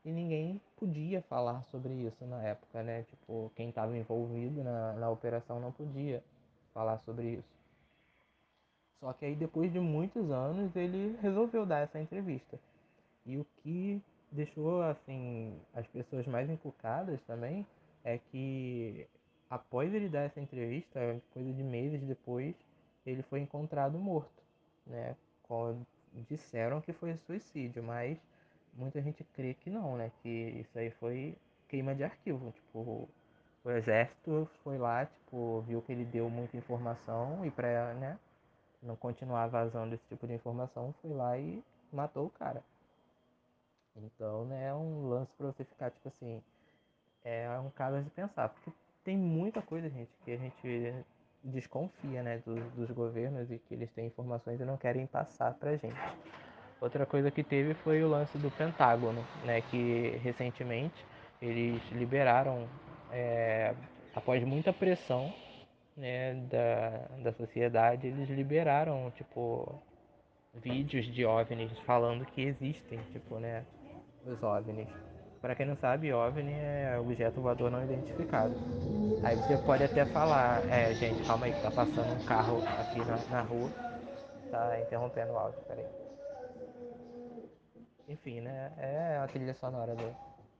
e 0.05 0.11
ninguém 0.11 0.61
podia 0.77 1.21
falar 1.23 1.63
sobre 1.71 1.93
isso 1.93 2.25
na 2.27 2.43
época, 2.43 2.83
né? 2.83 3.03
Tipo, 3.05 3.51
quem 3.55 3.69
estava 3.69 3.97
envolvido 3.97 4.63
na, 4.65 4.93
na 4.95 5.11
operação 5.11 5.61
não 5.61 5.73
podia 5.73 6.23
falar 6.73 6.99
sobre 7.01 7.35
isso. 7.35 7.57
Só 9.01 9.13
que 9.13 9.27
aí 9.27 9.35
depois 9.35 9.73
de 9.73 9.81
muitos 9.81 10.31
anos 10.31 10.75
ele 10.75 11.19
resolveu 11.21 11.67
dar 11.67 11.81
essa 11.81 12.01
entrevista. 12.01 12.59
E 13.27 13.37
o 13.37 13.45
que 13.63 14.01
deixou 14.31 14.83
assim 14.83 15.59
as 15.75 15.87
pessoas 15.89 16.27
mais 16.27 16.49
encucadas 16.49 17.21
também 17.27 17.67
é 18.07 18.19
que 18.31 19.05
após 19.51 19.93
ele 19.93 20.09
dar 20.09 20.21
essa 20.21 20.41
entrevista, 20.41 21.21
coisa 21.33 21.53
de 21.53 21.63
meses 21.63 22.01
depois, 22.03 22.55
ele 23.05 23.23
foi 23.25 23.41
encontrado 23.41 23.99
morto, 23.99 24.43
né? 24.87 25.17
Disseram 26.29 26.81
que 26.81 26.93
foi 26.93 27.17
suicídio, 27.27 27.83
mas 27.83 28.17
muita 28.75 29.03
gente 29.03 29.25
crê 29.35 29.55
que 29.55 29.69
não, 29.69 29.97
né? 29.97 30.13
Que 30.23 30.29
isso 30.29 30.79
aí 30.79 30.91
foi 30.93 31.37
queima 31.69 31.95
de 31.97 32.05
arquivo. 32.05 32.53
Tipo, 32.53 33.09
o 33.65 33.71
exército 33.71 34.49
foi 34.63 34.79
lá, 34.79 35.07
tipo, 35.07 35.63
viu 35.63 35.83
que 35.83 35.91
ele 35.91 36.05
deu 36.05 36.31
muita 36.31 36.57
informação 36.57 37.45
e 37.45 37.51
pra, 37.51 37.93
né, 37.95 38.19
não 38.81 38.95
continuar 38.95 39.49
vazando 39.49 39.97
esse 39.97 40.05
tipo 40.09 40.29
de 40.29 40.35
informação, 40.35 40.95
foi 41.03 41.13
lá 41.13 41.37
e 41.37 41.63
matou 41.93 42.27
o 42.27 42.31
cara. 42.31 42.63
Então, 43.97 44.45
né, 44.45 44.69
é 44.69 44.75
um 44.75 45.09
lance 45.09 45.33
pra 45.37 45.49
você 45.49 45.65
ficar, 45.65 45.91
tipo 45.91 46.09
assim, 46.09 46.41
é 47.27 47.59
um 47.59 47.71
caso 47.71 48.01
de 48.03 48.11
pensar, 48.11 48.49
porque 48.49 48.71
tem 49.03 49.17
muita 49.17 49.61
coisa, 49.61 49.91
gente, 49.91 50.11
que 50.25 50.31
a 50.31 50.37
gente 50.37 50.95
desconfia, 51.43 52.23
né, 52.23 52.41
dos, 52.47 52.63
dos 52.73 52.91
governos 52.93 53.51
e 53.51 53.59
que 53.59 53.75
eles 53.75 53.91
têm 53.93 54.07
informações 54.07 54.61
e 54.61 54.65
não 54.65 54.77
querem 54.77 55.07
passar 55.07 55.55
pra 55.55 55.77
gente. 55.77 55.97
Outra 56.81 57.05
coisa 57.05 57.31
que 57.31 57.43
teve 57.43 57.75
foi 57.75 58.03
o 58.05 58.09
lance 58.09 58.39
do 58.39 58.51
Pentágono, 58.51 59.25
né, 59.45 59.61
que 59.63 60.21
recentemente 60.23 61.05
eles 61.43 61.83
liberaram, 61.91 62.69
é, 63.11 63.75
após 64.15 64.43
muita 64.45 64.73
pressão 64.73 65.33
né, 65.97 66.35
da, 66.35 67.23
da 67.23 67.33
sociedade, 67.33 68.07
eles 68.07 68.29
liberaram, 68.29 69.11
tipo, 69.17 69.83
vídeos 70.55 71.07
de 71.07 71.25
OVNIs 71.25 71.77
falando 71.81 72.25
que 72.27 72.43
existem, 72.43 73.01
tipo, 73.13 73.39
né, 73.39 73.65
os 74.25 74.41
OVNIs. 74.43 75.16
Para 75.41 75.55
quem 75.55 75.67
não 75.67 75.77
sabe, 75.77 76.13
OVNI 76.13 76.53
é 76.53 76.99
objeto 76.99 77.41
voador 77.41 77.71
não 77.71 77.85
identificado. 77.85 78.55
Aí 79.23 79.37
você 79.37 79.57
pode 79.59 79.85
até 79.85 80.05
falar, 80.07 80.63
é, 80.71 80.93
gente, 80.95 81.25
calma 81.27 81.47
aí 81.47 81.53
que 81.53 81.63
tá 81.63 81.71
passando 81.71 82.13
um 82.13 82.25
carro 82.27 82.63
aqui 82.81 82.99
na, 82.99 83.17
na 83.31 83.43
rua, 83.43 83.71
tá 84.51 84.81
interrompendo 84.81 85.33
o 85.33 85.39
áudio, 85.39 85.61
peraí. 85.67 85.87
Enfim, 88.09 88.41
né? 88.41 88.73
É 88.79 89.19
a 89.23 89.27
trilha 89.27 89.55
sonora 89.55 89.95
do, 89.95 90.15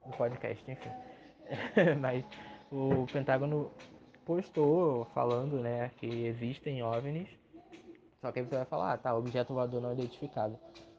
do 0.05 0.17
podcast, 0.17 0.71
enfim. 0.71 0.91
Mas 2.01 2.25
o 2.71 3.07
Pentágono 3.13 3.71
postou 4.25 5.05
falando, 5.15 5.61
né, 5.61 5.91
que 5.99 6.27
existem 6.27 6.83
OVNIs, 6.83 7.29
só 8.21 8.33
que 8.33 8.41
aí 8.41 8.45
você 8.45 8.57
vai 8.57 8.65
falar, 8.65 8.93
ah, 8.93 8.99
tá, 8.99 9.15
objeto 9.15 9.55
voador 9.55 9.81
não 9.81 9.93
identificado. 9.93 10.59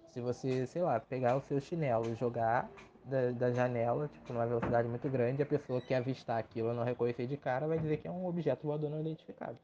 Se 0.10 0.22
você, 0.22 0.66
sei 0.66 0.82
lá, 0.82 1.00
pegar 1.00 1.36
o 1.36 1.42
seu 1.42 1.60
chinelo 1.60 2.10
e 2.10 2.16
jogar 2.16 2.70
da, 3.10 3.32
da 3.32 3.52
janela, 3.52 4.08
tipo, 4.08 4.34
numa 4.34 4.46
velocidade 4.46 4.88
muito 4.88 5.10
grande, 5.10 5.42
a 5.42 5.46
pessoa 5.46 5.82
que 5.82 5.94
avistar 5.94 6.38
aquilo 6.38 6.74
não 6.74 6.84
reconhecer 6.84 7.28
de 7.28 7.38
cara 7.38 7.68
vai 7.68 7.80
dizer 7.80 7.98
que 7.98 8.08
é 8.08 8.12
um 8.12 8.26
objeto 8.26 8.68
voador 8.68 8.90
não 8.90 9.02
identificado. 9.02 9.58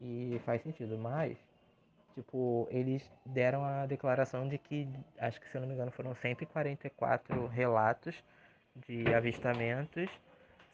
E 0.00 0.40
faz 0.44 0.62
sentido, 0.62 0.98
mas 0.98 1.38
Tipo, 2.14 2.68
eles 2.70 3.02
deram 3.24 3.64
a 3.64 3.86
declaração 3.86 4.46
de 4.46 4.58
que, 4.58 4.88
acho 5.18 5.40
que 5.40 5.48
se 5.48 5.56
eu 5.56 5.62
não 5.62 5.68
me 5.68 5.74
engano, 5.74 5.90
foram 5.90 6.14
144 6.14 7.46
relatos 7.46 8.14
de 8.86 9.14
avistamentos, 9.14 10.10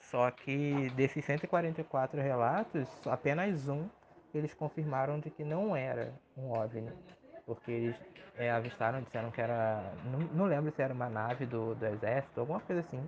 só 0.00 0.30
que 0.30 0.90
desses 0.90 1.24
144 1.24 2.20
relatos, 2.20 2.88
apenas 3.06 3.68
um 3.68 3.88
eles 4.34 4.52
confirmaram 4.52 5.18
de 5.18 5.30
que 5.30 5.44
não 5.44 5.74
era 5.74 6.12
um 6.36 6.50
OVNI, 6.50 6.92
porque 7.48 7.70
eles 7.70 7.96
é, 8.36 8.50
avistaram, 8.50 9.00
disseram 9.00 9.30
que 9.30 9.40
era, 9.40 9.94
não, 10.04 10.18
não 10.34 10.44
lembro 10.44 10.70
se 10.76 10.82
era 10.82 10.92
uma 10.92 11.08
nave 11.08 11.46
do, 11.46 11.74
do 11.74 11.86
exército, 11.86 12.40
alguma 12.40 12.60
coisa 12.60 12.82
assim, 12.82 13.02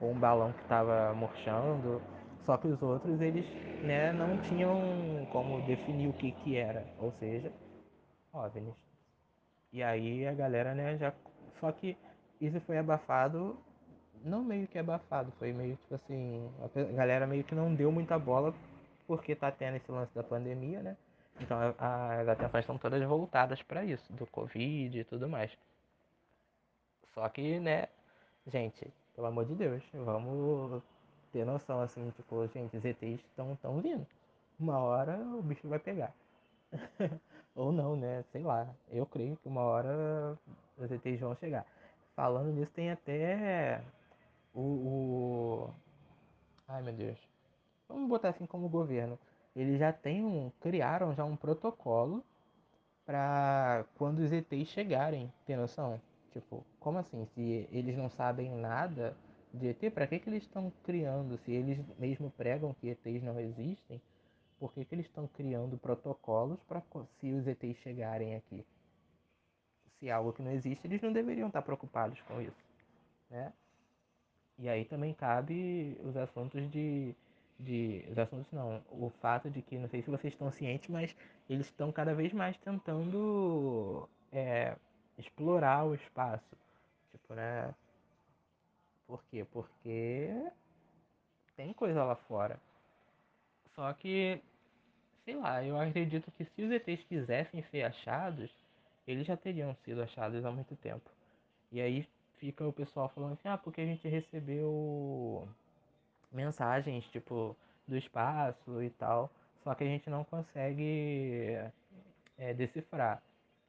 ou 0.00 0.12
um 0.12 0.18
balão 0.18 0.52
que 0.52 0.62
estava 0.62 1.12
murchando, 1.12 2.00
só 2.46 2.56
que 2.56 2.68
os 2.68 2.80
outros 2.80 3.20
eles 3.20 3.44
né, 3.82 4.12
não 4.12 4.38
tinham 4.42 5.26
como 5.32 5.60
definir 5.66 6.08
o 6.08 6.12
que 6.12 6.30
que 6.30 6.56
era, 6.56 6.86
ou 6.98 7.12
seja, 7.18 7.52
OVNIs. 8.32 8.76
E 9.72 9.82
aí 9.82 10.26
a 10.26 10.32
galera, 10.32 10.72
né, 10.72 10.96
já. 10.96 11.12
Só 11.58 11.70
que 11.72 11.96
isso 12.40 12.60
foi 12.62 12.78
abafado, 12.78 13.58
não 14.24 14.42
meio 14.42 14.66
que 14.68 14.78
abafado, 14.78 15.32
foi 15.38 15.52
meio 15.52 15.76
tipo 15.76 15.94
assim. 15.96 16.48
A 16.64 16.96
galera 16.96 17.26
meio 17.26 17.44
que 17.44 17.54
não 17.54 17.74
deu 17.74 17.90
muita 17.92 18.18
bola 18.18 18.54
porque 19.06 19.34
tá 19.34 19.50
tendo 19.50 19.76
esse 19.76 19.90
lance 19.90 20.14
da 20.14 20.22
pandemia, 20.22 20.80
né? 20.82 20.96
Então 21.40 21.58
as 21.78 22.28
atenções 22.28 22.62
estão 22.62 22.78
todas 22.78 23.02
voltadas 23.02 23.62
para 23.62 23.84
isso, 23.84 24.12
do 24.12 24.26
Covid 24.26 24.98
e 24.98 25.04
tudo 25.04 25.28
mais. 25.28 25.50
Só 27.14 27.28
que, 27.28 27.58
né, 27.58 27.88
gente, 28.46 28.92
pelo 29.14 29.26
amor 29.26 29.46
de 29.46 29.54
Deus, 29.54 29.82
vamos 29.92 30.82
ter 31.32 31.44
noção 31.44 31.80
assim, 31.80 32.10
tipo, 32.10 32.46
gente, 32.48 32.76
os 32.76 32.84
ETs 32.84 33.20
estão 33.20 33.56
tão 33.56 33.80
vindo. 33.80 34.06
Uma 34.58 34.78
hora 34.78 35.16
o 35.16 35.42
bicho 35.42 35.68
vai 35.68 35.78
pegar. 35.78 36.12
Ou 37.54 37.72
não, 37.72 37.96
né? 37.96 38.22
Sei 38.30 38.42
lá. 38.42 38.68
Eu 38.88 39.06
creio 39.06 39.36
que 39.36 39.48
uma 39.48 39.62
hora 39.62 40.38
os 40.76 40.90
ETs 40.90 41.20
vão 41.20 41.34
chegar. 41.36 41.66
Falando 42.14 42.52
nisso, 42.52 42.70
tem 42.72 42.90
até 42.90 43.82
o, 44.54 44.60
o. 44.60 45.74
Ai 46.68 46.82
meu 46.82 46.92
Deus. 46.92 47.18
Vamos 47.88 48.08
botar 48.08 48.28
assim 48.30 48.46
como 48.46 48.68
governo. 48.68 49.18
Eles 49.54 49.78
já 49.78 49.92
têm 49.92 50.24
um. 50.24 50.50
criaram 50.60 51.14
já 51.14 51.24
um 51.24 51.36
protocolo 51.36 52.24
para 53.04 53.84
quando 53.96 54.20
os 54.20 54.32
ETs 54.32 54.68
chegarem. 54.68 55.32
Tem 55.44 55.56
noção? 55.56 56.00
Tipo, 56.32 56.64
como 56.78 56.98
assim? 56.98 57.26
Se 57.34 57.68
eles 57.72 57.96
não 57.96 58.08
sabem 58.08 58.50
nada 58.50 59.16
de 59.52 59.68
ET, 59.68 59.92
para 59.92 60.06
que, 60.06 60.18
que 60.18 60.30
eles 60.30 60.44
estão 60.44 60.72
criando? 60.84 61.36
Se 61.38 61.50
eles 61.50 61.78
mesmo 61.98 62.30
pregam 62.30 62.74
que 62.74 62.88
ETs 62.88 63.22
não 63.22 63.38
existem, 63.40 64.00
por 64.58 64.72
que, 64.72 64.84
que 64.84 64.94
eles 64.94 65.06
estão 65.06 65.26
criando 65.26 65.78
protocolos 65.78 66.60
para 66.68 66.82
se 67.18 67.32
os 67.32 67.46
ETs 67.46 67.78
chegarem 67.78 68.36
aqui? 68.36 68.64
Se 69.98 70.08
é 70.08 70.12
algo 70.12 70.32
que 70.32 70.42
não 70.42 70.52
existe, 70.52 70.86
eles 70.86 71.02
não 71.02 71.12
deveriam 71.12 71.48
estar 71.48 71.62
preocupados 71.62 72.20
com 72.22 72.40
isso, 72.40 72.64
né? 73.28 73.52
E 74.58 74.68
aí 74.68 74.84
também 74.84 75.14
cabe 75.14 75.98
os 76.04 76.16
assuntos 76.16 76.70
de, 76.70 77.14
de 77.60 78.04
os 78.10 78.18
assuntos 78.18 78.50
não, 78.52 78.82
o 78.90 79.10
fato 79.20 79.50
de 79.50 79.62
que 79.62 79.78
não 79.78 79.88
sei 79.88 80.02
se 80.02 80.10
vocês 80.10 80.32
estão 80.32 80.50
cientes, 80.52 80.88
mas 80.88 81.14
eles 81.48 81.66
estão 81.66 81.92
cada 81.92 82.14
vez 82.14 82.32
mais 82.32 82.56
tentando 82.58 84.08
é, 84.32 84.76
explorar 85.18 85.84
o 85.84 85.94
espaço, 85.94 86.56
tipo, 87.10 87.34
né? 87.34 87.74
Por 89.06 89.22
quê? 89.30 89.44
Porque 89.52 90.30
tem 91.56 91.72
coisa 91.72 92.04
lá 92.04 92.16
fora. 92.16 92.58
Só 93.74 93.92
que 93.92 94.42
sei 95.24 95.36
lá, 95.36 95.64
eu 95.64 95.78
acredito 95.78 96.30
que 96.32 96.44
se 96.44 96.62
os 96.62 96.70
ETs 96.70 97.04
quisessem 97.04 97.62
ser 97.70 97.84
achados, 97.84 98.50
eles 99.06 99.26
já 99.26 99.36
teriam 99.36 99.74
sido 99.84 100.02
achados 100.02 100.44
há 100.44 100.50
muito 100.50 100.74
tempo. 100.76 101.08
E 101.70 101.80
aí 101.80 102.06
fica 102.38 102.66
o 102.66 102.72
pessoal 102.72 103.08
falando 103.10 103.34
assim, 103.34 103.48
ah, 103.48 103.58
porque 103.58 103.80
a 103.80 103.86
gente 103.86 104.08
recebeu 104.08 105.48
mensagens, 106.32 107.04
tipo, 107.06 107.56
do 107.86 107.96
espaço 107.96 108.82
e 108.82 108.90
tal, 108.90 109.30
só 109.62 109.74
que 109.74 109.84
a 109.84 109.86
gente 109.86 110.08
não 110.08 110.24
consegue 110.24 111.58
é, 112.38 112.54
decifrar. 112.54 113.22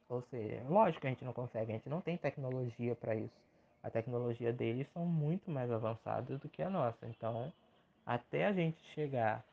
Ou 0.08 0.22
seja, 0.22 0.62
lógico 0.68 1.00
que 1.00 1.06
a 1.06 1.10
gente 1.10 1.24
não 1.24 1.32
consegue, 1.32 1.72
a 1.72 1.74
gente 1.74 1.88
não 1.88 2.00
tem 2.00 2.16
tecnologia 2.16 2.94
para 2.94 3.14
isso. 3.14 3.42
A 3.82 3.90
tecnologia 3.90 4.52
deles 4.52 4.86
são 4.92 5.04
muito 5.04 5.50
mais 5.50 5.70
avançadas 5.70 6.38
do 6.38 6.48
que 6.48 6.62
a 6.62 6.70
nossa. 6.70 7.06
Então, 7.06 7.52
até 8.06 8.46
a 8.46 8.52
gente 8.52 8.78
chegar 8.94 9.44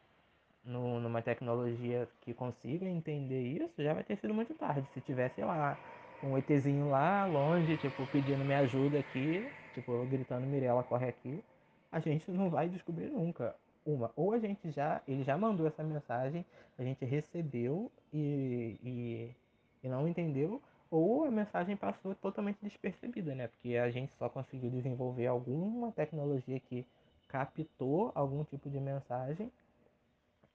no, 0.63 0.99
numa 0.99 1.21
tecnologia 1.21 2.07
que 2.21 2.33
consiga 2.33 2.85
entender 2.85 3.41
isso, 3.41 3.81
já 3.81 3.93
vai 3.93 4.03
ter 4.03 4.17
sido 4.17 4.33
muito 4.33 4.53
tarde. 4.53 4.87
Se 4.93 5.01
tivesse 5.01 5.41
lá 5.41 5.77
um 6.23 6.37
ETzinho 6.37 6.89
lá 6.89 7.25
longe, 7.25 7.77
tipo, 7.77 8.05
pedindo 8.07 8.43
me 8.43 8.53
ajuda 8.53 8.99
aqui, 8.99 9.47
tipo, 9.73 10.05
gritando 10.05 10.45
Mirella 10.45 10.83
corre 10.83 11.07
aqui, 11.07 11.43
a 11.91 11.99
gente 11.99 12.29
não 12.31 12.49
vai 12.49 12.69
descobrir 12.69 13.09
nunca. 13.09 13.55
Uma, 13.85 14.11
ou 14.15 14.33
a 14.33 14.39
gente 14.39 14.69
já, 14.71 15.01
ele 15.07 15.23
já 15.23 15.37
mandou 15.37 15.65
essa 15.65 15.83
mensagem, 15.83 16.45
a 16.77 16.83
gente 16.83 17.03
recebeu 17.05 17.91
e, 18.13 18.77
e, 18.83 19.35
e 19.83 19.89
não 19.89 20.07
entendeu, 20.07 20.61
ou 20.91 21.25
a 21.25 21.31
mensagem 21.31 21.75
passou 21.77 22.13
totalmente 22.15 22.57
despercebida, 22.61 23.33
né? 23.33 23.47
Porque 23.47 23.77
a 23.77 23.89
gente 23.89 24.11
só 24.17 24.27
conseguiu 24.29 24.69
desenvolver 24.69 25.27
alguma 25.27 25.91
tecnologia 25.91 26.59
que 26.59 26.85
captou 27.27 28.11
algum 28.13 28.43
tipo 28.43 28.69
de 28.69 28.79
mensagem 28.79 29.51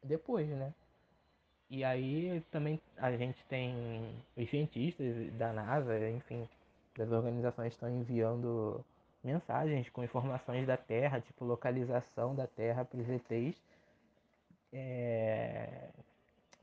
depois, 0.03 0.49
né? 0.49 0.73
E 1.71 1.83
aí 1.83 2.43
também 2.51 2.81
a 2.97 3.11
gente 3.17 3.43
tem 3.47 3.75
os 4.37 4.49
cientistas 4.51 5.33
da 5.35 5.53
NASA, 5.53 6.11
enfim, 6.11 6.49
das 6.97 7.11
organizações 7.11 7.73
estão 7.73 7.89
enviando 7.89 8.85
mensagens 9.25 9.89
com 9.91 10.05
informações 10.05 10.67
da 10.67 10.77
Terra, 10.77 11.21
tipo 11.21 11.45
localização 11.45 12.35
da 12.35 12.47
Terra 12.47 12.85
para 12.85 13.01
os 13.01 13.09
ETs, 13.09 13.61
é, 14.73 15.89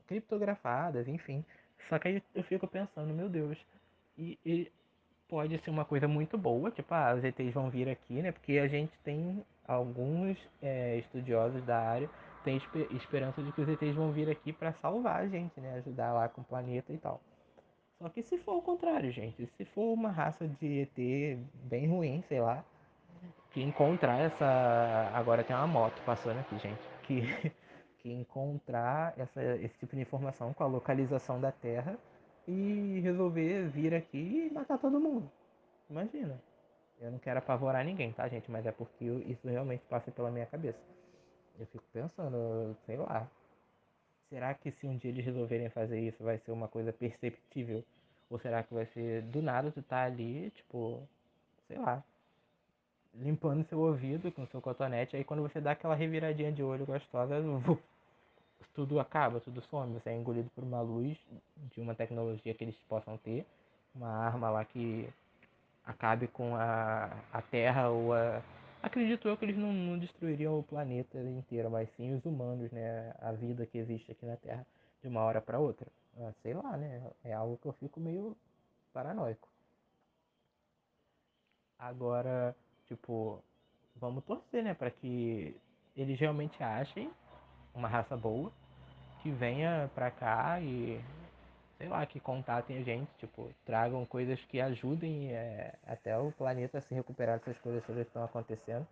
criptografadas, 0.06 1.08
enfim. 1.08 1.44
Só 1.88 1.98
que 1.98 2.08
aí 2.08 2.22
eu 2.34 2.44
fico 2.44 2.66
pensando, 2.66 3.12
meu 3.12 3.28
Deus, 3.28 3.58
e, 4.16 4.38
e 4.44 4.72
pode 5.28 5.58
ser 5.58 5.70
uma 5.70 5.84
coisa 5.84 6.06
muito 6.06 6.38
boa, 6.38 6.70
tipo, 6.70 6.94
ah, 6.94 7.14
os 7.14 7.24
ETs 7.24 7.52
vão 7.52 7.70
vir 7.70 7.88
aqui, 7.88 8.22
né? 8.22 8.32
Porque 8.32 8.58
a 8.58 8.68
gente 8.68 8.92
tem 9.04 9.44
alguns 9.66 10.38
é, 10.60 10.98
estudiosos 10.98 11.64
da 11.64 11.78
área 11.78 12.08
tem 12.44 12.60
esperança 12.90 13.42
de 13.42 13.52
que 13.52 13.60
os 13.60 13.68
ETs 13.68 13.94
vão 13.94 14.12
vir 14.12 14.28
aqui 14.28 14.52
para 14.52 14.72
salvar 14.74 15.22
a 15.22 15.28
gente, 15.28 15.60
né? 15.60 15.74
Ajudar 15.74 16.12
lá 16.12 16.28
com 16.28 16.40
o 16.40 16.44
planeta 16.44 16.92
e 16.92 16.98
tal. 16.98 17.20
Só 18.02 18.08
que 18.08 18.20
se 18.20 18.36
for 18.36 18.56
o 18.56 18.62
contrário, 18.62 19.12
gente, 19.12 19.46
se 19.46 19.64
for 19.64 19.92
uma 19.92 20.10
raça 20.10 20.48
de 20.48 20.80
ET 20.80 21.38
bem 21.54 21.88
ruim, 21.88 22.20
sei 22.26 22.40
lá, 22.40 22.64
que 23.52 23.62
encontrar 23.62 24.18
essa. 24.18 24.44
Agora 25.14 25.44
tem 25.44 25.54
uma 25.54 25.68
moto 25.68 26.02
passando 26.04 26.40
aqui, 26.40 26.58
gente. 26.58 26.80
Que, 27.04 27.22
que 28.02 28.12
encontrar 28.12 29.14
essa, 29.16 29.40
esse 29.58 29.78
tipo 29.78 29.94
de 29.94 30.02
informação 30.02 30.52
com 30.52 30.64
a 30.64 30.66
localização 30.66 31.40
da 31.40 31.52
Terra 31.52 31.96
e 32.48 32.98
resolver 33.04 33.68
vir 33.68 33.94
aqui 33.94 34.48
e 34.48 34.52
matar 34.52 34.78
todo 34.78 34.98
mundo. 34.98 35.30
Imagina. 35.88 36.42
Eu 37.00 37.12
não 37.12 37.20
quero 37.20 37.38
apavorar 37.38 37.84
ninguém, 37.84 38.12
tá, 38.12 38.26
gente? 38.26 38.50
Mas 38.50 38.66
é 38.66 38.72
porque 38.72 39.04
isso 39.04 39.46
realmente 39.46 39.84
passa 39.88 40.10
pela 40.10 40.28
minha 40.28 40.46
cabeça. 40.46 40.80
Eu 41.56 41.66
fico 41.66 41.84
pensando, 41.92 42.76
sei 42.84 42.96
lá. 42.96 43.28
Será 44.32 44.54
que 44.54 44.70
se 44.72 44.86
um 44.86 44.96
dia 44.96 45.10
eles 45.10 45.26
resolverem 45.26 45.68
fazer 45.68 46.00
isso 46.00 46.24
vai 46.24 46.38
ser 46.38 46.52
uma 46.52 46.66
coisa 46.66 46.90
perceptível? 46.90 47.84
Ou 48.30 48.38
será 48.38 48.62
que 48.62 48.72
vai 48.72 48.86
ser 48.86 49.20
do 49.24 49.42
nada 49.42 49.70
tu 49.70 49.82
tá 49.82 50.04
ali, 50.04 50.50
tipo, 50.56 51.06
sei 51.68 51.76
lá, 51.76 52.02
limpando 53.14 53.62
seu 53.68 53.78
ouvido 53.78 54.32
com 54.32 54.46
seu 54.46 54.62
cotonete, 54.62 55.14
aí 55.14 55.22
quando 55.22 55.42
você 55.42 55.60
dá 55.60 55.72
aquela 55.72 55.94
reviradinha 55.94 56.50
de 56.50 56.62
olho 56.62 56.86
gostosa, 56.86 57.34
tudo 58.74 58.98
acaba, 58.98 59.38
tudo 59.38 59.60
some, 59.64 59.92
você 59.92 60.08
é 60.08 60.16
engolido 60.16 60.48
por 60.54 60.64
uma 60.64 60.80
luz 60.80 61.14
de 61.70 61.82
uma 61.82 61.94
tecnologia 61.94 62.54
que 62.54 62.64
eles 62.64 62.76
possam 62.88 63.18
ter, 63.18 63.44
uma 63.94 64.08
arma 64.08 64.48
lá 64.48 64.64
que 64.64 65.06
acabe 65.84 66.26
com 66.26 66.56
a, 66.56 67.10
a 67.30 67.42
Terra 67.42 67.90
ou 67.90 68.14
a. 68.14 68.40
Acredito 68.82 69.28
eu 69.28 69.36
que 69.36 69.44
eles 69.44 69.56
não, 69.56 69.72
não 69.72 69.98
destruiriam 69.98 70.58
o 70.58 70.62
planeta 70.62 71.16
inteiro, 71.18 71.70
mas 71.70 71.88
sim 71.96 72.14
os 72.14 72.24
humanos, 72.24 72.70
né? 72.72 73.14
A 73.20 73.30
vida 73.30 73.64
que 73.64 73.78
existe 73.78 74.10
aqui 74.10 74.26
na 74.26 74.36
Terra 74.36 74.66
de 75.00 75.08
uma 75.08 75.20
hora 75.20 75.40
para 75.40 75.58
outra. 75.60 75.86
Ah, 76.18 76.32
sei 76.42 76.52
lá, 76.52 76.76
né? 76.76 77.10
É 77.22 77.32
algo 77.32 77.56
que 77.58 77.66
eu 77.66 77.72
fico 77.74 78.00
meio 78.00 78.36
paranoico. 78.92 79.48
Agora, 81.78 82.56
tipo, 82.86 83.42
vamos 83.96 84.24
torcer, 84.24 84.62
né, 84.62 84.74
para 84.74 84.90
que 84.90 85.56
eles 85.96 86.18
realmente 86.18 86.62
achem 86.62 87.10
uma 87.74 87.88
raça 87.88 88.16
boa 88.16 88.52
que 89.22 89.30
venha 89.30 89.90
pra 89.94 90.10
cá 90.10 90.60
e 90.60 91.00
sei 91.82 91.88
lá, 91.88 92.06
que 92.06 92.20
contatem 92.20 92.78
a 92.78 92.82
gente, 92.84 93.10
tipo, 93.18 93.52
tragam 93.66 94.06
coisas 94.06 94.40
que 94.44 94.60
ajudem 94.60 95.32
é, 95.32 95.74
até 95.84 96.16
o 96.16 96.30
planeta 96.30 96.78
a 96.78 96.80
se 96.80 96.94
recuperar 96.94 97.40
dessas 97.40 97.58
coisas 97.58 97.84
que 97.84 97.90
estão 97.90 98.22
acontecendo, 98.22 98.86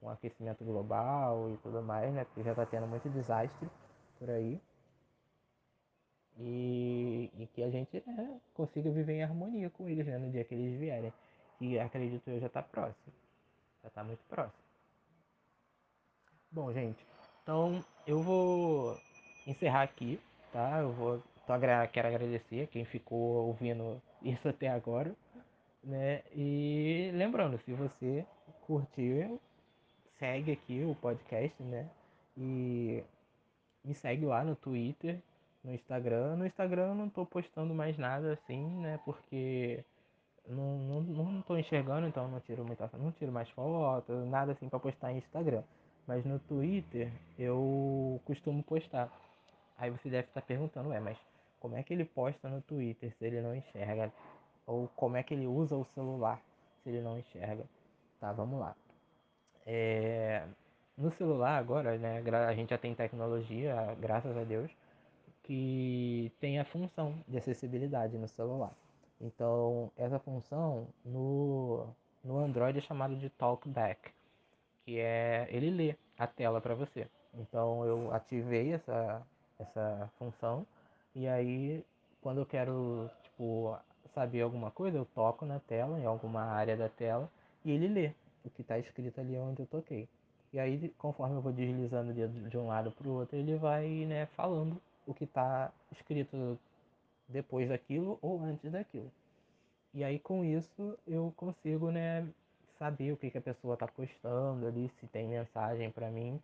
com 0.00 0.06
o 0.06 0.08
aquecimento 0.08 0.64
global 0.64 1.50
e 1.50 1.58
tudo 1.58 1.82
mais, 1.82 2.10
né? 2.14 2.24
Porque 2.24 2.42
já 2.42 2.52
está 2.52 2.64
tendo 2.64 2.86
muito 2.86 3.10
desastre 3.10 3.68
por 4.18 4.30
aí. 4.30 4.58
E, 6.38 7.30
e 7.38 7.46
que 7.48 7.62
a 7.62 7.68
gente 7.68 8.02
né, 8.06 8.40
consiga 8.54 8.90
viver 8.90 9.16
em 9.16 9.22
harmonia 9.22 9.68
com 9.68 9.86
eles 9.86 10.06
né, 10.06 10.16
no 10.16 10.30
dia 10.30 10.42
que 10.42 10.54
eles 10.54 10.80
vierem. 10.80 11.12
E 11.60 11.78
acredito 11.78 12.26
eu 12.26 12.40
já 12.40 12.46
está 12.46 12.62
próximo. 12.62 13.12
Já 13.82 13.88
está 13.88 14.02
muito 14.02 14.24
próximo. 14.30 14.64
Bom, 16.50 16.72
gente, 16.72 17.06
então 17.42 17.84
eu 18.06 18.22
vou 18.22 18.96
encerrar 19.46 19.82
aqui, 19.82 20.18
tá? 20.50 20.78
Eu 20.78 20.92
vou 20.92 21.22
então, 21.56 21.88
quero 21.88 22.08
agradecer 22.08 22.68
quem 22.68 22.84
ficou 22.84 23.48
ouvindo 23.48 24.00
isso 24.22 24.48
até 24.48 24.68
agora, 24.68 25.12
né? 25.82 26.22
E 26.32 27.10
lembrando, 27.14 27.58
se 27.64 27.72
você 27.72 28.24
curtiu, 28.66 29.40
segue 30.18 30.52
aqui 30.52 30.84
o 30.84 30.94
podcast, 30.94 31.60
né? 31.62 31.88
E 32.36 33.02
me 33.84 33.94
segue 33.94 34.24
lá 34.26 34.44
no 34.44 34.54
Twitter, 34.54 35.18
no 35.64 35.74
Instagram. 35.74 36.36
No 36.36 36.46
Instagram 36.46 36.90
eu 36.90 36.94
não 36.94 37.08
tô 37.08 37.26
postando 37.26 37.74
mais 37.74 37.98
nada 37.98 38.32
assim, 38.34 38.64
né? 38.80 39.00
Porque 39.04 39.84
não, 40.48 40.78
não, 40.78 41.00
não 41.00 41.42
tô 41.42 41.56
enxergando, 41.56 42.06
então 42.06 42.28
não 42.28 42.40
tiro 42.40 42.64
muita, 42.64 42.88
não 42.96 43.10
tiro 43.12 43.32
mais 43.32 43.48
foto, 43.50 44.12
nada 44.26 44.52
assim 44.52 44.68
para 44.68 44.78
postar 44.78 45.12
em 45.12 45.18
Instagram. 45.18 45.64
Mas 46.06 46.24
no 46.24 46.38
Twitter 46.38 47.10
eu 47.38 48.20
costumo 48.24 48.62
postar. 48.62 49.10
Aí 49.76 49.90
você 49.90 50.10
deve 50.10 50.28
estar 50.28 50.42
perguntando, 50.42 50.90
ué, 50.90 51.00
mas 51.00 51.18
como 51.60 51.76
é 51.76 51.82
que 51.82 51.92
ele 51.92 52.04
posta 52.04 52.48
no 52.48 52.60
Twitter 52.62 53.14
se 53.16 53.24
ele 53.24 53.40
não 53.40 53.54
enxerga? 53.54 54.10
Ou 54.66 54.88
como 54.96 55.16
é 55.16 55.22
que 55.22 55.34
ele 55.34 55.46
usa 55.46 55.76
o 55.76 55.84
celular 55.94 56.40
se 56.82 56.88
ele 56.88 57.02
não 57.02 57.18
enxerga? 57.18 57.64
Tá, 58.18 58.32
vamos 58.32 58.58
lá. 58.58 58.74
É... 59.66 60.42
No 60.96 61.10
celular 61.12 61.56
agora, 61.58 61.96
né, 61.96 62.22
a 62.48 62.54
gente 62.54 62.70
já 62.70 62.78
tem 62.78 62.94
tecnologia, 62.94 63.96
graças 63.98 64.36
a 64.36 64.44
Deus, 64.44 64.70
que 65.42 66.30
tem 66.40 66.58
a 66.58 66.64
função 66.64 67.14
de 67.26 67.38
acessibilidade 67.38 68.18
no 68.18 68.28
celular. 68.28 68.72
Então, 69.20 69.90
essa 69.96 70.18
função 70.18 70.86
no, 71.04 71.86
no 72.22 72.38
Android 72.38 72.78
é 72.78 72.82
chamada 72.82 73.14
de 73.14 73.30
Talkback, 73.30 74.10
que 74.84 74.98
é 74.98 75.46
ele 75.50 75.70
lê 75.70 75.96
a 76.18 76.26
tela 76.26 76.60
para 76.60 76.74
você. 76.74 77.06
Então, 77.34 77.84
eu 77.84 78.12
ativei 78.12 78.72
essa, 78.72 79.22
essa 79.58 80.10
função 80.18 80.66
e 81.14 81.26
aí, 81.26 81.84
quando 82.20 82.38
eu 82.38 82.46
quero, 82.46 83.10
tipo, 83.22 83.76
saber 84.14 84.42
alguma 84.42 84.70
coisa, 84.70 84.98
eu 84.98 85.04
toco 85.14 85.44
na 85.44 85.58
tela, 85.60 85.98
em 85.98 86.04
alguma 86.04 86.42
área 86.42 86.76
da 86.76 86.88
tela, 86.88 87.30
e 87.64 87.70
ele 87.70 87.88
lê 87.88 88.12
o 88.44 88.50
que 88.50 88.62
está 88.62 88.78
escrito 88.78 89.20
ali 89.20 89.36
onde 89.36 89.62
eu 89.62 89.66
toquei. 89.66 90.08
E 90.52 90.58
aí, 90.58 90.92
conforme 90.98 91.36
eu 91.36 91.40
vou 91.40 91.52
deslizando 91.52 92.10
o 92.10 92.14
dedo 92.14 92.48
de 92.48 92.58
um 92.58 92.68
lado 92.68 92.90
para 92.92 93.08
o 93.08 93.12
outro, 93.12 93.36
ele 93.36 93.56
vai, 93.56 93.88
né, 94.06 94.26
falando 94.36 94.80
o 95.06 95.14
que 95.14 95.24
está 95.24 95.72
escrito 95.92 96.58
depois 97.28 97.68
daquilo 97.68 98.18
ou 98.22 98.42
antes 98.42 98.70
daquilo. 98.70 99.10
E 99.94 100.04
aí, 100.04 100.18
com 100.18 100.44
isso, 100.44 100.98
eu 101.06 101.32
consigo, 101.36 101.90
né, 101.90 102.26
saber 102.78 103.12
o 103.12 103.16
que, 103.16 103.30
que 103.30 103.38
a 103.38 103.42
pessoa 103.42 103.74
está 103.74 103.86
postando 103.86 104.66
ali, 104.66 104.90
se 105.00 105.06
tem 105.08 105.28
mensagem 105.28 105.90
para 105.90 106.10
mim 106.10 106.40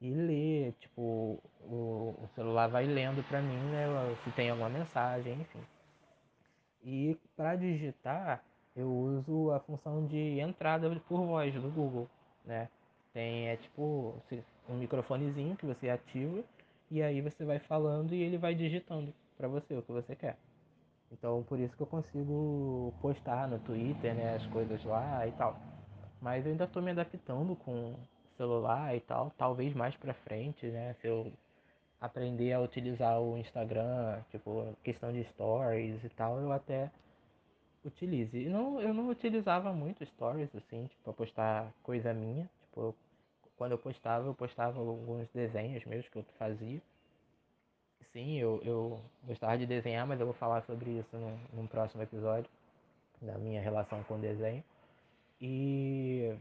e 0.00 0.10
ler, 0.10 0.72
tipo, 0.80 1.40
o, 1.62 2.14
o 2.22 2.28
celular 2.34 2.68
vai 2.68 2.86
lendo 2.86 3.26
para 3.28 3.40
mim, 3.40 3.58
né, 3.70 3.86
se 4.24 4.30
tem 4.32 4.50
alguma 4.50 4.68
mensagem, 4.68 5.32
enfim. 5.40 5.60
E 6.84 7.18
para 7.36 7.56
digitar, 7.56 8.42
eu 8.76 8.88
uso 8.88 9.50
a 9.50 9.60
função 9.60 10.06
de 10.06 10.38
entrada 10.38 10.88
por 11.08 11.24
voz 11.24 11.52
do 11.54 11.70
Google, 11.70 12.08
né? 12.44 12.68
Tem 13.12 13.48
é 13.48 13.56
tipo 13.56 14.14
um 14.68 14.74
microfonezinho 14.74 15.56
que 15.56 15.64
você 15.64 15.88
ativa 15.88 16.44
e 16.90 17.02
aí 17.02 17.20
você 17.22 17.44
vai 17.44 17.58
falando 17.58 18.14
e 18.14 18.22
ele 18.22 18.36
vai 18.36 18.54
digitando 18.54 19.12
para 19.36 19.48
você 19.48 19.74
o 19.74 19.82
que 19.82 19.90
você 19.90 20.14
quer. 20.14 20.36
Então 21.10 21.42
por 21.44 21.58
isso 21.58 21.74
que 21.76 21.82
eu 21.82 21.86
consigo 21.86 22.92
postar 23.00 23.48
no 23.48 23.58
Twitter, 23.60 24.14
né, 24.14 24.36
as 24.36 24.46
coisas 24.48 24.84
lá 24.84 25.26
e 25.26 25.32
tal. 25.32 25.58
Mas 26.20 26.44
eu 26.44 26.52
ainda 26.52 26.64
estou 26.64 26.82
me 26.82 26.90
adaptando 26.90 27.56
com 27.56 27.94
celular 28.36 28.94
e 28.96 29.00
tal, 29.00 29.32
talvez 29.36 29.74
mais 29.74 29.96
para 29.96 30.14
frente, 30.14 30.66
né, 30.66 30.94
se 31.00 31.06
eu 31.06 31.32
aprender 32.00 32.52
a 32.52 32.60
utilizar 32.60 33.20
o 33.20 33.36
Instagram, 33.38 34.22
tipo, 34.30 34.76
questão 34.84 35.12
de 35.12 35.24
stories 35.24 36.02
e 36.04 36.08
tal, 36.10 36.38
eu 36.40 36.52
até 36.52 36.90
utilize. 37.84 38.36
E 38.36 38.48
não, 38.48 38.80
eu 38.80 38.92
não 38.92 39.08
utilizava 39.08 39.72
muito 39.72 40.04
stories, 40.06 40.54
assim, 40.54 40.86
tipo, 40.86 41.02
pra 41.04 41.12
postar 41.12 41.72
coisa 41.82 42.12
minha. 42.12 42.48
Tipo, 42.62 42.80
eu, 42.80 42.94
quando 43.56 43.72
eu 43.72 43.78
postava, 43.78 44.26
eu 44.26 44.34
postava 44.34 44.78
alguns 44.78 45.28
desenhos 45.30 45.84
mesmo 45.84 46.10
que 46.10 46.18
eu 46.18 46.24
fazia. 46.38 46.80
Sim, 48.12 48.38
eu, 48.38 48.60
eu 48.64 49.00
gostava 49.24 49.58
de 49.58 49.66
desenhar, 49.66 50.06
mas 50.06 50.18
eu 50.20 50.26
vou 50.26 50.34
falar 50.34 50.62
sobre 50.62 50.90
isso 50.90 51.16
num, 51.16 51.38
num 51.52 51.66
próximo 51.66 52.02
episódio, 52.02 52.50
da 53.20 53.36
minha 53.38 53.60
relação 53.60 54.02
com 54.04 54.14
o 54.14 54.20
desenho. 54.20 54.64
E 55.40 56.34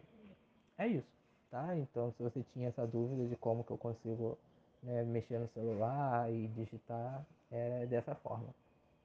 é 0.77 0.87
isso, 0.87 1.07
tá? 1.55 1.73
Então, 1.77 2.11
se 2.17 2.21
você 2.21 2.43
tinha 2.51 2.67
essa 2.67 2.85
dúvida 2.85 3.29
de 3.29 3.37
como 3.37 3.63
que 3.63 3.71
eu 3.71 3.77
consigo 3.77 4.37
né, 4.83 5.03
mexer 5.03 5.39
no 5.39 5.47
celular 5.53 6.29
e 6.29 6.49
digitar, 6.49 7.25
é 7.49 7.85
dessa 7.85 8.13
forma, 8.15 8.49